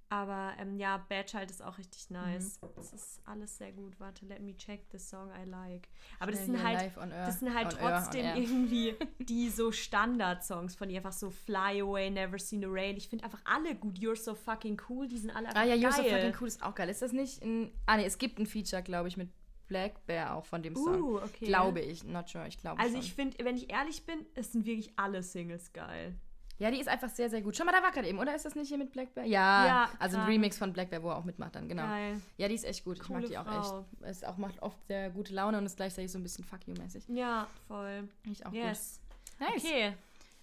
Aber 0.09 0.53
ähm, 0.57 0.77
ja, 0.77 0.97
Bad 1.09 1.27
Child 1.27 1.51
ist 1.51 1.61
auch 1.61 1.77
richtig 1.77 2.09
nice. 2.09 2.59
Mhm. 2.61 2.67
Das 2.75 2.93
ist 2.93 3.21
alles 3.25 3.57
sehr 3.57 3.73
gut. 3.73 3.99
Warte, 3.99 4.25
let 4.25 4.41
me 4.41 4.55
check 4.55 4.85
the 4.91 4.97
song 4.97 5.29
I 5.31 5.47
like. 5.47 5.89
Aber 6.19 6.31
das 6.31 6.45
sind, 6.45 6.63
halt, 6.63 6.95
das 6.95 7.39
sind 7.39 7.53
halt 7.53 7.71
trotzdem 7.77 8.25
irgendwie 8.37 8.95
die 9.19 9.49
so 9.49 9.71
Standard-Songs 9.71 10.75
von 10.75 10.89
ihr. 10.89 10.97
Einfach 10.97 11.11
so 11.11 11.29
Fly 11.29 11.81
Away, 11.81 12.09
Never 12.09 12.39
Seen 12.39 12.61
the 12.61 12.67
Rain. 12.69 12.95
Ich 12.95 13.09
finde 13.09 13.25
einfach 13.25 13.41
alle 13.43 13.75
gut. 13.75 13.97
You're 13.97 14.15
so 14.15 14.33
fucking 14.33 14.81
cool. 14.87 15.07
Die 15.07 15.17
sind 15.17 15.31
alle 15.31 15.47
einfach 15.49 15.61
Ah 15.61 15.65
ja, 15.65 15.75
You're 15.75 15.93
so 15.93 16.03
fucking 16.03 16.35
cool 16.39 16.47
ist 16.47 16.63
auch 16.63 16.75
geil. 16.75 16.89
Ist 16.89 17.01
das 17.01 17.11
nicht 17.11 17.43
ein. 17.43 17.71
Ah 17.85 17.97
nee, 17.97 18.05
es 18.05 18.17
gibt 18.17 18.39
ein 18.39 18.45
Feature, 18.45 18.83
glaube 18.83 19.09
ich, 19.09 19.17
mit 19.17 19.29
Black 19.67 20.05
Bear 20.05 20.35
auch 20.35 20.45
von 20.45 20.63
dem 20.63 20.75
Song. 20.75 21.01
Uh, 21.01 21.17
okay. 21.17 21.45
Glaube 21.45 21.81
ich. 21.81 22.05
Not 22.05 22.29
sure. 22.29 22.47
Ich 22.47 22.57
glaube 22.57 22.79
Also 22.79 22.93
schon. 22.93 23.01
ich 23.01 23.13
finde, 23.13 23.43
wenn 23.43 23.57
ich 23.57 23.69
ehrlich 23.69 24.05
bin, 24.05 24.25
es 24.35 24.53
sind 24.53 24.65
wirklich 24.65 24.97
alle 24.97 25.21
Singles 25.21 25.73
geil. 25.73 26.15
Ja, 26.59 26.71
die 26.71 26.79
ist 26.79 26.87
einfach 26.87 27.09
sehr, 27.09 27.29
sehr 27.29 27.41
gut. 27.41 27.55
Schau 27.55 27.65
mal, 27.65 27.71
da 27.71 27.83
war 27.83 27.91
gerade 27.91 28.07
eben, 28.07 28.17
oder? 28.17 28.35
Ist 28.35 28.45
das 28.45 28.55
nicht 28.55 28.67
hier 28.67 28.77
mit 28.77 28.91
Black 28.91 29.13
Bear? 29.13 29.25
Ja, 29.25 29.65
ja 29.67 29.89
also 29.99 30.17
ein 30.17 30.25
Remix 30.25 30.57
von 30.57 30.73
Black 30.73 30.89
Bear, 30.89 31.03
wo 31.03 31.09
er 31.09 31.17
auch 31.17 31.23
mitmacht 31.23 31.55
dann, 31.55 31.69
genau. 31.69 31.83
Geil. 31.83 32.19
Ja, 32.37 32.47
die 32.47 32.55
ist 32.55 32.65
echt 32.65 32.83
gut. 32.83 32.99
Coole 32.99 33.25
ich 33.25 33.33
mag 33.33 33.45
die 33.45 33.49
auch 33.49 33.63
Frau. 33.63 33.79
echt. 33.79 34.01
Es 34.01 34.23
auch, 34.23 34.37
macht 34.37 34.61
oft 34.61 34.77
sehr 34.87 35.11
gute 35.11 35.33
Laune 35.33 35.59
und 35.59 35.65
ist 35.65 35.77
gleichzeitig 35.77 36.11
so 36.11 36.17
ein 36.17 36.23
bisschen 36.23 36.43
fuck 36.43 36.65
you-mäßig. 36.65 37.03
Ja, 37.09 37.47
voll. 37.67 38.09
Ich 38.31 38.45
auch 38.45 38.51
yes. 38.51 39.01
gut. 39.39 39.49
Nice. 39.49 39.63
Okay. 39.63 39.93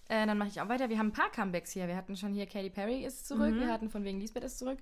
Äh, 0.07 0.25
dann 0.27 0.37
mache 0.37 0.49
ich 0.49 0.61
auch 0.61 0.69
weiter. 0.69 0.89
Wir 0.89 0.99
haben 0.99 1.07
ein 1.07 1.13
paar 1.13 1.31
Comebacks 1.31 1.71
hier. 1.71 1.87
Wir 1.87 1.95
hatten 1.97 2.15
schon 2.15 2.33
hier 2.33 2.45
Katy 2.45 2.69
Perry 2.69 3.03
ist 3.03 3.27
zurück. 3.27 3.53
Mhm. 3.53 3.59
Wir 3.59 3.73
hatten 3.73 3.89
von 3.89 4.03
wegen 4.03 4.19
Lisbeth 4.19 4.43
ist 4.43 4.59
zurück. 4.59 4.77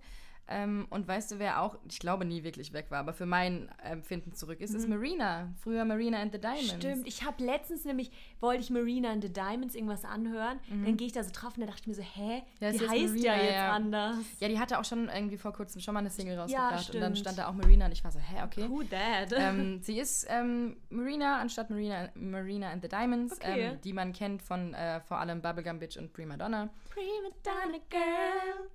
Ähm, 0.47 0.87
und 0.89 1.07
weißt 1.07 1.31
du, 1.31 1.39
wer 1.39 1.61
auch, 1.61 1.77
ich 1.89 1.99
glaube, 1.99 2.25
nie 2.25 2.43
wirklich 2.43 2.73
weg 2.73 2.87
war, 2.89 2.99
aber 2.99 3.13
für 3.13 3.25
mein 3.25 3.69
Empfinden 3.81 4.33
zurück 4.33 4.59
ist, 4.59 4.71
mhm. 4.71 4.77
ist 4.77 4.89
Marina. 4.89 5.53
Früher 5.61 5.85
Marina 5.85 6.19
and 6.19 6.33
the 6.33 6.39
Diamonds. 6.39 6.73
Stimmt, 6.73 7.07
ich 7.07 7.23
habe 7.23 7.43
letztens 7.43 7.85
nämlich, 7.85 8.11
wollte 8.41 8.61
ich 8.61 8.69
Marina 8.69 9.11
and 9.11 9.23
the 9.23 9.31
Diamonds 9.31 9.73
irgendwas 9.73 10.03
anhören, 10.03 10.59
mhm. 10.69 10.85
dann 10.85 10.97
gehe 10.97 11.07
ich 11.07 11.13
da 11.13 11.23
so 11.23 11.31
drauf 11.31 11.55
und 11.55 11.61
da 11.61 11.67
dachte 11.67 11.81
ich 11.81 11.87
mir 11.87 11.93
so, 11.93 12.01
hä, 12.01 12.43
ja, 12.59 12.71
die 12.71 12.79
heißt 12.79 12.89
Marina, 12.89 13.35
ja 13.35 13.41
jetzt 13.41 13.53
ja. 13.53 13.71
anders. 13.71 14.17
Ja, 14.39 14.47
die 14.49 14.59
hatte 14.59 14.79
auch 14.79 14.85
schon 14.85 15.07
irgendwie 15.07 15.37
vor 15.37 15.53
kurzem 15.53 15.79
schon 15.79 15.93
mal 15.93 16.01
eine 16.01 16.09
Single 16.09 16.37
rausgebracht 16.37 16.89
ja, 16.89 16.93
und 16.93 17.01
dann 17.01 17.15
stand 17.15 17.37
da 17.37 17.47
auch 17.47 17.53
Marina 17.53 17.85
und 17.85 17.93
ich 17.93 18.03
war 18.03 18.11
so, 18.11 18.19
hä, 18.19 18.43
okay. 18.43 18.69
Who 18.69 18.83
that? 18.83 19.31
Ähm, 19.33 19.79
sie 19.81 19.97
ist 19.97 20.27
ähm, 20.29 20.75
Marina 20.89 21.39
anstatt 21.39 21.69
Marina, 21.69 22.09
Marina 22.15 22.69
and 22.69 22.81
the 22.83 22.89
Diamonds, 22.89 23.33
okay. 23.33 23.71
Ähm, 23.71 23.81
die 23.81 23.93
man 23.93 24.11
kennt 24.11 24.41
von 24.41 24.73
äh, 24.73 24.99
vor 24.99 25.19
allem 25.19 25.41
Bubblegum 25.41 25.79
Bitch 25.79 25.95
und 25.95 26.11
Prima 26.11 26.35
Donna. 26.35 26.69
Prima 26.89 27.29
Donna 27.43 27.79
Girl. 27.89 28.69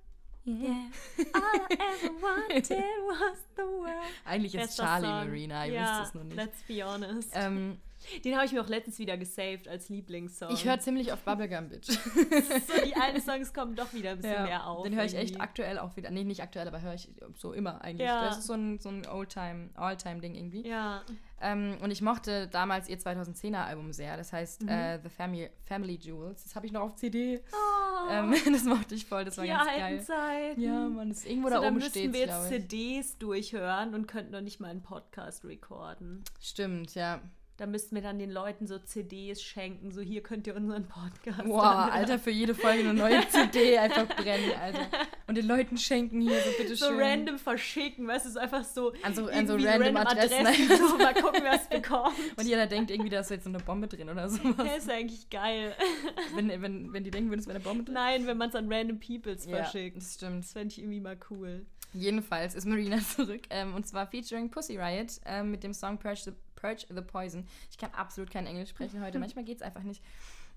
Yeah. 0.49 0.89
All 1.35 1.41
I 1.43 1.67
ever 1.69 2.13
wanted 2.21 2.69
was 3.07 3.37
the 3.55 3.65
world. 3.65 4.05
Eigentlich 4.25 4.55
ist 4.55 4.77
Charlie 4.77 5.05
Song. 5.05 5.27
Marina, 5.27 5.65
ihr 5.67 5.73
ja, 5.73 5.99
wisst 6.01 6.09
es 6.09 6.15
noch 6.15 6.23
nicht. 6.23 6.35
Let's 6.35 6.63
be 6.67 6.83
honest. 6.83 7.29
Ähm, 7.33 7.77
den 8.23 8.35
habe 8.35 8.45
ich 8.45 8.51
mir 8.51 8.61
auch 8.61 8.67
letztens 8.67 8.99
wieder 8.99 9.17
gesaved 9.17 9.67
als 9.67 9.89
Lieblingssong. 9.89 10.51
Ich 10.51 10.65
höre 10.65 10.79
ziemlich 10.79 11.11
auf 11.11 11.19
Bubblegum 11.21 11.69
Bitch. 11.69 11.87
so, 11.87 12.85
die 12.85 12.95
alten 12.95 13.21
Songs 13.21 13.53
kommen 13.53 13.75
doch 13.75 13.93
wieder 13.93 14.11
ein 14.11 14.17
bisschen 14.17 14.33
ja, 14.33 14.43
mehr 14.43 14.67
auf. 14.67 14.83
Den 14.83 14.95
höre 14.95 15.05
ich 15.05 15.15
echt 15.15 15.39
aktuell 15.39 15.79
auch 15.79 15.95
wieder. 15.95 16.11
Nee, 16.11 16.23
nicht 16.23 16.41
aktuell, 16.41 16.67
aber 16.67 16.81
höre 16.81 16.93
ich 16.93 17.09
so 17.35 17.53
immer 17.53 17.81
eigentlich. 17.81 18.07
Ja. 18.07 18.25
Das 18.25 18.39
ist 18.39 18.47
so 18.47 18.53
ein, 18.53 18.79
so 18.79 18.89
ein 18.89 19.07
Oldtime, 19.07 19.69
All-Time-Ding 19.75 20.35
irgendwie. 20.35 20.67
Ja. 20.67 21.03
Ähm, 21.41 21.77
und 21.81 21.91
ich 21.91 22.01
mochte 22.01 22.47
damals 22.47 22.89
ihr 22.89 22.97
2010er-Album 22.97 23.93
sehr. 23.93 24.17
Das 24.17 24.33
heißt 24.33 24.63
mhm. 24.63 24.69
äh, 24.69 24.99
The 25.01 25.09
Family, 25.09 25.49
Family 25.63 25.95
Jewels. 25.95 26.43
Das 26.43 26.55
habe 26.55 26.65
ich 26.65 26.71
noch 26.71 26.81
auf 26.81 26.95
CD. 26.95 27.41
Oh. 27.51 28.09
Ähm, 28.09 28.33
das 28.51 28.63
mochte 28.63 28.95
ich 28.95 29.05
voll. 29.05 29.25
Das 29.25 29.37
war 29.37 29.45
die 29.45 29.51
ganz 29.51 29.65
geil. 29.65 30.01
Zeiten. 30.01 30.61
Ja, 30.61 30.87
man, 30.87 31.09
das 31.09 31.19
ist 31.19 31.27
irgendwo 31.27 31.49
so, 31.49 31.55
da 31.55 31.67
oben 31.67 31.81
steht. 31.81 31.95
Dann 31.95 32.11
müssten 32.11 32.13
wir 32.13 32.19
jetzt 32.19 32.47
CDs 32.49 33.17
durchhören 33.17 33.93
und 33.93 34.07
könnten 34.07 34.31
noch 34.31 34.41
nicht 34.41 34.59
mal 34.59 34.69
einen 34.69 34.81
Podcast 34.81 35.45
recorden. 35.45 36.23
Stimmt, 36.39 36.95
ja. 36.95 37.21
Da 37.59 37.65
müssten 37.65 37.93
wir 37.93 38.01
dann 38.01 38.17
den 38.17 38.31
Leuten 38.31 38.67
so 38.67 38.79
CDs 38.79 39.43
schenken. 39.43 39.91
So, 39.91 39.99
hier 39.99 40.23
könnt 40.23 40.47
ihr 40.47 40.55
unseren 40.55 40.87
Podcast. 40.87 41.45
Wow, 41.45 41.91
Alter, 41.91 42.17
für 42.19 42.31
jede 42.31 42.55
Folge 42.55 42.79
eine 42.79 42.93
neue 42.93 43.27
CD 43.27 43.77
einfach 43.77 44.07
brennen, 44.07 44.53
Alter. 44.57 44.87
Und 45.27 45.35
den 45.35 45.45
Leuten 45.45 45.77
schenken 45.77 46.21
hier, 46.21 46.39
so 46.39 46.51
bitteschön. 46.51 46.77
So 46.77 46.97
random 46.97 47.37
verschicken, 47.37 48.07
weißt 48.07 48.23
du, 48.23 48.29
ist 48.29 48.37
einfach 48.37 48.63
so. 48.63 48.93
An 49.03 49.13
so, 49.13 49.27
an 49.27 49.45
so 49.45 49.55
random, 49.55 49.97
random 49.97 49.97
Adressen. 49.97 50.47
Adressen 50.47 50.87
so, 50.87 50.97
mal 50.97 51.13
gucken, 51.13 51.41
wer 51.43 51.55
es 51.55 51.67
bekommt. 51.67 52.15
Und 52.37 52.47
jeder 52.47 52.65
denkt 52.65 52.91
irgendwie, 52.91 53.09
da 53.09 53.19
ist 53.19 53.29
jetzt 53.29 53.43
so 53.43 53.49
eine 53.49 53.59
Bombe 53.59 53.87
drin 53.87 54.09
oder 54.09 54.29
sowas. 54.29 54.65
Ja, 54.65 54.75
ist 54.75 54.89
eigentlich 54.89 55.29
geil. 55.29 55.75
Wenn, 56.35 56.61
wenn, 56.61 56.93
wenn 56.93 57.03
die 57.03 57.11
denken 57.11 57.29
würden, 57.29 57.41
es 57.41 57.47
wäre 57.47 57.57
eine 57.57 57.63
Bombe 57.63 57.83
drin? 57.83 57.93
Nein, 57.93 58.25
wenn 58.25 58.37
man 58.37 58.49
es 58.49 58.55
an 58.55 58.71
random 58.71 58.99
Peoples 58.99 59.45
ja, 59.45 59.57
verschickt. 59.57 59.97
Das 59.97 60.13
stimmt. 60.13 60.45
Das 60.45 60.53
fände 60.53 60.71
ich 60.71 60.79
irgendwie 60.79 61.01
mal 61.01 61.17
cool. 61.29 61.65
Jedenfalls 61.93 62.55
ist 62.55 62.65
Marina 62.65 62.99
zurück. 63.15 63.41
Ähm, 63.49 63.73
und 63.73 63.87
zwar 63.87 64.07
featuring 64.07 64.49
Pussy 64.49 64.77
Riot 64.77 65.19
ähm, 65.25 65.51
mit 65.51 65.63
dem 65.63 65.73
Song 65.73 65.99
the 66.03 66.31
Purge 66.59 66.85
the 66.89 67.01
Poison. 67.01 67.45
Ich 67.71 67.77
kann 67.77 67.91
absolut 67.91 68.31
kein 68.31 68.45
Englisch 68.45 68.69
sprechen 68.69 69.03
heute, 69.03 69.19
manchmal 69.19 69.45
geht 69.45 69.57
es 69.57 69.61
einfach 69.61 69.83
nicht. 69.83 70.03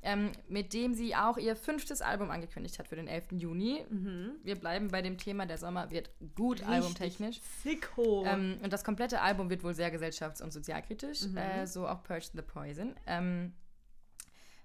Ähm, 0.05 0.33
mit 0.49 0.73
dem 0.73 0.95
sie 0.95 1.15
auch 1.15 1.39
ihr 1.39 1.55
fünftes 1.55 2.03
Album 2.03 2.31
angekündigt 2.31 2.81
hat 2.81 2.89
für 2.89 2.97
den 2.97 3.07
11. 3.07 3.33
Juni. 3.33 3.85
Mhm. 3.89 4.33
Wir 4.43 4.57
bleiben 4.57 4.89
bei 4.89 5.01
dem 5.01 5.17
Thema, 5.17 5.47
der 5.47 5.59
Sommer 5.59 5.93
wird 5.93 6.11
gut 6.35 6.59
Richtig 6.59 6.75
albumtechnisch. 6.75 7.41
Sicko. 7.63 8.25
Ähm, 8.27 8.59
und 8.65 8.73
das 8.73 8.83
komplette 8.83 9.21
Album 9.21 9.49
wird 9.49 9.63
wohl 9.63 9.75
sehr 9.75 9.95
gesellschafts- 9.95 10.43
und 10.43 10.53
sozialkritisch, 10.53 11.23
mhm. 11.23 11.37
äh, 11.37 11.67
so 11.69 11.87
auch 11.87 12.03
Purge 12.03 12.27
the 12.35 12.43
Poison. 12.43 12.97
Ähm, 13.07 13.53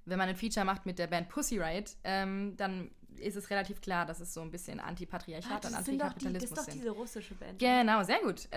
wenn 0.05 0.17
man 0.17 0.27
ein 0.27 0.35
Feature 0.35 0.65
macht 0.65 0.87
mit 0.87 0.97
der 0.97 1.05
Band 1.05 1.29
Pussy 1.29 1.59
Riot, 1.59 1.97
ähm, 2.03 2.55
dann 2.57 2.89
ist 3.17 3.35
es 3.35 3.49
relativ 3.51 3.81
klar, 3.81 4.05
dass 4.05 4.19
es 4.19 4.33
so 4.33 4.41
ein 4.41 4.49
bisschen 4.49 4.79
Antipatriarchat 4.79 5.65
ah, 5.65 5.67
und 5.67 5.75
Antikapitalismus 5.75 6.21
sind. 6.21 6.51
Das 6.51 6.59
ist 6.59 6.67
doch 6.67 6.73
diese 6.73 6.89
russische 6.89 7.35
Band. 7.35 7.59
Genau, 7.59 8.03
sehr 8.03 8.19
gut. 8.21 8.47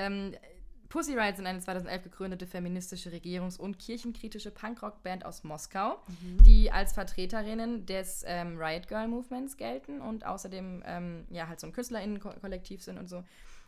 Pussy 0.91 1.17
Riot 1.17 1.37
sind 1.37 1.47
eine 1.47 1.61
2011 1.61 2.03
gegründete 2.03 2.47
feministische 2.49 3.11
Regierungs- 3.11 3.59
und 3.59 3.79
kirchenkritische 3.79 4.51
Punkrock-Band 4.51 5.25
aus 5.25 5.45
Moskau, 5.45 6.03
mhm. 6.09 6.43
die 6.43 6.73
als 6.73 6.93
Vertreterinnen 6.93 7.87
des 7.87 8.25
ähm, 8.27 8.59
Riot 8.59 8.89
Girl 8.89 9.07
Movements 9.07 9.57
gelten 9.57 10.01
und 10.01 10.27
außerdem 10.27 10.83
ähm, 10.85 11.27
ja 11.31 11.47
halt 11.47 11.61
so 11.61 11.69
ein 11.69 11.73
KünstlerInnen-Kollektiv 11.73 12.83
sind 12.83 12.99
und 12.99 13.09
so. 13.09 13.23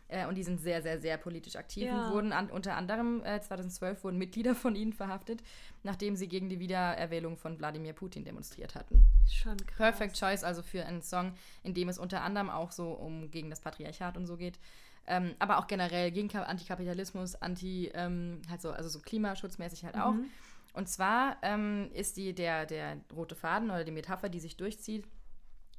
Äh, 0.09 0.27
und 0.27 0.35
die 0.35 0.43
sind 0.43 0.59
sehr, 0.59 0.81
sehr, 0.81 0.99
sehr 0.99 1.17
politisch 1.17 1.55
aktiv 1.55 1.85
ja. 1.85 2.07
und 2.07 2.13
wurden 2.13 2.33
an, 2.33 2.49
unter 2.49 2.75
anderem 2.75 3.23
äh, 3.23 3.39
2012 3.39 4.03
wurden 4.03 4.17
Mitglieder 4.17 4.53
von 4.53 4.75
ihnen 4.75 4.91
verhaftet, 4.91 5.41
nachdem 5.83 6.17
sie 6.17 6.27
gegen 6.27 6.49
die 6.49 6.59
Wiedererwählung 6.59 7.37
von 7.37 7.57
Wladimir 7.57 7.93
Putin 7.93 8.25
demonstriert 8.25 8.75
hatten. 8.75 9.05
Schon 9.31 9.57
krass. 9.65 9.77
Perfect 9.77 10.19
Choice 10.19 10.43
also 10.43 10.61
für 10.61 10.85
einen 10.85 11.01
Song, 11.01 11.33
in 11.63 11.73
dem 11.73 11.87
es 11.87 11.97
unter 11.97 12.21
anderem 12.21 12.49
auch 12.49 12.71
so 12.71 12.91
um 12.91 13.31
gegen 13.31 13.49
das 13.49 13.61
Patriarchat 13.61 14.17
und 14.17 14.27
so 14.27 14.35
geht. 14.35 14.59
Ähm, 15.05 15.35
aber 15.39 15.59
auch 15.59 15.67
generell 15.67 16.11
gegen 16.11 16.33
Antikapitalismus, 16.33 17.35
anti, 17.35 17.91
ähm, 17.93 18.41
halt 18.49 18.61
so, 18.61 18.71
also 18.71 18.89
so 18.89 18.99
klimaschutzmäßig 18.99 19.83
halt 19.83 19.95
mhm. 19.95 20.01
auch. 20.01 20.15
Und 20.73 20.89
zwar 20.89 21.37
ähm, 21.43 21.89
ist 21.93 22.17
die, 22.17 22.33
der, 22.33 22.65
der 22.65 22.97
rote 23.15 23.35
Faden 23.35 23.69
oder 23.69 23.83
die 23.83 23.91
Metapher, 23.91 24.29
die 24.29 24.39
sich 24.39 24.57
durchzieht, 24.57 25.05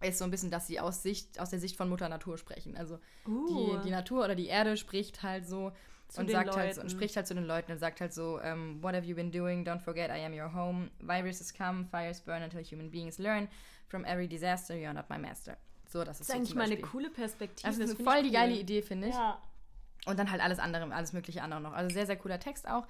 ist 0.03 0.19
so 0.19 0.25
ein 0.25 0.31
bisschen, 0.31 0.51
dass 0.51 0.67
sie 0.67 0.79
aus, 0.79 1.03
Sicht, 1.03 1.41
aus 1.41 1.51
der 1.51 1.59
Sicht 1.59 1.77
von 1.77 1.89
Mutter 1.89 2.09
Natur 2.09 2.39
sprechen. 2.39 2.77
Also 2.77 2.99
uh. 3.27 3.47
die, 3.49 3.89
die 3.89 3.91
Natur 3.91 4.25
oder 4.25 4.35
die 4.35 4.47
Erde 4.47 4.77
spricht 4.77 5.23
halt 5.23 5.47
so 5.47 5.73
zu 6.09 6.21
und 6.21 6.31
sagt 6.31 6.49
Leuten. 6.49 6.59
halt 6.59 6.75
so, 6.75 6.81
und 6.83 6.91
spricht 6.91 7.17
halt 7.17 7.27
zu 7.27 7.35
den 7.35 7.45
Leuten 7.45 7.73
und 7.73 7.79
sagt 7.79 8.01
halt 8.01 8.13
so, 8.13 8.37
um, 8.37 8.45
ähm, 8.45 8.83
what 8.83 8.95
have 8.95 9.07
you 9.07 9.17
been 9.17 9.33
doing? 9.33 9.65
Don't 9.65 9.81
forget 9.81 10.11
I 10.11 10.25
am 10.25 10.33
your 10.33 10.53
home. 10.53 10.91
Viruses 11.01 11.53
come, 11.53 11.87
fires 11.91 12.21
burn 12.21 12.43
until 12.43 12.63
human 12.63 12.91
beings 12.91 13.19
learn. 13.19 13.49
From 13.89 14.05
every 14.05 14.29
disaster, 14.29 14.75
you're 14.75 14.93
not 14.93 15.09
my 15.09 15.19
master. 15.19 15.57
So, 15.95 16.03
das 16.03 16.19
ist, 16.21 16.29
das 16.29 16.29
ist 16.29 16.33
so 16.33 16.37
eigentlich 16.37 16.55
mal 16.57 16.65
eine 16.65 16.81
coole 16.81 17.09
Perspektive. 17.09 17.69
Also 17.69 17.81
das 17.81 17.91
ist 17.91 18.03
voll 18.03 18.23
die 18.23 18.31
cool. 18.31 18.35
geile 18.35 18.55
Idee, 18.55 18.83
finde 18.83 19.09
ich. 19.09 19.15
Ja. 19.15 19.41
Und 20.07 20.19
dann 20.19 20.29
halt 20.29 20.43
alles 20.43 20.59
andere, 20.59 20.93
alles 20.93 21.13
mögliche 21.13 21.41
andere 21.41 21.61
noch. 21.61 21.73
Also 21.73 21.95
sehr, 21.95 22.05
sehr 22.05 22.17
cooler 22.17 22.41
Text 22.41 22.69
auch. 22.69 22.85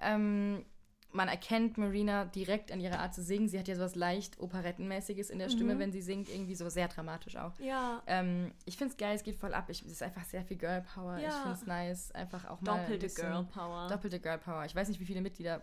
Ähm, 0.00 0.64
man 1.12 1.28
erkennt 1.28 1.76
Marina 1.76 2.24
direkt 2.24 2.72
an 2.72 2.80
ihrer 2.80 3.00
Art 3.00 3.14
zu 3.14 3.22
singen. 3.22 3.48
Sie 3.48 3.58
hat 3.58 3.68
ja 3.68 3.76
sowas 3.76 3.96
leicht 3.96 4.40
Operettenmäßiges 4.40 5.28
in 5.28 5.38
der 5.38 5.50
Stimme, 5.50 5.74
mhm. 5.74 5.78
wenn 5.78 5.92
sie 5.92 6.00
singt, 6.00 6.30
irgendwie 6.30 6.54
so 6.54 6.70
sehr 6.70 6.88
dramatisch 6.88 7.36
auch. 7.36 7.52
Ja. 7.58 8.02
Ähm, 8.06 8.52
ich 8.64 8.78
finde 8.78 8.92
es 8.92 8.96
geil, 8.96 9.14
es 9.14 9.24
geht 9.24 9.36
voll 9.36 9.52
ab. 9.52 9.68
Ich, 9.68 9.82
es 9.82 9.92
ist 9.92 10.02
einfach 10.02 10.24
sehr 10.24 10.42
viel 10.42 10.56
Girl 10.56 10.80
Power. 10.94 11.18
Ja. 11.18 11.28
Ich 11.28 11.34
finde 11.34 11.52
es 11.52 11.66
nice, 11.66 12.12
einfach 12.12 12.46
auch 12.46 12.62
mal. 12.62 12.78
Doppelte 12.78 13.08
Girl 13.08 13.44
Power. 13.44 13.88
Doppelte 13.88 14.20
Girl 14.20 14.38
Power. 14.38 14.64
Ich 14.64 14.74
weiß 14.74 14.88
nicht, 14.88 15.00
wie 15.00 15.06
viele 15.06 15.20
Mitglieder 15.20 15.60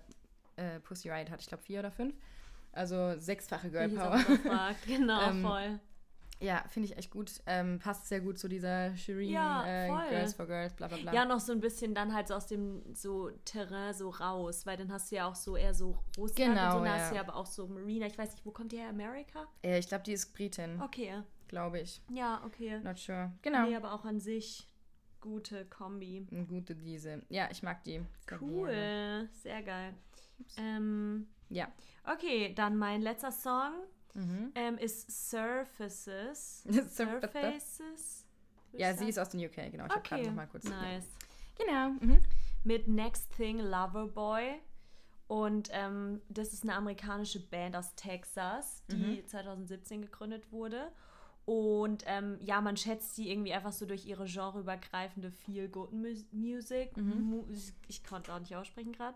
äh, 0.55 0.79
Pussy 0.81 1.09
Riot 1.09 1.31
hat. 1.31 1.41
Ich 1.41 1.47
glaube 1.47 1.63
vier 1.63 1.79
oder 1.79 1.89
fünf. 1.89 2.13
Also 2.73 3.17
sechsfache 3.17 3.71
Girl 3.71 3.89
Power. 3.89 4.19
genau, 4.85 5.31
ähm, 5.31 5.41
voll. 5.41 5.79
Ja, 6.39 6.63
finde 6.67 6.89
ich 6.89 6.97
echt 6.97 7.11
gut. 7.11 7.31
Ähm, 7.45 7.79
passt 7.79 8.07
sehr 8.07 8.19
gut 8.19 8.37
zu 8.37 8.47
dieser 8.47 8.95
Shireen 8.97 9.31
ja, 9.31 9.65
äh, 9.65 10.09
Girls 10.09 10.33
for 10.33 10.45
Girls, 10.45 10.73
bla 10.73 10.87
bla 10.87 10.97
bla. 10.97 11.13
Ja, 11.13 11.25
noch 11.25 11.39
so 11.39 11.53
ein 11.53 11.61
bisschen 11.61 11.95
dann 11.95 12.13
halt 12.13 12.27
so 12.27 12.33
aus 12.33 12.47
dem 12.47 12.81
so 12.93 13.29
Terrain 13.45 13.93
so 13.93 14.09
raus, 14.09 14.65
weil 14.65 14.77
dann 14.77 14.91
hast 14.91 15.11
du 15.11 15.15
ja 15.15 15.27
auch 15.27 15.35
so 15.35 15.55
eher 15.55 15.73
so 15.73 15.97
Russland 16.17 16.55
genau, 16.55 16.65
und 16.65 16.71
so, 16.71 16.77
dann 16.79 16.87
ja. 16.87 16.93
hast 16.93 17.11
du 17.11 17.15
ja 17.15 17.21
aber 17.21 17.35
auch 17.35 17.45
so 17.45 17.67
Marina, 17.67 18.05
ich 18.05 18.17
weiß 18.17 18.31
nicht, 18.33 18.45
wo 18.45 18.51
kommt 18.51 18.71
die 18.71 18.77
her, 18.77 18.89
Amerika? 18.89 19.47
Äh, 19.63 19.79
ich 19.79 19.87
glaube, 19.87 20.03
die 20.03 20.13
ist 20.13 20.33
Britin. 20.33 20.81
Okay. 20.81 21.21
Glaube 21.47 21.79
ich. 21.79 22.01
Ja, 22.11 22.41
okay. 22.45 22.79
Not 22.79 22.97
sure. 22.97 23.31
Genau. 23.41 23.67
Nee, 23.67 23.75
aber 23.75 23.93
auch 23.93 24.03
an 24.03 24.19
sich 24.19 24.67
gute 25.21 25.65
Kombi. 25.65 26.27
Eine 26.31 26.45
gute 26.45 26.75
diese. 26.75 27.21
Ja, 27.29 27.47
ich 27.51 27.63
mag 27.63 27.83
die. 27.83 28.01
Cool, 28.39 29.29
sehr 29.31 29.63
geil. 29.63 29.93
Ähm, 30.57 31.27
ja. 31.49 31.67
Okay, 32.03 32.53
dann 32.53 32.77
mein 32.77 33.01
letzter 33.01 33.31
Song 33.31 33.73
mhm. 34.15 34.51
ähm, 34.55 34.77
ist 34.77 35.29
Surfaces. 35.29 36.63
Surfaces? 36.89 38.25
Ja, 38.73 38.93
sie 38.93 39.07
ist 39.07 39.19
aus 39.19 39.29
den 39.29 39.45
UK, 39.45 39.71
genau. 39.71 39.85
Ich 39.85 39.91
okay. 39.91 39.93
habe 39.93 40.01
gerade 40.09 40.23
noch 40.27 40.35
mal 40.35 40.47
kurz. 40.47 40.65
Nice. 40.65 41.05
Genau. 41.57 41.89
Mhm. 41.99 42.21
Mit 42.63 42.87
Next 42.87 43.31
Thing 43.35 43.59
Loverboy. 43.59 44.55
Und 45.27 45.69
ähm, 45.71 46.21
das 46.29 46.53
ist 46.53 46.63
eine 46.63 46.75
amerikanische 46.75 47.39
Band 47.39 47.75
aus 47.75 47.95
Texas, 47.95 48.83
die 48.91 49.21
mhm. 49.21 49.27
2017 49.27 50.01
gegründet 50.03 50.51
wurde. 50.51 50.91
Und 51.45 52.03
ähm, 52.07 52.39
ja, 52.41 52.59
man 52.59 52.75
schätzt 52.75 53.15
sie 53.15 53.29
irgendwie 53.29 53.53
einfach 53.53 53.71
so 53.71 53.85
durch 53.85 54.05
ihre 54.05 54.25
genreübergreifende 54.25 55.31
Feel-Good-Music. 55.31 56.97
Mhm. 56.97 57.43
Ich 57.87 58.03
konnte 58.03 58.33
auch 58.33 58.39
nicht 58.39 58.55
aussprechen 58.55 58.93
gerade. 58.93 59.15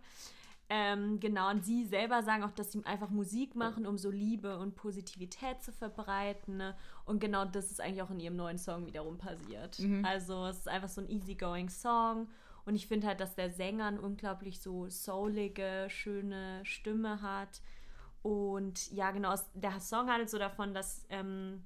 Ähm, 0.72 1.20
genau, 1.20 1.50
und 1.50 1.66
sie 1.66 1.84
selber 1.86 2.22
sagen 2.22 2.44
auch, 2.44 2.52
dass 2.52 2.72
sie 2.72 2.86
einfach 2.86 3.10
Musik 3.10 3.56
machen, 3.56 3.88
um 3.88 3.98
so 3.98 4.12
Liebe 4.12 4.60
und 4.60 4.76
Positivität 4.76 5.64
zu 5.64 5.72
verbreiten. 5.72 6.58
Ne? 6.58 6.76
Und 7.06 7.20
genau 7.20 7.44
das 7.44 7.72
ist 7.72 7.82
eigentlich 7.82 8.04
auch 8.04 8.12
in 8.12 8.20
ihrem 8.20 8.36
neuen 8.36 8.60
Song 8.60 8.86
wiederum 8.86 9.18
passiert. 9.18 9.80
Mhm. 9.80 10.06
Also 10.06 10.46
es 10.46 10.60
ist 10.60 10.68
einfach 10.68 10.90
so 10.90 11.02
ein 11.02 11.10
easygoing 11.10 11.70
Song. 11.70 12.28
Und 12.66 12.76
ich 12.76 12.86
finde 12.86 13.08
halt, 13.08 13.20
dass 13.20 13.34
der 13.34 13.50
Sänger 13.50 13.88
eine 13.88 14.00
unglaublich 14.00 14.62
so 14.62 14.88
soulige, 14.90 15.88
schöne 15.90 16.64
Stimme 16.66 17.24
hat. 17.24 17.62
Und 18.22 18.92
ja, 18.92 19.10
genau, 19.10 19.34
der 19.56 19.80
Song 19.80 20.08
handelt 20.08 20.30
so 20.30 20.38
davon, 20.38 20.76
dass, 20.76 21.04
ähm, 21.10 21.64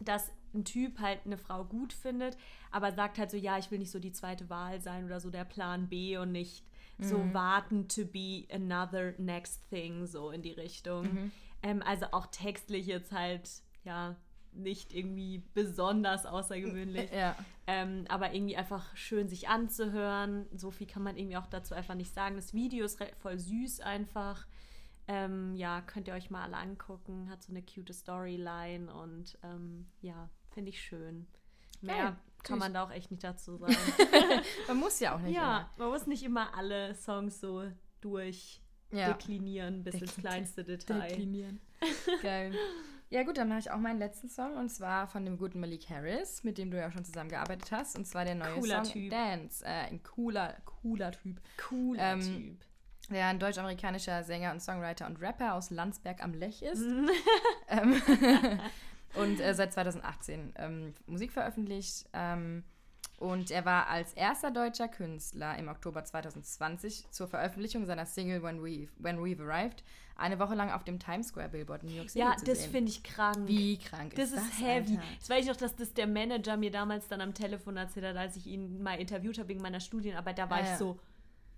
dass 0.00 0.30
ein 0.52 0.66
Typ 0.66 1.00
halt 1.00 1.20
eine 1.24 1.38
Frau 1.38 1.64
gut 1.64 1.94
findet, 1.94 2.36
aber 2.70 2.92
sagt 2.92 3.18
halt 3.18 3.30
so, 3.30 3.38
ja, 3.38 3.56
ich 3.56 3.70
will 3.70 3.78
nicht 3.78 3.90
so 3.90 3.98
die 3.98 4.12
zweite 4.12 4.50
Wahl 4.50 4.82
sein 4.82 5.06
oder 5.06 5.18
so 5.18 5.30
der 5.30 5.44
Plan 5.44 5.88
B 5.88 6.18
und 6.18 6.32
nicht 6.32 6.67
so 6.98 7.18
mhm. 7.18 7.34
warten 7.34 7.88
to 7.88 8.04
be 8.04 8.46
another 8.50 9.14
next 9.18 9.68
thing, 9.70 10.06
so 10.06 10.30
in 10.30 10.42
die 10.42 10.52
Richtung. 10.52 11.04
Mhm. 11.04 11.32
Ähm, 11.62 11.82
also 11.82 12.06
auch 12.12 12.26
textlich 12.26 12.86
jetzt 12.86 13.12
halt, 13.12 13.48
ja, 13.84 14.16
nicht 14.52 14.94
irgendwie 14.94 15.44
besonders 15.54 16.26
außergewöhnlich. 16.26 17.10
Ja. 17.18 17.36
Ähm, 17.66 18.06
aber 18.08 18.32
irgendwie 18.32 18.56
einfach 18.56 18.96
schön 18.96 19.28
sich 19.28 19.48
anzuhören. 19.48 20.46
So 20.54 20.70
viel 20.70 20.86
kann 20.86 21.02
man 21.02 21.16
irgendwie 21.16 21.36
auch 21.36 21.46
dazu 21.46 21.74
einfach 21.74 21.94
nicht 21.94 22.14
sagen. 22.14 22.36
Das 22.36 22.54
Video 22.54 22.84
ist 22.84 22.98
voll 23.18 23.38
süß 23.38 23.80
einfach. 23.80 24.46
Ähm, 25.06 25.54
ja, 25.54 25.82
könnt 25.82 26.08
ihr 26.08 26.14
euch 26.14 26.30
mal 26.30 26.42
alle 26.42 26.56
angucken. 26.56 27.28
Hat 27.30 27.42
so 27.42 27.52
eine 27.52 27.62
cute 27.62 27.94
Storyline 27.94 28.92
und 28.92 29.38
ähm, 29.42 29.86
ja, 30.00 30.30
finde 30.50 30.70
ich 30.70 30.80
schön. 30.80 31.26
Mehr 31.80 32.16
kann 32.48 32.58
man 32.58 32.74
da 32.74 32.84
auch 32.84 32.90
echt 32.90 33.10
nicht 33.10 33.22
dazu 33.22 33.56
sagen. 33.56 33.76
man 34.68 34.76
muss 34.78 34.98
ja 35.00 35.14
auch 35.14 35.20
nicht. 35.20 35.34
Ja, 35.34 35.58
immer. 35.58 35.70
man 35.76 35.88
muss 35.88 36.06
nicht 36.06 36.22
immer 36.22 36.56
alle 36.56 36.94
Songs 36.94 37.40
so 37.40 37.64
durch 38.00 38.62
ja. 38.90 39.12
deklinieren 39.12 39.84
bis 39.84 39.92
Dekl 39.92 40.04
ins 40.04 40.16
kleinste 40.16 40.64
Detail. 40.64 41.08
Deklinieren. 41.08 41.60
Geil. 42.22 42.54
Ja 43.10 43.22
gut, 43.22 43.38
dann 43.38 43.48
mache 43.48 43.60
ich 43.60 43.70
auch 43.70 43.78
meinen 43.78 43.98
letzten 43.98 44.28
Song 44.28 44.56
und 44.56 44.68
zwar 44.68 45.06
von 45.06 45.24
dem 45.24 45.38
guten 45.38 45.60
Malik 45.60 45.88
Harris, 45.88 46.44
mit 46.44 46.58
dem 46.58 46.70
du 46.70 46.78
ja 46.78 46.88
auch 46.88 46.92
schon 46.92 47.04
zusammengearbeitet 47.04 47.72
hast 47.72 47.96
und 47.96 48.06
zwar 48.06 48.24
der 48.24 48.34
neue 48.34 48.60
cooler 48.60 48.84
Song 48.84 48.92
typ. 48.92 49.10
Dance. 49.10 49.64
Äh, 49.64 49.88
ein 49.88 50.02
cooler, 50.02 50.56
cooler 50.64 51.12
Typ. 51.12 51.40
Cooler 51.56 52.12
ähm, 52.12 52.20
Typ. 52.20 52.64
Der 53.10 53.28
ein 53.28 53.38
deutsch-amerikanischer 53.38 54.22
Sänger 54.24 54.52
und 54.52 54.60
Songwriter 54.60 55.06
und 55.06 55.22
Rapper 55.22 55.54
aus 55.54 55.70
Landsberg 55.70 56.22
am 56.22 56.34
Lech 56.34 56.60
ist. 56.60 56.82
ähm, 57.68 58.02
und 59.14 59.40
äh, 59.40 59.54
seit 59.54 59.72
2018 59.72 60.52
ähm, 60.56 60.94
Musik 61.06 61.32
veröffentlicht. 61.32 62.06
Ähm, 62.12 62.64
und 63.18 63.50
er 63.50 63.64
war 63.64 63.88
als 63.88 64.12
erster 64.12 64.52
deutscher 64.52 64.86
Künstler 64.86 65.58
im 65.58 65.68
Oktober 65.68 66.04
2020 66.04 67.10
zur 67.10 67.26
Veröffentlichung 67.26 67.84
seiner 67.84 68.06
Single 68.06 68.42
When, 68.44 68.62
We, 68.62 68.88
When 68.98 69.18
We've 69.18 69.42
Arrived 69.42 69.82
eine 70.18 70.38
Woche 70.38 70.54
lang 70.54 70.70
auf 70.70 70.84
dem 70.84 70.98
Times 70.98 71.28
Square 71.28 71.48
Billboard 71.48 71.84
in 71.84 71.90
New 71.90 71.96
York 71.96 72.10
City 72.10 72.24
Ja, 72.24 72.36
das 72.44 72.66
finde 72.66 72.90
ich 72.90 73.02
krank. 73.02 73.46
Wie 73.46 73.78
krank 73.78 74.14
das 74.16 74.30
ist 74.30 74.36
das? 74.36 74.44
Das 74.44 74.52
ist 74.52 74.60
heavy. 74.60 74.96
Alter? 74.96 75.02
Das 75.20 75.30
weiß 75.30 75.40
ich 75.42 75.48
noch, 75.48 75.56
dass 75.56 75.76
das 75.76 75.94
der 75.94 76.06
Manager 76.06 76.56
mir 76.56 76.70
damals 76.70 77.06
dann 77.06 77.20
am 77.20 77.34
Telefon 77.34 77.76
erzählt 77.76 78.06
hat, 78.06 78.16
als 78.16 78.36
ich 78.36 78.46
ihn 78.46 78.82
mal 78.82 79.00
interviewt 79.00 79.38
habe 79.38 79.48
wegen 79.48 79.62
meiner 79.62 79.80
Studienarbeit. 79.80 80.38
Da 80.38 80.50
war 80.50 80.60
ja, 80.60 80.72
ich 80.72 80.78
so, 80.78 80.98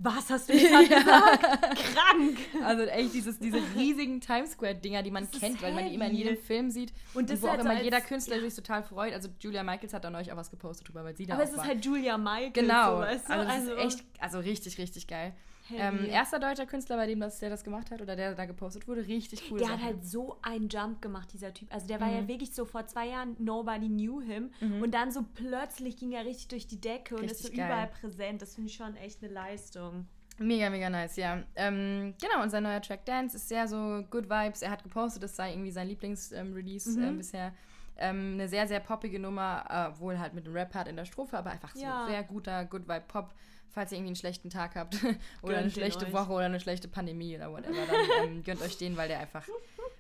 was 0.03 0.31
hast 0.31 0.49
du 0.49 0.55
gerade 0.55 0.89
gesagt? 0.89 1.43
Krank! 1.43 2.39
Also 2.65 2.85
echt 2.85 3.13
dieses, 3.13 3.39
diese 3.39 3.59
riesigen 3.77 4.21
Times 4.21 4.53
Square-Dinger, 4.53 5.03
die 5.03 5.11
man 5.11 5.29
das 5.31 5.39
kennt, 5.39 5.61
weil 5.61 5.75
man 5.75 5.87
die 5.89 5.95
immer 5.95 6.07
in 6.07 6.15
jedem 6.15 6.39
Film 6.39 6.71
sieht. 6.71 6.93
Und, 7.13 7.29
das 7.29 7.41
und 7.41 7.43
wo 7.43 7.49
auch 7.49 7.59
immer 7.59 7.71
als, 7.71 7.83
jeder 7.83 8.01
Künstler 8.01 8.37
ja. 8.37 8.43
sich 8.43 8.55
total 8.55 8.83
freut. 8.83 9.13
Also 9.13 9.29
Julia 9.41 9.63
Michaels 9.63 9.93
hat 9.93 10.05
da 10.05 10.11
neulich 10.11 10.33
auch 10.33 10.37
was 10.37 10.51
gepostet 10.51 10.89
drüber, 10.89 11.05
weil 11.05 11.15
sie 11.17 11.27
da 11.27 11.35
Aber 11.35 11.43
es 11.43 11.51
ist 11.51 11.59
war. 11.59 11.67
halt 11.67 11.85
Julia 11.85 12.17
Michaels. 12.17 12.55
Genau. 12.55 12.97
So, 12.97 13.03
weißt 13.03 13.29
du? 13.29 13.33
Also, 13.33 13.51
also, 13.51 13.73
ist 13.75 13.85
echt, 13.85 14.05
also 14.19 14.39
richtig, 14.39 14.79
richtig 14.79 15.07
geil. 15.07 15.35
Ähm, 15.77 16.05
erster 16.07 16.39
deutscher 16.39 16.67
Künstler, 16.67 16.97
bei 16.97 17.07
dem 17.07 17.21
das, 17.21 17.39
der 17.39 17.51
das 17.51 17.65
gemacht 17.65 17.91
hat 17.91 18.01
oder 18.01 18.17
der 18.17 18.35
da 18.35 18.45
gepostet 18.45 18.89
wurde. 18.89 19.07
Richtig 19.07 19.51
cool. 19.51 19.59
Der 19.59 19.69
Sache. 19.69 19.79
hat 19.79 19.85
halt 19.85 20.05
so 20.05 20.37
einen 20.43 20.69
Jump 20.69 21.03
gemacht, 21.03 21.33
dieser 21.33 21.53
Typ. 21.53 21.73
Also 21.73 21.87
der 21.87 21.99
mhm. 21.99 22.03
war 22.03 22.13
ja 22.13 22.21
mhm. 22.23 22.29
wirklich 22.29 22.55
so 22.55 22.65
vor 22.65 22.87
zwei 22.87 23.09
Jahren, 23.09 23.37
nobody 23.39 23.89
knew 23.89 24.21
him. 24.21 24.51
Mhm. 24.61 24.83
Und 24.83 24.95
dann 24.95 25.11
so 25.11 25.25
plötzlich 25.35 25.97
ging 25.97 26.13
er 26.13 26.25
richtig 26.25 26.49
durch 26.49 26.67
die 26.67 26.81
Decke 26.81 27.15
richtig 27.15 27.23
und 27.23 27.31
ist 27.31 27.43
so 27.43 27.49
geil. 27.49 27.67
überall 27.67 27.87
präsent. 27.89 28.43
Das 28.43 28.55
finde 28.55 28.71
ich 28.71 28.77
schon 28.77 28.97
echt 28.97 29.23
eine 29.23 29.33
Leistung. 29.33 30.07
Mega, 30.39 30.71
mega 30.71 30.89
nice, 30.89 31.17
ja. 31.17 31.43
Ähm, 31.55 32.15
genau, 32.21 32.43
und 32.43 32.49
sein 32.49 32.63
neuer 32.63 32.81
Track 32.81 33.05
Dance 33.05 33.37
ist 33.37 33.49
sehr 33.49 33.69
so 33.69 34.03
Good 34.11 34.31
Vibes. 34.31 34.63
Er 34.63 34.71
hat 34.71 34.83
gepostet, 34.83 35.23
das 35.23 35.37
sei 35.37 35.53
irgendwie 35.53 35.71
sein 35.71 35.87
Lieblingsrelease 35.87 36.99
ähm, 36.99 37.07
mhm. 37.07 37.15
äh, 37.15 37.19
bisher. 37.19 37.53
Ähm, 37.99 38.33
eine 38.35 38.49
sehr, 38.49 38.67
sehr 38.67 38.81
poppige 38.81 39.19
Nummer, 39.19 39.65
äh, 39.69 40.01
wohl 40.01 40.19
halt 40.19 40.33
mit 40.33 40.47
dem 40.47 40.55
Rap-Part 40.55 40.89
in 40.89 40.97
der 40.97 41.05
Strophe, 41.05 41.37
aber 41.37 41.51
einfach 41.51 41.75
so 41.75 41.83
ja. 41.83 42.07
sehr 42.09 42.23
guter 42.23 42.65
Good 42.65 42.89
Vibe 42.89 43.05
Pop 43.07 43.35
falls 43.73 43.93
ihr 43.93 43.99
irgendwie 43.99 44.11
einen 44.11 44.17
schlechten 44.17 44.51
Tag 44.51 44.75
habt 44.75 44.95
oder 45.43 45.55
gönnt 45.55 45.57
eine 45.59 45.71
schlechte. 45.71 46.13
Woche 46.13 46.33
oder 46.33 46.47
eine 46.47 46.61
schlechte 46.61 46.89
Pandemie 46.89 47.37
oder 47.37 47.53
whatever, 47.53 47.87
dann 47.87 48.29
ähm, 48.29 48.43
gönnt 48.45 48.63
euch 48.63 48.79
den, 48.79 48.97
weil 48.97 49.09
der 49.09 49.21
einfach, 49.21 49.47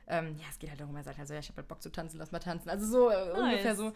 ähm, 0.08 0.36
ja, 0.38 0.46
es 0.50 0.58
geht 0.58 0.70
halt 0.70 0.80
darum, 0.80 0.96
er 0.96 1.04
sagt 1.04 1.18
halt 1.18 1.28
so, 1.28 1.34
ja, 1.34 1.40
ich 1.40 1.48
habe 1.48 1.58
halt 1.58 1.68
Bock 1.68 1.82
zu 1.82 1.90
tanzen, 1.90 2.18
lass 2.18 2.32
mal 2.32 2.38
tanzen. 2.38 2.68
Also 2.68 2.86
so 2.86 3.08
äh, 3.10 3.26
nice. 3.28 3.38
ungefähr 3.38 3.76
so. 3.76 3.92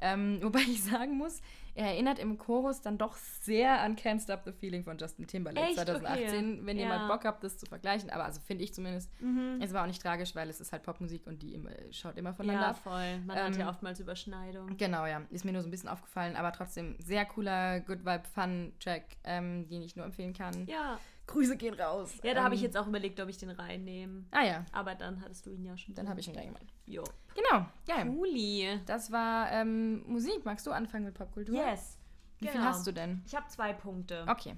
Ähm, 0.00 0.38
wobei 0.42 0.60
ich 0.60 0.82
sagen 0.82 1.16
muss, 1.16 1.40
er 1.76 1.86
erinnert 1.86 2.20
im 2.20 2.38
Chorus 2.38 2.82
dann 2.82 2.98
doch 2.98 3.16
sehr 3.16 3.80
an 3.80 3.96
Can't 3.96 4.22
Stop 4.22 4.42
the 4.44 4.52
Feeling 4.52 4.84
von 4.84 4.96
Justin 4.96 5.26
Timberlake 5.26 5.66
Echt? 5.66 5.76
2018, 5.76 6.26
okay. 6.26 6.60
wenn 6.62 6.78
ja. 6.78 6.84
ihr 6.84 6.88
mal 6.88 7.08
Bock 7.08 7.24
habt, 7.24 7.42
das 7.42 7.58
zu 7.58 7.66
vergleichen. 7.66 8.10
Aber 8.10 8.24
also 8.24 8.40
finde 8.40 8.62
ich 8.62 8.72
zumindest, 8.72 9.10
mhm. 9.20 9.58
es 9.60 9.72
war 9.72 9.82
auch 9.82 9.86
nicht 9.88 10.00
tragisch, 10.00 10.36
weil 10.36 10.48
es 10.48 10.60
ist 10.60 10.70
halt 10.70 10.84
Popmusik 10.84 11.26
und 11.26 11.42
die 11.42 11.54
immer, 11.54 11.70
schaut 11.90 12.16
immer 12.16 12.32
voneinander 12.32 12.68
Ja, 12.68 12.74
voll. 12.74 13.18
Man 13.26 13.36
ähm, 13.36 13.44
hat 13.44 13.56
ja 13.56 13.68
oftmals 13.68 13.98
Überschneidung. 13.98 14.76
Genau, 14.76 15.04
ja. 15.06 15.22
Ist 15.30 15.44
mir 15.44 15.52
nur 15.52 15.62
so 15.62 15.68
ein 15.68 15.72
bisschen 15.72 15.88
aufgefallen, 15.88 16.36
aber 16.36 16.52
trotzdem 16.52 16.94
sehr 17.00 17.24
cooler 17.24 17.80
Good 17.80 18.04
Vibe 18.04 18.24
Fun 18.32 18.72
Track, 18.78 19.16
ähm, 19.24 19.68
den 19.68 19.82
ich 19.82 19.96
nur 19.96 20.04
empfehlen 20.04 20.32
kann. 20.32 20.66
Ja. 20.66 20.98
Grüße 21.26 21.56
gehen 21.56 21.74
raus. 21.74 22.12
Ja, 22.22 22.34
da 22.34 22.40
ähm, 22.40 22.44
habe 22.44 22.54
ich 22.54 22.60
jetzt 22.60 22.76
auch 22.76 22.86
überlegt, 22.86 23.18
ob 23.20 23.28
ich 23.28 23.38
den 23.38 23.50
reinnehme. 23.50 24.24
Ah 24.30 24.44
ja. 24.44 24.64
Aber 24.72 24.94
dann 24.94 25.20
hattest 25.22 25.46
du 25.46 25.50
ihn 25.50 25.64
ja 25.64 25.76
schon. 25.76 25.94
Dann 25.94 26.08
habe 26.08 26.20
ich 26.20 26.28
ihn 26.28 26.36
reingemacht. 26.36 26.66
Jo. 26.86 27.02
Genau, 27.34 27.66
ja. 27.88 28.04
Cooli. 28.04 28.80
Das 28.86 29.10
war 29.10 29.50
ähm, 29.52 30.02
Musik. 30.06 30.44
Magst 30.44 30.66
du 30.66 30.72
anfangen 30.72 31.04
mit 31.04 31.14
Popkultur? 31.14 31.54
Yes. 31.54 31.98
Wie 32.38 32.46
genau. 32.46 32.58
viel 32.58 32.64
hast 32.64 32.86
du 32.86 32.92
denn? 32.92 33.22
Ich 33.26 33.34
habe 33.34 33.46
zwei 33.48 33.72
Punkte. 33.72 34.24
Okay. 34.28 34.56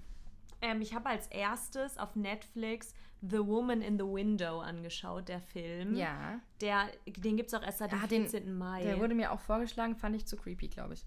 Ähm, 0.62 0.80
ich 0.80 0.94
habe 0.94 1.08
als 1.08 1.26
erstes 1.28 1.98
auf 1.98 2.16
Netflix 2.16 2.94
The 3.22 3.38
Woman 3.38 3.82
in 3.82 3.98
the 3.98 4.04
Window 4.04 4.60
angeschaut, 4.60 5.28
der 5.28 5.40
Film. 5.40 5.94
Ja. 5.94 6.40
Der, 6.60 6.88
den 7.06 7.36
gibt 7.36 7.48
es 7.48 7.54
auch 7.54 7.62
erst 7.62 7.78
seit 7.78 7.92
dem 7.92 8.02
ah, 8.02 8.06
14. 8.06 8.56
Mai. 8.56 8.82
Der 8.82 8.98
wurde 8.98 9.14
mir 9.14 9.32
auch 9.32 9.40
vorgeschlagen, 9.40 9.96
fand 9.96 10.16
ich 10.16 10.26
zu 10.26 10.36
creepy, 10.36 10.68
glaube 10.68 10.94
ich. 10.94 11.04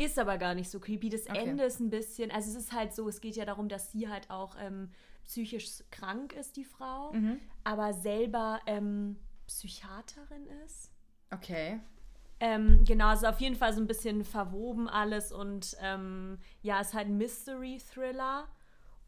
Ist 0.00 0.18
aber 0.18 0.38
gar 0.38 0.54
nicht 0.54 0.70
so 0.70 0.80
creepy. 0.80 1.10
Das 1.10 1.28
okay. 1.28 1.50
Ende 1.50 1.64
ist 1.64 1.78
ein 1.80 1.90
bisschen, 1.90 2.30
also 2.30 2.50
es 2.50 2.56
ist 2.56 2.72
halt 2.72 2.94
so, 2.94 3.08
es 3.08 3.20
geht 3.20 3.36
ja 3.36 3.44
darum, 3.44 3.68
dass 3.68 3.92
sie 3.92 4.08
halt 4.08 4.30
auch 4.30 4.56
ähm, 4.58 4.90
psychisch 5.24 5.84
krank 5.90 6.32
ist, 6.32 6.56
die 6.56 6.64
Frau, 6.64 7.12
mhm. 7.12 7.38
aber 7.64 7.92
selber 7.92 8.60
ähm, 8.66 9.16
Psychiaterin 9.46 10.46
ist. 10.64 10.90
Okay. 11.30 11.80
Ähm, 12.40 12.84
genau, 12.86 13.08
also 13.08 13.26
auf 13.26 13.40
jeden 13.40 13.56
Fall 13.56 13.74
so 13.74 13.80
ein 13.80 13.86
bisschen 13.86 14.24
verwoben 14.24 14.88
alles 14.88 15.30
und 15.30 15.76
ähm, 15.82 16.38
ja, 16.62 16.80
es 16.80 16.88
ist 16.88 16.94
halt 16.94 17.08
ein 17.08 17.18
Mystery-Thriller. 17.18 18.48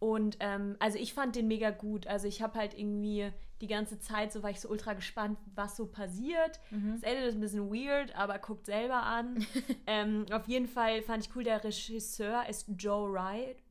Und 0.03 0.39
ähm, 0.41 0.75
also 0.81 0.99
ich 0.99 1.15
fand 1.15 1.37
den 1.37 1.47
mega 1.47 1.71
gut. 1.71 2.09
Also 2.09 2.27
ich 2.27 2.43
habe 2.43 2.59
halt 2.59 2.77
irgendwie 2.77 3.31
die 3.61 3.69
ganze 3.69 4.01
Zeit, 4.01 4.33
so 4.33 4.43
war 4.43 4.51
ich 4.51 4.59
so 4.59 4.69
ultra 4.69 4.95
gespannt, 4.95 5.39
was 5.55 5.77
so 5.77 5.87
passiert. 5.87 6.59
Mhm. 6.71 6.95
Das 6.95 7.05
Ende 7.05 7.23
ist 7.23 7.37
ein 7.37 7.41
bisschen 7.41 7.73
weird, 7.73 8.13
aber 8.17 8.41
guckt 8.41 8.67
selber 8.67 9.05
an. 9.05 9.47
ähm, 9.87 10.27
auf 10.33 10.49
jeden 10.49 10.67
Fall 10.67 11.03
fand 11.03 11.25
ich 11.25 11.37
cool, 11.37 11.45
der 11.45 11.63
Regisseur 11.63 12.49
ist 12.49 12.67
Joe 12.77 13.13
Wright. 13.13 13.63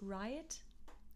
Wright? 0.00 0.62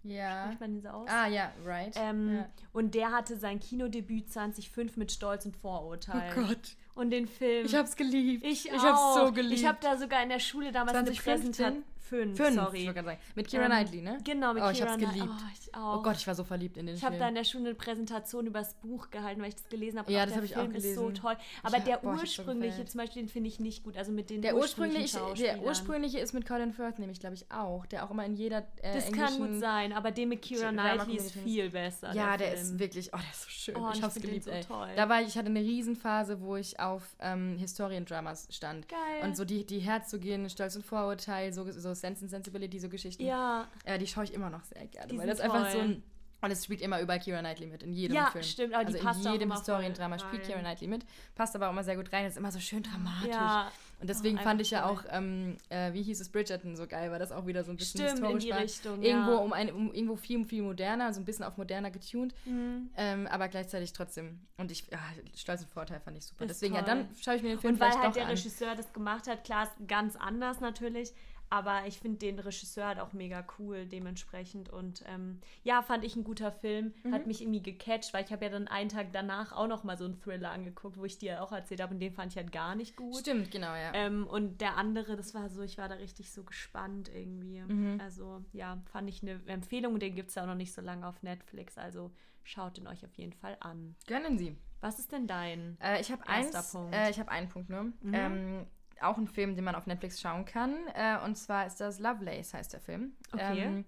Ja. 0.03 0.45
Spricht 0.45 0.61
man 0.61 0.73
den 0.73 0.83
so 0.83 0.89
aus? 0.91 1.09
Ah, 1.09 1.27
ja, 1.27 1.53
right. 1.65 1.95
Ähm, 1.97 2.35
ja. 2.35 2.49
Und 2.75 2.95
der 2.95 3.13
hatte 3.13 3.37
sein 3.37 3.61
Kinodebüt 3.61 4.31
2005 4.31 4.99
mit 4.99 5.11
Stolz 5.11 5.47
und 5.47 5.57
Vorurteil. 5.57 6.33
Oh 6.37 6.49
Gott. 6.49 6.77
Und 6.95 7.13
den 7.13 7.27
Film. 7.27 7.65
Ich 7.65 7.75
hab's 7.75 7.97
geliebt. 7.97 8.45
Ich, 8.45 8.67
ich 8.67 8.79
hab's 8.79 9.15
so 9.15 9.33
geliebt. 9.33 9.61
Ich 9.61 9.67
hab 9.67 9.81
da 9.81 9.97
sogar 9.97 10.23
in 10.23 10.29
der 10.29 10.39
Schule 10.39 10.71
damals 10.71 10.93
2015? 10.99 11.65
eine 11.65 11.75
Präsentation. 11.75 11.85
Fünf, 12.11 12.37
Fünf 12.37 12.57
sorry. 12.57 12.89
Ich 12.89 12.93
sagen. 12.93 13.19
Mit 13.37 13.47
Kira 13.47 13.63
ähm, 13.63 13.71
Knightley, 13.71 14.03
ne? 14.03 14.19
Genau, 14.25 14.53
mit 14.53 14.65
oh, 14.65 14.73
Kira 14.73 14.73
ich 14.73 14.83
hab's 14.83 14.99
geliebt. 14.99 15.29
Oh, 15.31 15.45
ich 15.55 15.75
auch. 15.77 15.99
oh 15.99 16.03
Gott, 16.03 16.17
ich 16.17 16.27
war 16.27 16.35
so 16.35 16.43
verliebt 16.43 16.77
in 16.77 16.87
den 16.87 16.97
ich 16.97 17.01
Film. 17.01 17.13
Ich 17.13 17.21
habe 17.21 17.25
da 17.25 17.29
in 17.29 17.37
der 17.37 17.45
Schule 17.45 17.67
eine 17.67 17.75
Präsentation 17.77 18.49
über 18.49 18.59
das 18.59 18.75
Buch 18.75 19.11
gehalten, 19.11 19.41
weil 19.41 19.51
ich 19.51 19.55
das 19.55 19.69
gelesen 19.69 20.01
habe. 20.01 20.11
Ja, 20.13 20.27
das 20.27 20.35
habe 20.35 20.45
ich 20.45 20.57
auch 20.57 20.67
gelesen. 20.67 20.89
ist 20.91 20.97
so 20.97 21.13
toll. 21.13 21.37
Aber 21.63 21.79
ich, 21.79 21.85
der 21.85 21.99
boah, 21.99 22.15
ursprüngliche 22.15 22.85
zum 22.85 22.99
Beispiel, 22.99 23.23
den 23.23 23.29
finde 23.29 23.49
ich 23.49 23.61
nicht 23.61 23.85
gut. 23.85 23.97
Also 23.97 24.11
mit 24.11 24.29
den 24.29 24.43
der 24.43 24.57
ursprüngliche, 24.57 25.21
Der 25.39 25.63
ursprüngliche 25.63 26.19
ist 26.19 26.33
mit 26.33 26.49
Colin 26.49 26.73
Firth 26.73 26.99
nämlich, 26.99 27.21
glaube 27.21 27.37
ich, 27.37 27.49
auch. 27.53 27.87
Der 27.87 28.05
auch 28.05 28.11
immer 28.11 28.27
in 28.27 28.35
jeder 28.35 28.67
äh, 28.83 28.95
Das 28.95 29.13
kann 29.13 29.39
gut 29.39 29.61
sein, 29.61 29.93
aber 29.93 30.11
den 30.11 30.31
mit 30.31 30.43
Kira 30.43 30.71
Knightley 30.73 31.17
ist 31.17 31.31
viel 31.31 31.71
besser. 31.71 32.13
Ja, 32.13 32.37
der, 32.37 32.51
der 32.51 32.55
ist 32.61 32.77
wirklich, 32.81 33.15
oh, 33.15 33.19
der 33.19 33.31
ist 33.31 33.43
so 33.43 33.49
schön. 33.51 33.77
Oh, 33.77 33.91
ich 33.95 34.03
habe 34.03 34.13
es 34.13 34.21
geliebt, 34.21 34.45
so 34.47 34.51
ey. 34.51 34.65
Toll. 34.65 34.89
Da 34.97 35.09
war 35.09 35.23
ich, 35.23 35.29
ich 35.29 35.39
hatte 35.39 35.47
eine 35.47 35.61
Riesenphase, 35.61 36.41
wo 36.41 36.57
ich 36.57 36.81
auf 36.81 37.05
ähm, 37.21 37.57
Historiendramas 37.57 38.49
stand. 38.51 38.89
Geil. 38.89 38.99
Und 39.23 39.37
so 39.37 39.45
die, 39.45 39.65
die 39.65 39.79
Herzogin, 39.79 40.51
Stolz 40.51 40.75
und 40.75 40.85
Vorurteil, 40.85 41.53
so, 41.53 41.71
so 41.71 41.95
Sense 42.01 42.23
and 42.23 42.31
Sensibility, 42.31 42.79
so 42.79 42.89
Geschichten. 42.89 43.25
Ja. 43.25 43.69
Äh, 43.85 43.99
die 43.99 44.07
schaue 44.07 44.25
ich 44.25 44.35
immer 44.35 44.51
noch 44.51 44.65
sehr 44.65 44.87
gerne, 44.87 45.09
die 45.09 45.19
weil 45.19 45.27
das 45.27 45.39
toll. 45.39 45.51
einfach 45.51 45.71
so 45.71 45.79
ein 45.79 46.03
und 46.43 46.51
es 46.51 46.65
spielt 46.65 46.81
immer 46.81 47.01
überall 47.01 47.21
Kira 47.21 47.41
Knightley 47.41 47.67
mit, 47.67 47.83
in 47.83 47.93
jedem 47.93 48.17
ja, 48.17 48.31
Film. 48.31 48.43
Ja, 48.43 48.49
stimmt, 48.49 48.75
aber 48.75 48.87
also 48.87 48.99
die 48.99 49.05
passt 49.05 49.27
in 49.27 49.33
jedem 49.33 49.53
Historiendrama 49.53 50.19
spielt 50.19 50.45
Kira 50.45 50.59
Knightley 50.59 50.89
mit. 50.89 51.05
Passt 51.35 51.55
aber 51.55 51.69
auch 51.69 51.73
immer 51.73 51.85
sehr 51.85 51.97
gut 51.97 52.13
rein, 52.13 52.25
ist 52.27 52.39
immer 52.39 52.51
so 52.51 52.61
schön 52.61 52.83
dramatisch. 52.83 53.35
Ja. 53.35 53.71
Und 54.01 54.09
deswegen 54.09 54.39
oh, 54.39 54.43
fand 54.43 54.63
ich 54.63 54.71
ja 54.71 54.87
auch, 54.87 55.05
ähm, 55.11 55.59
äh, 55.69 55.93
wie 55.93 56.03
hieß 56.03 56.21
es, 56.21 56.31
Bridgerton 56.31 56.75
so 56.75 56.87
geil, 56.87 57.11
weil 57.11 57.19
das 57.19 57.33
auch 57.33 57.47
wieder 57.47 57.65
so 57.65 57.71
ein 57.71 57.77
bisschen 57.77 58.01
stimmt, 58.01 58.13
historisch 58.13 58.45
in 58.45 58.49
die 58.49 58.55
war. 58.55 58.61
Richtung, 58.63 59.03
irgendwo 59.03 59.33
ja. 59.33 59.37
um, 59.39 59.53
ein, 59.53 59.71
um 59.71 59.93
irgendwo 59.93 60.17
viel, 60.17 60.43
viel 60.47 60.63
moderner, 60.63 61.13
so 61.13 61.21
ein 61.21 61.27
bisschen 61.27 61.45
auf 61.45 61.59
moderner 61.59 61.91
getuned, 61.91 62.35
mhm. 62.47 62.89
ähm, 62.97 63.27
aber 63.27 63.49
gleichzeitig 63.49 63.93
trotzdem. 63.93 64.41
Und 64.57 64.71
ich, 64.71 64.87
ja, 64.91 64.99
Stolz 65.37 65.61
und 65.61 65.71
Vorteil 65.71 66.01
fand 66.01 66.17
ich 66.17 66.25
super. 66.25 66.45
Ist 66.45 66.51
deswegen, 66.51 66.77
toll. 66.77 66.85
ja, 66.89 66.95
dann 66.95 67.09
schaue 67.21 67.37
ich 67.37 67.43
mir 67.43 67.51
den 67.51 67.59
Film 67.59 67.75
Und 67.75 67.81
weil 67.81 67.93
halt 67.99 68.17
der 68.17 68.25
an. 68.25 68.31
Regisseur 68.31 68.75
das 68.75 68.91
gemacht 68.95 69.27
hat, 69.27 69.45
klar, 69.45 69.65
ist 69.65 69.87
ganz 69.87 70.17
anders 70.17 70.61
natürlich, 70.61 71.13
aber 71.51 71.87
ich 71.87 71.99
finde 71.99 72.19
den 72.19 72.39
Regisseur 72.39 72.87
halt 72.87 73.01
auch 73.01 73.13
mega 73.13 73.45
cool 73.59 73.85
dementsprechend. 73.85 74.71
Und 74.71 75.03
ähm, 75.07 75.41
ja, 75.65 75.83
fand 75.83 76.05
ich 76.05 76.15
ein 76.15 76.23
guter 76.23 76.53
Film. 76.53 76.95
Mhm. 77.03 77.13
Hat 77.13 77.27
mich 77.27 77.43
irgendwie 77.43 77.61
gecatcht, 77.63 78.15
weil 78.15 78.25
ich 78.25 78.31
habe 78.33 78.45
ja 78.45 78.51
dann 78.51 78.69
einen 78.69 78.89
Tag 78.89 79.09
danach 79.13 79.51
auch 79.53 79.67
noch 79.67 79.83
mal 79.83 79.99
so 79.99 80.05
einen 80.05 80.21
Thriller 80.21 80.53
angeguckt, 80.53 80.97
wo 80.97 81.05
ich 81.05 81.19
dir 81.19 81.43
auch 81.43 81.51
erzählt 81.51 81.83
habe. 81.83 81.93
Und 81.93 82.01
den 82.01 82.13
fand 82.13 82.33
ich 82.33 82.37
halt 82.37 82.53
gar 82.53 82.77
nicht 82.77 82.95
gut. 82.97 83.17
Stimmt, 83.17 83.51
genau, 83.51 83.75
ja. 83.75 83.93
Ähm, 83.95 84.29
und 84.29 84.61
der 84.61 84.77
andere, 84.77 85.17
das 85.17 85.35
war 85.35 85.49
so, 85.49 85.63
ich 85.63 85.77
war 85.77 85.89
da 85.89 85.97
richtig 85.97 86.31
so 86.31 86.45
gespannt 86.45 87.11
irgendwie. 87.13 87.61
Mhm. 87.61 88.01
Also 88.01 88.45
ja, 88.53 88.81
fand 88.93 89.09
ich 89.09 89.23
eine 89.23 89.41
Empfehlung. 89.47 89.99
Den 89.99 90.15
gibt 90.15 90.29
es 90.29 90.37
ja 90.37 90.45
auch 90.45 90.47
noch 90.47 90.55
nicht 90.55 90.73
so 90.73 90.81
lange 90.81 91.07
auf 91.07 91.23
Netflix. 91.25 91.79
Also 91.79 92.13
schaut 92.45 92.79
ihn 92.79 92.87
euch 92.87 93.05
auf 93.05 93.15
jeden 93.15 93.33
Fall 93.33 93.57
an. 93.59 93.97
Gönnen 94.07 94.39
Sie. 94.39 94.57
Was 94.81 94.99
ist 94.99 95.13
denn 95.13 95.27
dein 95.27 95.77
äh, 95.81 96.01
ich 96.01 96.11
habe 96.11 96.27
eins, 96.27 96.73
Punkt? 96.73 96.95
Äh, 96.95 97.11
ich 97.11 97.19
habe 97.19 97.31
einen 97.31 97.49
Punkt 97.49 97.69
nur. 97.69 97.83
Mhm. 97.83 98.15
Ähm, 98.15 98.67
auch 99.03 99.17
ein 99.17 99.27
Film, 99.27 99.55
den 99.55 99.65
man 99.65 99.75
auf 99.75 99.87
Netflix 99.87 100.21
schauen 100.21 100.45
kann. 100.45 100.77
Äh, 100.95 101.19
und 101.25 101.37
zwar 101.37 101.67
ist 101.67 101.81
das 101.81 101.99
Lovelace, 101.99 102.55
heißt 102.55 102.73
der 102.73 102.81
Film. 102.81 103.13
Okay. 103.33 103.63
Ähm, 103.63 103.85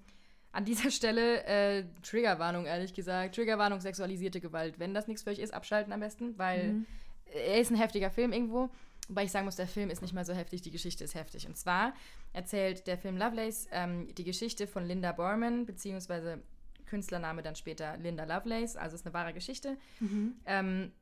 an 0.53 0.65
dieser 0.65 0.91
Stelle 0.91 1.45
äh, 1.45 1.85
Triggerwarnung, 2.03 2.67
ehrlich 2.67 2.95
gesagt. 2.95 3.35
Triggerwarnung, 3.35 3.81
sexualisierte 3.81 4.41
Gewalt. 4.41 4.79
Wenn 4.79 4.95
das 4.95 5.09
nichts 5.09 5.23
für 5.23 5.31
euch 5.31 5.39
ist, 5.39 5.55
abschalten 5.55 5.93
am 5.93 6.01
besten, 6.01 6.39
weil 6.39 6.73
mhm. 6.73 6.87
er 7.27 7.61
ist 7.61 7.71
ein 7.71 7.77
heftiger 7.77 8.11
Film 8.11 8.33
irgendwo. 8.33 8.71
Wobei 9.09 9.25
ich 9.25 9.33
sagen 9.33 9.47
muss, 9.47 9.57
der 9.57 9.67
Film 9.67 9.91
ist 9.91 10.01
nicht 10.01 10.15
mal 10.15 10.25
so 10.25 10.33
heftig, 10.33 10.63
die 10.63 10.71
Geschichte 10.71 11.05
ist 11.05 11.15
heftig. 11.15 11.47
Und 11.47 11.57
zwar 11.57 11.95
erzählt 12.33 12.87
der 12.87 12.99
Film 12.99 13.17
Lovelace 13.17 13.67
ähm, 13.73 14.15
die 14.15 14.25
Geschichte 14.25 14.67
von 14.67 14.85
Linda 14.85 15.13
Borman, 15.13 15.67
beziehungsweise 15.67 16.43
Künstlername 16.87 17.43
dann 17.43 17.57
später 17.57 17.97
Linda 17.97 18.25
Lovelace, 18.25 18.77
also 18.77 18.95
ist 18.95 19.07
eine 19.07 19.15
wahre 19.15 19.33
Geschichte. 19.33 19.79
Mhm. 20.01 20.37
Ähm, 20.47 20.93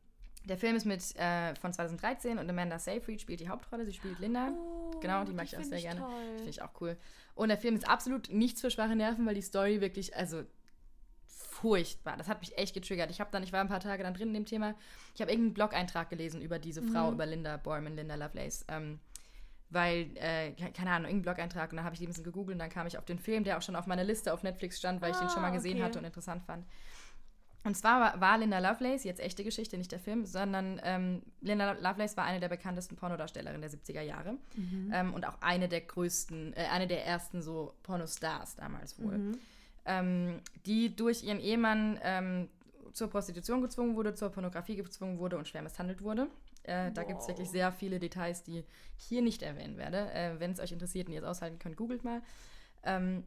der 0.45 0.57
Film 0.57 0.76
ist 0.76 0.86
mit 0.86 1.16
äh, 1.16 1.55
von 1.57 1.72
2013 1.72 2.38
und 2.38 2.49
Amanda 2.49 2.78
Seyfried 2.78 3.20
spielt 3.20 3.41
die 3.41 3.49
Hauptrolle. 3.49 3.84
Sie 3.84 3.93
spielt 3.93 4.18
Linda. 4.18 4.53
Oh, 4.53 4.99
genau, 5.01 5.24
die 5.24 5.32
mag 5.32 5.47
ich 5.47 5.57
auch 5.57 5.62
sehr 5.62 5.80
gerne. 5.80 6.01
Toll. 6.01 6.34
Finde 6.36 6.51
ich 6.51 6.62
auch 6.62 6.70
cool. 6.80 6.97
Und 7.34 7.49
der 7.49 7.59
Film 7.59 7.74
ist 7.74 7.88
absolut 7.88 8.30
nichts 8.32 8.61
für 8.61 8.70
schwache 8.70 8.97
Nerven, 8.97 9.26
weil 9.26 9.34
die 9.34 9.43
Story 9.43 9.80
wirklich, 9.80 10.16
also 10.16 10.43
furchtbar. 11.26 12.16
Das 12.16 12.28
hat 12.28 12.41
mich 12.41 12.57
echt 12.57 12.74
getriggert. 12.74 13.11
Ich 13.11 13.20
habe 13.20 13.30
dann, 13.30 13.43
ich 13.43 13.53
war 13.53 13.61
ein 13.61 13.68
paar 13.68 13.80
Tage 13.80 14.03
dann 14.03 14.14
drin 14.14 14.28
in 14.28 14.34
dem 14.34 14.47
Thema. 14.47 14.74
Ich 15.14 15.20
habe 15.20 15.30
irgendeinen 15.30 15.55
Blog-Eintrag 15.55 16.09
gelesen 16.09 16.41
über 16.41 16.59
diese 16.59 16.82
Frau, 16.82 17.09
mhm. 17.09 17.14
über 17.14 17.26
Linda 17.26 17.57
Borman, 17.59 17.97
Linda 17.97 18.14
Lovelace. 18.14 18.64
Ähm, 18.68 18.99
weil, 19.70 20.11
äh, 20.16 20.53
keine 20.53 20.91
Ahnung, 20.91 21.11
irgendeinen 21.11 21.22
Blog-Eintrag 21.22 21.70
und 21.70 21.76
dann 21.76 21.84
habe 21.84 21.95
ich 21.95 22.01
die 22.01 22.07
ein 22.07 22.09
bisschen 22.09 22.24
gegoogelt 22.24 22.57
und 22.57 22.59
dann 22.59 22.70
kam 22.70 22.86
ich 22.86 22.99
auf 22.99 23.05
den 23.05 23.18
Film, 23.18 23.45
der 23.45 23.57
auch 23.57 23.62
schon 23.62 23.76
auf 23.76 23.86
meiner 23.86 24.03
Liste 24.03 24.32
auf 24.32 24.43
Netflix 24.43 24.78
stand, 24.78 25.01
weil 25.01 25.12
ah, 25.12 25.14
ich 25.14 25.20
den 25.20 25.28
schon 25.30 25.43
mal 25.43 25.51
gesehen 25.51 25.76
okay. 25.76 25.84
hatte 25.84 25.99
und 26.01 26.05
interessant 26.05 26.43
fand. 26.43 26.66
Und 27.63 27.77
zwar 27.77 28.01
war, 28.01 28.21
war, 28.21 28.39
Linda 28.39 28.59
Lovelace, 28.59 29.05
jetzt 29.05 29.21
echte 29.21 29.45
Geschichte, 29.45 29.77
nicht 29.77 29.93
der 29.93 30.01
Film, 30.01 30.25
sondern 30.25 30.81
ähm, 30.83 31.23
Linda 31.43 31.73
Lovelace 31.73 32.17
war 32.17 32.25
eine 32.25 32.41
der 32.41 32.49
bekanntesten 32.49 32.97
Pornodarstellerinnen 32.97 33.61
der 33.61 33.71
70er 33.71 34.01
Jahre 34.01 34.39
mhm. 34.57 34.91
ähm, 34.95 35.15
und 35.15 35.27
auch 35.27 35.41
eine 35.43 35.69
der 35.69 35.83
größten, 35.83 36.55
äh, 36.55 36.67
eine 36.73 36.87
der 36.87 37.07
ersten 37.07 37.43
so 37.43 37.75
Pornostars 37.83 38.57
damals 38.57 38.99
wohl, 38.99 39.19
mhm. 39.19 39.39
ähm, 39.85 40.41
die 40.65 40.97
durch 40.97 41.23
ihren 41.23 41.39
Ehemann 41.39 41.99
ähm, 42.03 42.49
zur 42.93 43.09
Prostitution 43.09 43.61
gezwungen 43.61 43.95
wurde, 43.95 44.15
zur 44.15 44.31
Pornografie 44.31 44.77
gezwungen 44.77 45.19
wurde 45.19 45.37
und 45.37 45.47
schwer 45.47 45.63
misshandelt 45.63 46.03
wurde. 46.03 46.29
Äh, 46.63 46.93
da 46.93 47.05
gibt 47.05 47.21
es 47.21 47.29
wirklich 47.29 47.51
sehr 47.51 47.73
viele 47.73 47.99
Details, 47.99 48.43
die 48.43 48.65
ich 48.97 49.05
hier 49.05 49.23
nicht 49.23 49.43
erwähnen 49.43 49.77
werde. 49.77 50.13
Äh, 50.13 50.39
Wenn 50.39 50.53
es 50.53 50.61
euch 50.61 50.73
interessiert 50.73 51.09
und 51.09 51.15
ihr 51.15 51.21
es 51.21 51.27
aushalten 51.27 51.59
könnt, 51.59 51.77
googelt 51.77 52.05
mal. 52.05 52.23
Ähm, 52.85 53.25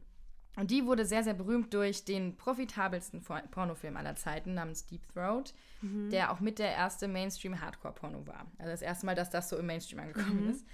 und 0.56 0.70
die 0.70 0.86
wurde 0.86 1.04
sehr, 1.04 1.24
sehr 1.24 1.34
berühmt 1.34 1.74
durch 1.74 2.04
den 2.04 2.36
profitabelsten 2.36 3.22
Pornofilm 3.50 3.96
aller 3.96 4.14
Zeiten 4.14 4.54
namens 4.54 4.86
Deep 4.86 5.02
Throat, 5.12 5.52
mhm. 5.82 6.10
der 6.10 6.32
auch 6.32 6.40
mit 6.40 6.58
der 6.58 6.70
erste 6.72 7.08
Mainstream-Hardcore-Porno 7.08 8.26
war. 8.26 8.46
Also 8.58 8.70
das 8.70 8.82
erste 8.82 9.06
Mal, 9.06 9.14
dass 9.14 9.30
das 9.30 9.48
so 9.48 9.56
im 9.56 9.66
Mainstream 9.66 10.00
angekommen 10.00 10.44
mhm. 10.44 10.50
ist. 10.50 10.66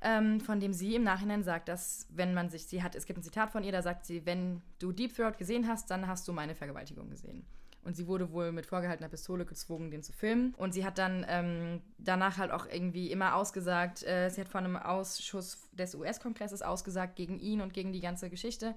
Ähm, 0.00 0.40
von 0.40 0.60
dem 0.60 0.72
sie 0.72 0.94
im 0.94 1.02
Nachhinein 1.02 1.42
sagt, 1.42 1.68
dass 1.68 2.06
wenn 2.10 2.32
man 2.32 2.50
sich, 2.50 2.66
sie 2.66 2.84
hat, 2.84 2.94
es 2.94 3.04
gibt 3.04 3.18
ein 3.18 3.22
Zitat 3.24 3.50
von 3.50 3.64
ihr, 3.64 3.72
da 3.72 3.82
sagt 3.82 4.06
sie, 4.06 4.24
wenn 4.26 4.62
du 4.78 4.92
Deep 4.92 5.16
Throat 5.16 5.38
gesehen 5.38 5.66
hast, 5.66 5.90
dann 5.90 6.06
hast 6.06 6.28
du 6.28 6.32
meine 6.32 6.54
Vergewaltigung 6.54 7.10
gesehen. 7.10 7.44
Und 7.84 7.96
sie 7.96 8.06
wurde 8.06 8.32
wohl 8.32 8.52
mit 8.52 8.66
vorgehaltener 8.66 9.08
Pistole 9.08 9.44
gezwungen, 9.44 9.90
den 9.90 10.02
zu 10.02 10.12
filmen. 10.12 10.54
Und 10.58 10.74
sie 10.74 10.84
hat 10.84 10.98
dann 10.98 11.24
ähm, 11.28 11.80
danach 11.98 12.36
halt 12.36 12.50
auch 12.50 12.66
irgendwie 12.66 13.10
immer 13.10 13.34
ausgesagt, 13.34 14.02
äh, 14.02 14.28
sie 14.30 14.40
hat 14.40 14.48
vor 14.48 14.60
einem 14.60 14.76
Ausschuss 14.76 15.68
des 15.72 15.94
US-Kongresses 15.94 16.60
ausgesagt 16.60 17.16
gegen 17.16 17.38
ihn 17.38 17.60
und 17.60 17.72
gegen 17.72 17.92
die 17.92 18.00
ganze 18.00 18.30
Geschichte. 18.30 18.74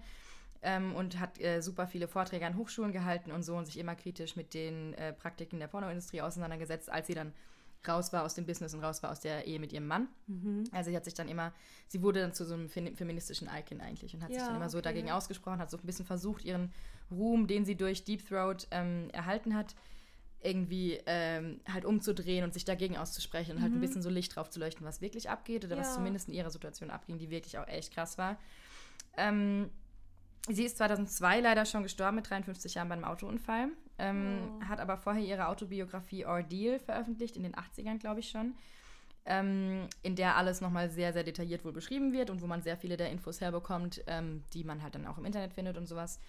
Ähm, 0.63 0.95
und 0.95 1.19
hat 1.19 1.41
äh, 1.41 1.61
super 1.61 1.87
viele 1.87 2.07
Vorträge 2.07 2.45
an 2.45 2.55
Hochschulen 2.55 2.91
gehalten 2.91 3.31
und 3.31 3.41
so 3.41 3.55
und 3.55 3.65
sich 3.65 3.79
immer 3.79 3.95
kritisch 3.95 4.35
mit 4.35 4.53
den 4.53 4.93
äh, 4.93 5.11
Praktiken 5.11 5.59
der 5.59 5.65
Pornoindustrie 5.65 6.21
auseinandergesetzt, 6.21 6.91
als 6.91 7.07
sie 7.07 7.15
dann 7.15 7.33
raus 7.87 8.13
war 8.13 8.23
aus 8.23 8.35
dem 8.35 8.45
Business 8.45 8.73
und 8.73 8.83
raus 8.83 9.01
war 9.01 9.11
aus 9.11 9.19
der 9.19 9.45
Ehe 9.47 9.59
mit 9.59 9.73
ihrem 9.73 9.87
Mann. 9.87 10.07
Mhm. 10.27 10.65
Also 10.71 10.91
sie 10.91 10.95
hat 10.95 11.05
sich 11.05 11.13
dann 11.13 11.27
immer, 11.27 11.51
sie 11.87 12.01
wurde 12.01 12.21
dann 12.21 12.33
zu 12.33 12.45
so 12.45 12.53
einem 12.53 12.69
feministischen 12.69 13.49
Icon 13.49 13.81
eigentlich 13.81 14.13
und 14.13 14.23
hat 14.23 14.29
ja, 14.29 14.39
sich 14.39 14.47
dann 14.47 14.55
immer 14.55 14.69
so 14.69 14.77
okay. 14.77 14.89
dagegen 14.89 15.11
ausgesprochen, 15.11 15.59
hat 15.59 15.71
so 15.71 15.77
ein 15.77 15.85
bisschen 15.85 16.05
versucht, 16.05 16.45
ihren 16.45 16.71
Ruhm, 17.11 17.47
den 17.47 17.65
sie 17.65 17.75
durch 17.75 18.03
Deep 18.03 18.27
Throat 18.27 18.67
ähm, 18.71 19.09
erhalten 19.11 19.55
hat, 19.55 19.75
irgendwie 20.43 20.99
ähm, 21.05 21.61
halt 21.71 21.85
umzudrehen 21.85 22.43
und 22.43 22.53
sich 22.53 22.65
dagegen 22.65 22.97
auszusprechen 22.97 23.51
und 23.51 23.57
mhm. 23.57 23.61
halt 23.63 23.73
ein 23.73 23.77
mhm. 23.77 23.81
bisschen 23.81 24.01
so 24.01 24.09
Licht 24.09 24.35
drauf 24.35 24.49
zu 24.49 24.59
leuchten, 24.59 24.85
was 24.85 25.01
wirklich 25.01 25.29
abgeht 25.29 25.65
oder 25.65 25.75
ja. 25.75 25.81
was 25.81 25.93
zumindest 25.93 26.29
in 26.29 26.33
ihrer 26.33 26.49
Situation 26.49 26.89
abging, 26.89 27.19
die 27.19 27.29
wirklich 27.29 27.57
auch 27.57 27.67
echt 27.67 27.93
krass 27.93 28.17
war. 28.17 28.37
Ähm, 29.17 29.69
sie 30.49 30.63
ist 30.63 30.77
2002 30.77 31.41
leider 31.41 31.65
schon 31.65 31.83
gestorben 31.83 32.15
mit 32.15 32.29
53 32.29 32.73
Jahren 32.73 32.89
bei 32.89 32.95
einem 32.95 33.03
Autounfall, 33.03 33.69
ähm, 33.99 34.39
oh. 34.59 34.65
hat 34.65 34.79
aber 34.79 34.97
vorher 34.97 35.23
ihre 35.23 35.47
Autobiografie 35.47 36.25
Ordeal 36.25 36.79
veröffentlicht, 36.79 37.37
in 37.37 37.43
den 37.43 37.53
80ern 37.53 37.99
glaube 37.99 38.21
ich 38.21 38.29
schon. 38.29 38.55
ähm, 39.25 39.87
in 40.01 40.15
der 40.15 40.35
alles 40.35 40.61
nochmal 40.61 40.89
sehr, 40.89 41.13
sehr 41.13 41.23
detailliert 41.23 41.63
wohl 41.63 41.73
beschrieben 41.73 42.11
wird 42.11 42.29
und 42.29 42.41
wo 42.41 42.47
man 42.47 42.63
sehr 42.63 42.77
viele 42.77 42.97
der 42.97 43.11
Infos 43.11 43.39
herbekommt, 43.39 44.03
ähm, 44.07 44.43
die 44.53 44.63
man 44.63 44.81
halt 44.81 44.95
dann 44.95 45.05
auch 45.05 45.17
im 45.17 45.25
Internet 45.25 45.53
findet 45.53 45.77
und 45.77 45.85
sowas. 45.85 46.19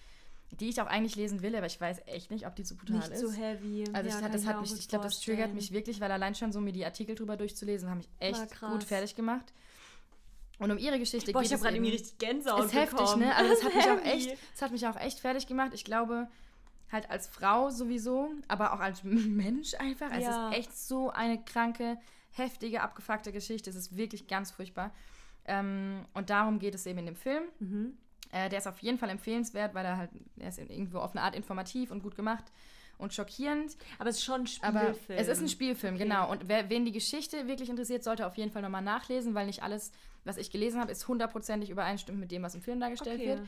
Die 0.59 0.69
ich 0.69 0.79
auch 0.81 0.87
eigentlich 0.87 1.15
lesen 1.15 1.41
will, 1.41 1.55
aber 1.55 1.65
ich 1.65 1.81
weiß 1.81 2.03
echt 2.05 2.29
nicht, 2.29 2.45
ob 2.45 2.55
die 2.55 2.63
zu 2.63 2.75
brutal 2.75 2.97
nicht 2.97 3.11
ist. 3.11 3.21
Nicht 3.21 3.33
zu 3.33 3.41
heavy. 3.41 3.83
Also 3.91 4.09
ja, 4.09 4.19
ich, 4.19 4.31
das 4.31 4.45
hat 4.45 4.61
mich, 4.61 4.73
ich 4.73 4.87
glaube, 4.87 5.05
das 5.05 5.19
triggert 5.19 5.53
mich 5.53 5.71
wirklich, 5.71 5.99
weil 5.99 6.11
allein 6.11 6.35
schon 6.35 6.51
so 6.51 6.61
mir 6.61 6.73
die 6.73 6.85
Artikel 6.85 7.15
drüber 7.15 7.37
durchzulesen, 7.37 7.89
haben 7.89 7.97
mich 7.97 8.09
echt 8.19 8.61
gut 8.61 8.83
fertig 8.83 9.15
gemacht. 9.15 9.51
Und 10.59 10.71
um 10.71 10.77
ihre 10.77 10.99
Geschichte 10.99 11.31
Boah, 11.31 11.41
geht 11.41 11.47
ich 11.47 11.53
habe 11.53 11.63
gerade 11.63 11.75
irgendwie 11.75 11.93
richtig 11.93 12.17
Gänsehaut 12.19 12.65
ist 12.65 12.73
heftig, 12.73 13.15
ne? 13.15 13.35
Also 13.35 13.53
das 13.53 13.63
hat 13.65 13.75
mich 13.75 13.85
auch 13.85 14.05
echt, 14.05 14.37
das 14.53 14.61
hat 14.61 14.71
mich 14.71 14.87
auch 14.87 14.95
echt 14.95 15.19
fertig 15.19 15.47
gemacht. 15.47 15.71
Ich 15.73 15.83
glaube, 15.83 16.27
halt 16.91 17.09
als 17.09 17.27
Frau 17.27 17.69
sowieso, 17.69 18.31
aber 18.47 18.73
auch 18.73 18.79
als 18.79 19.03
Mensch 19.03 19.73
einfach. 19.75 20.11
Ja. 20.11 20.17
Es 20.51 20.55
ist 20.55 20.59
echt 20.59 20.77
so 20.77 21.09
eine 21.09 21.43
kranke, 21.43 21.97
heftige, 22.31 22.81
abgefuckte 22.81 23.31
Geschichte. 23.31 23.69
Es 23.69 23.75
ist 23.75 23.97
wirklich 23.97 24.27
ganz 24.27 24.51
furchtbar. 24.51 24.93
Ähm, 25.45 26.05
und 26.13 26.29
darum 26.29 26.59
geht 26.59 26.75
es 26.75 26.85
eben 26.85 26.99
in 26.99 27.07
dem 27.07 27.15
Film. 27.15 27.43
Mhm. 27.59 27.97
Äh, 28.33 28.49
der 28.49 28.57
ist 28.59 28.67
auf 28.67 28.79
jeden 28.79 28.97
Fall 28.97 29.09
empfehlenswert, 29.09 29.75
weil 29.75 29.85
er 29.85 29.97
halt, 29.97 30.09
er 30.39 30.49
ist 30.49 30.57
irgendwo 30.57 30.97
auf 30.97 31.11
eine 31.11 31.21
Art 31.21 31.35
informativ 31.35 31.91
und 31.91 32.01
gut 32.01 32.15
gemacht 32.15 32.45
und 32.97 33.13
schockierend. 33.13 33.77
Aber 33.99 34.09
es 34.09 34.17
ist 34.17 34.23
schon 34.23 34.41
ein 34.41 34.47
Spielfilm. 34.47 34.77
Aber 34.77 34.95
es 35.07 35.27
ist 35.27 35.39
ein 35.39 35.49
Spielfilm, 35.49 35.95
okay. 35.95 36.03
genau. 36.03 36.31
Und 36.31 36.47
wer, 36.47 36.67
wen 36.69 36.83
die 36.83 36.91
Geschichte 36.91 37.47
wirklich 37.47 37.69
interessiert, 37.69 38.03
sollte 38.03 38.25
auf 38.25 38.35
jeden 38.35 38.51
Fall 38.51 38.63
nochmal 38.63 38.81
nachlesen, 38.81 39.35
weil 39.35 39.45
nicht 39.45 39.61
alles, 39.61 39.91
was 40.23 40.37
ich 40.37 40.49
gelesen 40.49 40.81
habe, 40.81 40.91
ist 40.91 41.07
hundertprozentig 41.07 41.69
übereinstimmt 41.69 42.19
mit 42.19 42.31
dem, 42.31 42.41
was 42.41 42.55
im 42.55 42.61
Film 42.61 42.79
dargestellt 42.79 43.19
okay. 43.19 43.29
wird. 43.29 43.41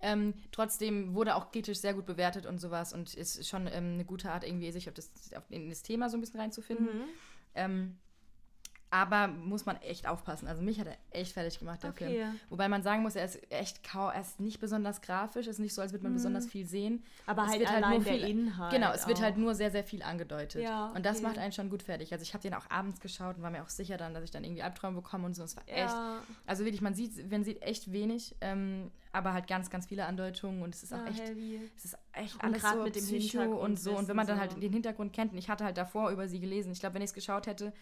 Ähm, 0.00 0.34
trotzdem 0.52 1.14
wurde 1.14 1.34
auch 1.34 1.50
kritisch 1.50 1.80
sehr 1.80 1.94
gut 1.94 2.06
bewertet 2.06 2.46
und 2.46 2.60
sowas 2.60 2.92
und 2.92 3.14
ist 3.14 3.44
schon 3.48 3.66
ähm, 3.66 3.94
eine 3.94 4.04
gute 4.04 4.30
Art, 4.30 4.44
irgendwie 4.44 4.70
sich 4.70 4.88
auf 4.88 4.94
das, 4.94 5.10
auf, 5.36 5.42
in 5.50 5.68
das 5.68 5.82
Thema 5.82 6.08
so 6.08 6.16
ein 6.16 6.20
bisschen 6.20 6.38
reinzufinden. 6.38 6.86
Mhm. 6.86 7.04
Ähm, 7.56 7.98
aber 8.90 9.28
muss 9.28 9.66
man 9.66 9.76
echt 9.82 10.08
aufpassen. 10.08 10.48
Also 10.48 10.62
mich 10.62 10.80
hat 10.80 10.86
er 10.86 10.96
echt 11.10 11.32
fertig 11.32 11.58
gemacht, 11.58 11.82
der 11.82 11.90
okay. 11.90 12.06
Film. 12.06 12.40
Wobei 12.48 12.68
man 12.68 12.82
sagen 12.82 13.02
muss, 13.02 13.16
er 13.16 13.24
ist 13.26 13.38
echt 13.52 13.84
kaum, 13.84 14.10
er 14.10 14.22
ist 14.22 14.40
nicht 14.40 14.60
besonders 14.60 15.02
grafisch, 15.02 15.46
es 15.46 15.54
ist 15.54 15.58
nicht 15.58 15.74
so, 15.74 15.82
als 15.82 15.92
würde 15.92 16.04
man 16.04 16.12
mhm. 16.12 16.16
besonders 16.16 16.46
viel 16.46 16.66
sehen. 16.66 17.04
Aber 17.26 17.42
es 17.42 17.50
halt 17.50 17.60
wird 17.60 17.70
halt 17.70 17.88
nur 17.88 18.00
viel, 18.00 18.24
Inhalt. 18.24 18.72
Genau, 18.72 18.92
es 18.92 19.04
auch. 19.04 19.08
wird 19.08 19.20
halt 19.20 19.36
nur 19.36 19.54
sehr, 19.54 19.70
sehr 19.70 19.84
viel 19.84 20.02
angedeutet. 20.02 20.62
Ja, 20.62 20.86
okay. 20.86 20.96
Und 20.96 21.06
das 21.06 21.20
macht 21.20 21.36
einen 21.36 21.52
schon 21.52 21.68
gut 21.68 21.82
fertig. 21.82 22.12
Also 22.12 22.22
ich 22.22 22.32
habe 22.32 22.42
den 22.42 22.54
auch 22.54 22.70
abends 22.70 23.00
geschaut 23.00 23.36
und 23.36 23.42
war 23.42 23.50
mir 23.50 23.62
auch 23.62 23.68
sicher 23.68 23.98
dann, 23.98 24.14
dass 24.14 24.24
ich 24.24 24.30
dann 24.30 24.42
irgendwie 24.42 24.62
Albträume 24.62 24.96
bekomme 24.96 25.26
und 25.26 25.36
so. 25.36 25.42
Es 25.42 25.56
war 25.56 25.68
ja. 25.68 25.84
echt. 25.84 26.26
Also 26.46 26.64
wirklich, 26.64 26.80
man 26.80 26.94
sieht, 26.94 27.30
man 27.30 27.44
sieht 27.44 27.60
echt 27.62 27.92
wenig, 27.92 28.36
ähm, 28.40 28.90
aber 29.12 29.34
halt 29.34 29.46
ganz, 29.48 29.68
ganz 29.68 29.86
viele 29.86 30.06
Andeutungen 30.06 30.62
und 30.62 30.74
es 30.74 30.82
ist 30.82 30.94
auch 30.94 30.98
ja, 30.98 31.08
echt. 31.08 31.20
Heavy. 31.20 31.60
Es 31.76 31.84
ist 31.84 31.98
echt 32.12 32.42
alles 32.42 32.62
so 32.62 32.82
mit 32.84 32.96
dem 32.96 33.04
Psycho 33.04 33.42
und 33.42 33.78
so. 33.78 33.96
Und 33.96 34.08
wenn 34.08 34.16
man 34.16 34.26
dann 34.26 34.40
halt 34.40 34.62
den 34.62 34.72
Hintergrund 34.72 35.12
kennt, 35.12 35.32
und 35.32 35.38
ich 35.38 35.50
hatte 35.50 35.64
halt 35.64 35.76
davor 35.76 36.10
über 36.10 36.26
sie 36.26 36.40
gelesen, 36.40 36.72
ich 36.72 36.80
glaube, 36.80 36.94
wenn 36.94 37.02
ich 37.02 37.10
es 37.10 37.14
geschaut 37.14 37.46
hätte, 37.46 37.72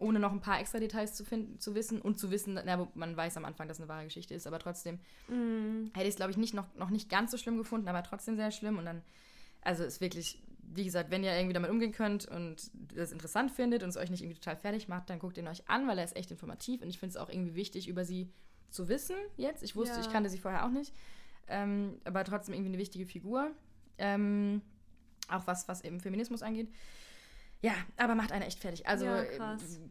ohne 0.00 0.18
noch 0.18 0.32
ein 0.32 0.40
paar 0.40 0.58
extra 0.58 0.78
Details 0.78 1.14
zu, 1.14 1.24
finden, 1.24 1.60
zu 1.60 1.74
wissen 1.74 2.00
und 2.00 2.18
zu 2.18 2.30
wissen, 2.30 2.58
na, 2.64 2.88
man 2.94 3.16
weiß 3.16 3.36
am 3.36 3.44
Anfang, 3.44 3.68
dass 3.68 3.76
es 3.76 3.82
eine 3.82 3.88
wahre 3.88 4.04
Geschichte 4.04 4.34
ist, 4.34 4.46
aber 4.46 4.58
trotzdem 4.58 4.98
mm. 5.28 5.90
hätte 5.92 6.06
ich 6.06 6.10
es, 6.10 6.16
glaube 6.16 6.30
ich, 6.30 6.36
nicht, 6.36 6.54
noch, 6.54 6.74
noch 6.74 6.90
nicht 6.90 7.08
ganz 7.08 7.30
so 7.30 7.36
schlimm 7.36 7.58
gefunden, 7.58 7.86
aber 7.86 8.02
trotzdem 8.02 8.36
sehr 8.36 8.50
schlimm. 8.50 8.78
Und 8.78 8.86
dann, 8.86 9.02
also 9.60 9.84
ist 9.84 10.00
wirklich, 10.00 10.42
wie 10.62 10.84
gesagt, 10.84 11.10
wenn 11.10 11.22
ihr 11.22 11.34
irgendwie 11.36 11.52
damit 11.52 11.70
umgehen 11.70 11.92
könnt 11.92 12.26
und 12.26 12.70
das 12.94 13.12
interessant 13.12 13.50
findet 13.50 13.82
und 13.82 13.90
es 13.90 13.96
euch 13.96 14.10
nicht 14.10 14.22
irgendwie 14.22 14.40
total 14.40 14.56
fertig 14.56 14.88
macht, 14.88 15.10
dann 15.10 15.18
guckt 15.18 15.36
ihn 15.36 15.46
euch 15.48 15.68
an, 15.68 15.86
weil 15.86 15.98
er 15.98 16.04
ist 16.04 16.16
echt 16.16 16.30
informativ 16.30 16.82
und 16.82 16.88
ich 16.88 16.98
finde 16.98 17.10
es 17.10 17.16
auch 17.16 17.28
irgendwie 17.28 17.54
wichtig, 17.54 17.86
über 17.86 18.04
sie 18.04 18.32
zu 18.70 18.88
wissen 18.88 19.16
jetzt. 19.36 19.62
Ich 19.62 19.76
wusste, 19.76 19.96
ja. 19.96 20.00
ich 20.00 20.10
kannte 20.10 20.30
sie 20.30 20.38
vorher 20.38 20.64
auch 20.64 20.70
nicht, 20.70 20.94
ähm, 21.48 22.00
aber 22.04 22.24
trotzdem 22.24 22.54
irgendwie 22.54 22.70
eine 22.70 22.78
wichtige 22.78 23.04
Figur. 23.04 23.50
Ähm, 23.98 24.62
auch 25.28 25.46
was, 25.46 25.68
was 25.68 25.82
eben 25.84 26.00
Feminismus 26.00 26.42
angeht. 26.42 26.68
Ja, 27.62 27.72
aber 27.98 28.14
macht 28.14 28.32
einen 28.32 28.42
echt 28.42 28.58
fertig. 28.58 28.86
Also 28.86 29.04
ja, 29.04 29.22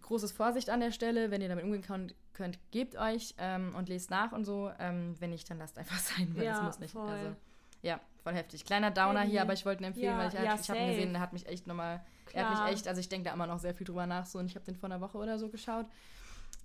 großes 0.01 0.31
Vorsicht 0.31 0.69
an 0.71 0.79
der 0.79 0.91
Stelle. 0.91 1.29
Wenn 1.29 1.41
ihr 1.41 1.49
damit 1.49 1.63
umgehen 1.63 2.15
könnt, 2.33 2.59
gebt 2.71 2.95
euch 2.95 3.35
ähm, 3.37 3.75
und 3.75 3.89
lest 3.89 4.09
nach 4.09 4.31
und 4.31 4.43
so. 4.43 4.71
Ähm, 4.79 5.15
wenn 5.19 5.29
nicht, 5.29 5.49
dann 5.49 5.59
lasst 5.59 5.77
einfach 5.77 5.99
sein, 5.99 6.35
weil 6.35 6.45
ja, 6.45 6.53
das 6.53 6.63
muss 6.63 6.79
nicht. 6.79 6.91
Voll. 6.91 7.07
Also, 7.07 7.35
ja, 7.83 7.99
voll 8.23 8.33
heftig. 8.33 8.65
Kleiner 8.65 8.89
Downer 8.89 9.21
hey. 9.21 9.29
hier, 9.29 9.41
aber 9.41 9.53
ich 9.53 9.65
wollte 9.65 9.83
ihn 9.83 9.87
empfehlen, 9.87 10.13
ja, 10.13 10.17
weil 10.17 10.27
ich, 10.29 10.33
ja, 10.33 10.55
ich 10.55 10.69
habe 10.69 10.79
ihn 10.79 10.89
gesehen, 10.89 11.13
der 11.13 11.21
hat 11.21 11.31
mich 11.31 11.45
echt 11.45 11.67
nochmal, 11.67 12.01
er 12.33 12.49
hat 12.49 12.59
mich 12.59 12.73
echt, 12.73 12.87
also 12.87 12.99
ich 12.99 13.07
denke 13.07 13.29
da 13.29 13.33
immer 13.33 13.47
noch 13.47 13.59
sehr 13.59 13.75
viel 13.75 13.85
drüber 13.85 14.07
nach 14.07 14.25
so 14.25 14.39
und 14.39 14.47
ich 14.47 14.55
habe 14.55 14.65
den 14.65 14.75
vor 14.75 14.89
einer 14.89 14.99
Woche 14.99 15.17
oder 15.17 15.37
so 15.37 15.49
geschaut. 15.49 15.85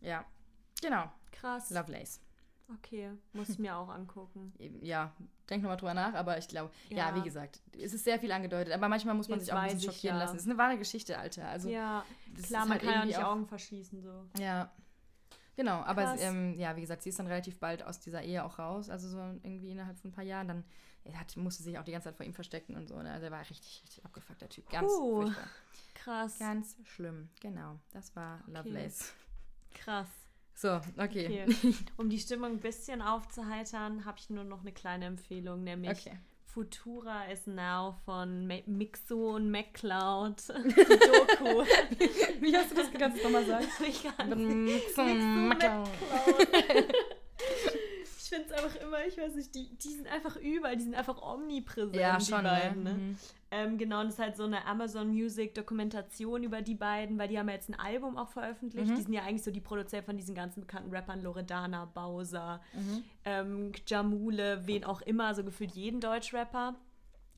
Ja, 0.00 0.24
genau. 0.80 1.04
Krass. 1.32 1.70
Lovelace. 1.70 2.20
Okay, 2.78 3.10
muss 3.32 3.48
ich 3.48 3.58
mir 3.58 3.76
auch 3.76 3.88
angucken. 3.88 4.52
Ja, 4.82 5.12
denk 5.48 5.62
nochmal 5.62 5.76
drüber 5.76 5.94
nach, 5.94 6.14
aber 6.14 6.38
ich 6.38 6.48
glaube, 6.48 6.70
ja. 6.90 7.10
ja. 7.10 7.16
wie 7.16 7.22
gesagt, 7.22 7.60
es 7.78 7.92
ist 7.92 8.04
sehr 8.04 8.18
viel 8.18 8.32
angedeutet, 8.32 8.72
aber 8.72 8.88
manchmal 8.88 9.14
muss 9.14 9.28
man 9.28 9.38
Jetzt 9.38 9.46
sich 9.46 9.54
auch 9.54 9.58
ein 9.58 9.72
bisschen 9.72 9.92
schockieren 9.92 10.16
ja. 10.16 10.24
lassen. 10.24 10.36
Es 10.36 10.42
ist 10.42 10.48
eine 10.48 10.58
wahre 10.58 10.78
Geschichte, 10.78 11.18
Alter. 11.18 11.48
Also, 11.48 11.68
ja, 11.68 12.04
klar, 12.46 12.62
man 12.62 12.72
halt 12.72 12.82
kann 12.82 12.92
ja 12.92 13.04
nicht 13.04 13.18
auch, 13.18 13.32
Augen 13.32 13.46
verschließen, 13.46 14.02
so. 14.02 14.26
Ja. 14.38 14.70
Genau, 15.56 15.82
aber 15.82 16.18
ähm, 16.18 16.58
ja, 16.58 16.74
wie 16.76 16.80
gesagt, 16.80 17.02
sie 17.02 17.10
ist 17.10 17.18
dann 17.18 17.28
relativ 17.28 17.60
bald 17.60 17.84
aus 17.84 18.00
dieser 18.00 18.22
Ehe 18.22 18.44
auch 18.44 18.58
raus, 18.58 18.90
also 18.90 19.08
so 19.08 19.18
irgendwie 19.18 19.70
innerhalb 19.70 19.96
von 19.98 20.10
ein 20.10 20.14
paar 20.14 20.24
Jahren. 20.24 20.48
Dann 20.48 20.64
hat, 21.12 21.36
musste 21.36 21.62
sich 21.62 21.78
auch 21.78 21.84
die 21.84 21.92
ganze 21.92 22.08
Zeit 22.08 22.16
vor 22.16 22.26
ihm 22.26 22.34
verstecken 22.34 22.76
und 22.76 22.88
so. 22.88 23.00
Ne? 23.00 23.12
Also 23.12 23.26
er 23.26 23.32
war 23.32 23.40
richtig, 23.40 23.82
richtig 23.84 24.04
abgefuckter 24.04 24.48
Typ. 24.48 24.68
Ganz 24.70 24.90
uh, 24.90 25.22
furchtbar. 25.22 25.46
Krass. 25.94 26.38
Ganz 26.38 26.76
schlimm, 26.84 27.28
genau. 27.40 27.78
Das 27.92 28.14
war 28.16 28.40
okay. 28.42 28.52
Lovelace. 28.52 29.12
Krass. 29.74 30.08
So, 30.54 30.80
okay. 30.96 31.44
okay. 31.46 31.74
Um 31.96 32.08
die 32.08 32.18
Stimmung 32.18 32.52
ein 32.52 32.60
bisschen 32.60 33.02
aufzuheitern, 33.02 34.04
habe 34.04 34.18
ich 34.18 34.30
nur 34.30 34.44
noch 34.44 34.60
eine 34.60 34.72
kleine 34.72 35.06
Empfehlung, 35.06 35.64
nämlich 35.64 36.06
okay. 36.06 36.18
Futura 36.46 37.24
is 37.24 37.48
Now 37.48 37.96
von 38.04 38.46
Mixo 38.46 39.34
und 39.34 39.50
MacLeod. 39.50 40.48
Doku. 40.48 41.64
Wie 42.40 42.56
hast 42.56 42.70
du 42.70 42.76
das? 42.76 42.88
Es 43.16 43.22
nochmal 43.24 43.44
sagen? 43.44 43.66
Ich 43.88 44.04
kann 44.04 44.64
Mixo 44.64 45.02
und 45.02 45.48
MacLeod. 45.48 45.88
ich 48.18 48.28
finde 48.28 48.46
es 48.46 48.52
einfach 48.52 48.76
immer, 48.80 49.04
ich 49.04 49.18
weiß 49.18 49.34
nicht, 49.34 49.52
die, 49.52 49.76
die 49.76 49.94
sind 49.94 50.06
einfach 50.06 50.36
überall, 50.36 50.76
die 50.76 50.84
sind 50.84 50.94
einfach 50.94 51.20
omnipräsent, 51.20 51.96
ja, 51.96 52.20
schon, 52.20 52.38
die 52.38 52.44
ne? 52.44 52.48
beiden. 52.48 52.82
Ne? 52.84 52.94
Mhm. 52.94 53.16
Ähm, 53.56 53.78
genau, 53.78 54.00
und 54.00 54.06
das 54.06 54.14
ist 54.14 54.20
halt 54.20 54.36
so 54.36 54.42
eine 54.42 54.66
Amazon 54.66 55.10
Music 55.10 55.54
Dokumentation 55.54 56.42
über 56.42 56.60
die 56.60 56.74
beiden, 56.74 57.18
weil 57.20 57.28
die 57.28 57.38
haben 57.38 57.48
ja 57.48 57.54
jetzt 57.54 57.68
ein 57.68 57.78
Album 57.78 58.18
auch 58.18 58.28
veröffentlicht. 58.28 58.90
Mhm. 58.90 58.96
Die 58.96 59.02
sind 59.02 59.12
ja 59.12 59.22
eigentlich 59.22 59.44
so 59.44 59.52
die 59.52 59.60
Produzenten 59.60 60.06
von 60.06 60.16
diesen 60.16 60.34
ganzen 60.34 60.60
bekannten 60.62 60.90
Rappern, 60.90 61.22
Loredana, 61.22 61.84
Bowser, 61.84 62.60
mhm. 62.72 63.04
ähm, 63.24 63.72
Jamule, 63.86 64.66
wen 64.66 64.82
auch 64.82 65.02
immer, 65.02 65.36
so 65.36 65.44
gefühlt 65.44 65.70
jeden 65.72 66.00
Deutschrapper. 66.00 66.74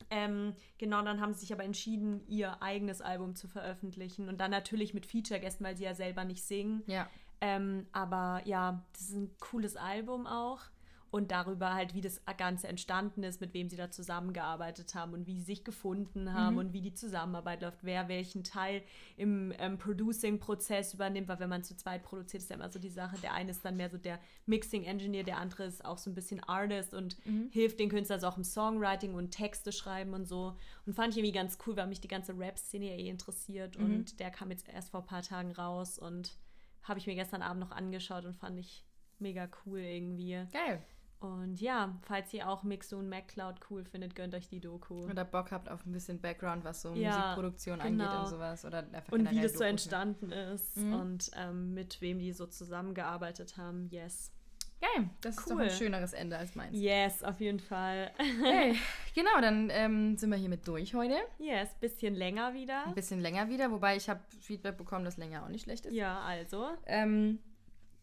Ähm, 0.09 0.55
genau, 0.79 1.03
dann 1.03 1.21
haben 1.21 1.33
sie 1.33 1.41
sich 1.41 1.53
aber 1.53 1.63
entschieden, 1.63 2.23
ihr 2.27 2.63
eigenes 2.63 3.01
Album 3.01 3.35
zu 3.35 3.47
veröffentlichen 3.47 4.27
und 4.27 4.41
dann 4.41 4.49
natürlich 4.49 4.95
mit 4.95 5.05
Feature-Gästen, 5.05 5.63
weil 5.63 5.77
sie 5.77 5.83
ja 5.83 5.93
selber 5.93 6.25
nicht 6.25 6.43
singen. 6.43 6.81
Ja. 6.87 7.07
Ähm, 7.41 7.85
aber 7.91 8.41
ja, 8.45 8.83
das 8.93 9.09
ist 9.09 9.15
ein 9.15 9.29
cooles 9.39 9.75
Album 9.75 10.25
auch 10.25 10.61
und 11.09 11.31
darüber 11.31 11.73
halt, 11.73 11.93
wie 11.93 12.01
das 12.01 12.21
Ganze 12.37 12.67
entstanden 12.67 13.23
ist, 13.23 13.39
mit 13.39 13.53
wem 13.53 13.69
sie 13.69 13.77
da 13.77 13.89
zusammengearbeitet 13.91 14.93
haben 14.93 15.13
und 15.13 15.25
wie 15.25 15.35
sie 15.35 15.43
sich 15.43 15.63
gefunden 15.63 16.33
haben 16.33 16.53
mhm. 16.53 16.59
und 16.59 16.73
wie 16.73 16.81
die 16.81 16.93
Zusammenarbeit 16.93 17.61
läuft, 17.61 17.79
wer 17.83 18.09
welchen 18.09 18.43
Teil 18.43 18.81
im 19.15 19.53
ähm, 19.57 19.77
Producing-Prozess 19.77 20.93
übernimmt, 20.93 21.27
weil 21.27 21.39
wenn 21.39 21.49
man 21.49 21.63
zu 21.63 21.77
zweit 21.77 22.03
produziert, 22.03 22.43
ist 22.43 22.49
ja 22.49 22.57
immer 22.57 22.69
so 22.69 22.79
die 22.79 22.89
Sache, 22.89 23.17
der 23.19 23.33
eine 23.33 23.51
ist 23.51 23.63
dann 23.63 23.77
mehr 23.77 23.89
so 23.89 23.97
der 23.97 24.19
Mixing-Engineer, 24.47 25.23
der 25.23 25.37
andere 25.37 25.63
ist 25.63 25.85
auch 25.85 25.97
so 25.97 26.09
ein 26.09 26.15
bisschen 26.15 26.43
Artist 26.43 26.93
und 26.93 27.17
mhm. 27.25 27.49
hilft 27.51 27.79
den 27.79 27.89
Künstlern 27.89 28.17
also 28.17 28.27
auch 28.27 28.37
im 28.37 28.43
Songwriting 28.43 29.13
und 29.13 29.31
Texte 29.31 29.71
schreiben 29.71 30.13
und 30.13 30.27
so 30.27 30.55
und 30.85 30.93
fand 30.93 31.13
ich 31.13 31.17
irgendwie 31.17 31.37
ganz 31.37 31.57
cool, 31.65 31.77
weil 31.77 31.87
mich 31.87 32.01
die 32.01 32.07
ganze 32.07 32.37
Rap-Szene 32.37 32.85
ja 32.85 32.95
eh 32.95 33.09
interessiert 33.09 33.77
mhm. 33.77 33.85
und 33.85 34.19
der 34.19 34.31
kam 34.31 34.51
jetzt 34.51 34.67
erst 34.67 34.89
vor 34.89 35.01
ein 35.01 35.05
paar 35.05 35.21
Tagen 35.21 35.51
raus 35.51 35.99
und 35.99 36.37
habe 36.83 36.99
ich 36.99 37.07
mir 37.07 37.15
gestern 37.15 37.41
Abend 37.41 37.61
noch 37.61 37.71
angeschaut 37.71 38.25
und 38.25 38.35
fand 38.35 38.59
ich 38.59 38.85
mega 39.19 39.49
cool 39.65 39.79
irgendwie. 39.79 40.45
Geil. 40.51 40.83
Und 41.19 41.59
ja, 41.59 41.97
falls 42.01 42.31
ihr 42.33 42.47
auch 42.47 42.63
Mixo 42.63 42.97
und 42.97 43.09
MacLeod 43.09 43.55
cool 43.69 43.83
findet, 43.83 44.15
gönnt 44.15 44.35
euch 44.35 44.47
die 44.49 44.59
Doku. 44.59 45.05
Oder 45.05 45.25
Bock 45.25 45.51
habt 45.51 45.69
auf 45.69 45.85
ein 45.85 45.91
bisschen 45.91 46.21
Background, 46.21 46.63
was 46.63 46.83
so 46.83 46.93
ja, 46.93 47.09
Musikproduktion 47.09 47.79
genau. 47.79 48.05
angeht 48.05 48.19
und 48.19 48.27
sowas. 48.27 48.65
Oder 48.65 48.79
einfach 48.91 49.11
und 49.11 49.31
wie 49.31 49.41
das 49.41 49.53
Doku 49.53 49.63
so 49.63 49.63
entstanden 49.63 50.31
ist 50.31 50.77
mhm. 50.77 50.93
und 50.93 51.31
ähm, 51.35 51.73
mit 51.73 52.01
wem 52.01 52.19
die 52.19 52.33
so 52.33 52.45
zusammengearbeitet 52.45 53.57
haben. 53.57 53.87
Yes. 53.89 54.31
Geil, 54.79 55.09
das 55.21 55.37
cool. 55.37 55.41
ist 55.41 55.51
doch 55.51 55.57
ein 55.57 55.69
schöneres 55.71 56.13
Ende 56.13 56.37
als 56.37 56.53
meins. 56.53 56.77
Yes, 56.77 57.23
auf 57.23 57.39
jeden 57.39 57.59
Fall. 57.59 58.11
hey, 58.43 58.75
genau, 59.15 59.41
dann 59.41 59.71
ähm, 59.71 60.17
sind 60.17 60.29
wir 60.29 60.37
hiermit 60.37 60.67
durch 60.67 60.93
heute. 60.93 61.15
Yes, 61.39 61.73
bisschen 61.79 62.13
länger 62.13 62.53
wieder. 62.53 62.85
Ein 62.85 62.93
bisschen 62.93 63.19
länger 63.19 63.49
wieder, 63.49 63.71
wobei 63.71 63.95
ich 63.95 64.07
habe 64.07 64.19
Feedback 64.39 64.77
bekommen, 64.77 65.03
dass 65.03 65.17
länger 65.17 65.43
auch 65.43 65.49
nicht 65.49 65.63
schlecht 65.63 65.87
ist. 65.87 65.93
Ja, 65.95 66.19
also. 66.19 66.67
Ähm, 66.85 67.39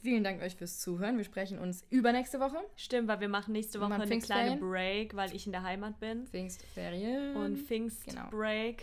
Vielen 0.04 0.22
Dank 0.22 0.42
euch 0.42 0.54
fürs 0.54 0.80
Zuhören. 0.80 1.16
Wir 1.16 1.24
sprechen 1.24 1.58
uns 1.58 1.82
übernächste 1.88 2.38
Woche. 2.38 2.58
Stimmt, 2.76 3.08
weil 3.08 3.20
wir 3.20 3.28
machen 3.30 3.52
nächste 3.52 3.80
Woche 3.80 3.94
eine 3.94 4.18
kleine 4.18 4.58
Break, 4.58 5.16
weil 5.16 5.34
ich 5.34 5.46
in 5.46 5.52
der 5.52 5.62
Heimat 5.62 5.98
bin. 5.98 6.26
Pfingstferien. 6.26 7.34
Und 7.34 7.56
Pfingstbreak. 7.56 8.82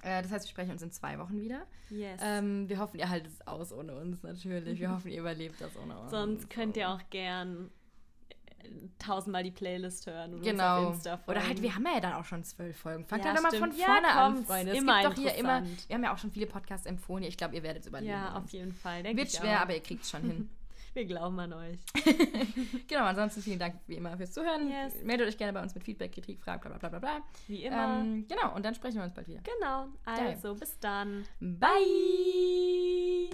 Genau. 0.00 0.16
Äh, 0.16 0.22
das 0.22 0.30
heißt, 0.30 0.44
wir 0.44 0.50
sprechen 0.50 0.70
uns 0.70 0.82
in 0.82 0.92
zwei 0.92 1.18
Wochen 1.18 1.40
wieder. 1.40 1.66
Yes. 1.88 2.20
Ähm, 2.22 2.68
wir 2.68 2.78
hoffen, 2.78 3.00
ihr 3.00 3.10
haltet 3.10 3.32
es 3.32 3.44
aus 3.48 3.72
ohne 3.72 3.96
uns 3.96 4.22
natürlich. 4.22 4.78
Wir 4.78 4.90
hoffen, 4.94 5.10
ihr 5.10 5.18
überlebt 5.18 5.60
das 5.60 5.76
ohne 5.76 5.98
uns. 5.98 6.12
Sonst 6.12 6.48
könnt 6.48 6.76
ihr 6.76 6.88
auch 6.88 7.00
gern 7.10 7.72
tausendmal 9.00 9.42
die 9.42 9.50
Playlist 9.50 10.06
hören 10.06 10.34
und 10.34 10.42
genau. 10.42 10.90
auf 10.90 11.04
Oder 11.26 11.44
halt, 11.44 11.62
wir 11.62 11.74
haben 11.74 11.84
ja 11.92 11.98
dann 11.98 12.12
auch 12.12 12.24
schon 12.24 12.44
zwölf 12.44 12.76
Folgen. 12.76 13.04
Fangt 13.06 13.24
ja, 13.24 13.34
dann 13.34 13.42
mal 13.42 13.50
von 13.50 13.72
vorne 13.72 14.06
ja, 14.06 14.26
an, 14.26 14.44
Freunde. 14.44 14.70
Es 14.70 14.78
immer 14.78 15.02
gibt 15.02 15.18
doch 15.18 15.20
hier 15.20 15.34
immer, 15.34 15.64
wir 15.64 15.94
haben 15.96 16.04
ja 16.04 16.14
auch 16.14 16.18
schon 16.18 16.30
viele 16.30 16.46
Podcasts 16.46 16.86
empfohlen. 16.86 17.24
Ich 17.24 17.36
glaube, 17.36 17.56
ihr 17.56 17.64
werdet 17.64 17.82
es 17.82 17.88
überleben. 17.88 18.12
Ja, 18.12 18.36
auf 18.36 18.50
jeden 18.50 18.72
Fall. 18.72 19.02
Wird 19.16 19.32
schwer, 19.32 19.58
auch. 19.58 19.62
aber 19.62 19.74
ihr 19.74 19.82
kriegt 19.82 20.04
es 20.04 20.10
schon 20.10 20.22
hin. 20.22 20.50
Wir 20.92 21.04
glauben 21.04 21.38
an 21.38 21.52
euch. 21.52 21.78
genau, 22.88 23.04
ansonsten 23.04 23.42
vielen 23.42 23.58
Dank 23.58 23.76
wie 23.86 23.94
immer 23.94 24.16
fürs 24.16 24.32
Zuhören. 24.32 24.68
Yes. 24.68 24.94
Meldet 25.04 25.28
euch 25.28 25.38
gerne 25.38 25.52
bei 25.52 25.62
uns 25.62 25.74
mit 25.74 25.84
Feedback, 25.84 26.12
Kritik, 26.12 26.40
Fragen, 26.42 26.60
bla 26.62 26.78
bla 26.78 26.88
bla 26.88 26.98
bla. 26.98 27.20
Wie 27.46 27.64
immer. 27.64 28.00
Ähm, 28.00 28.26
genau, 28.28 28.54
und 28.54 28.64
dann 28.64 28.74
sprechen 28.74 28.96
wir 28.96 29.04
uns 29.04 29.14
bald 29.14 29.28
wieder. 29.28 29.40
Genau, 29.42 29.86
also 30.04 30.48
Geil. 30.48 30.56
bis 30.58 30.78
dann. 30.80 31.24
Bye. 31.40 33.30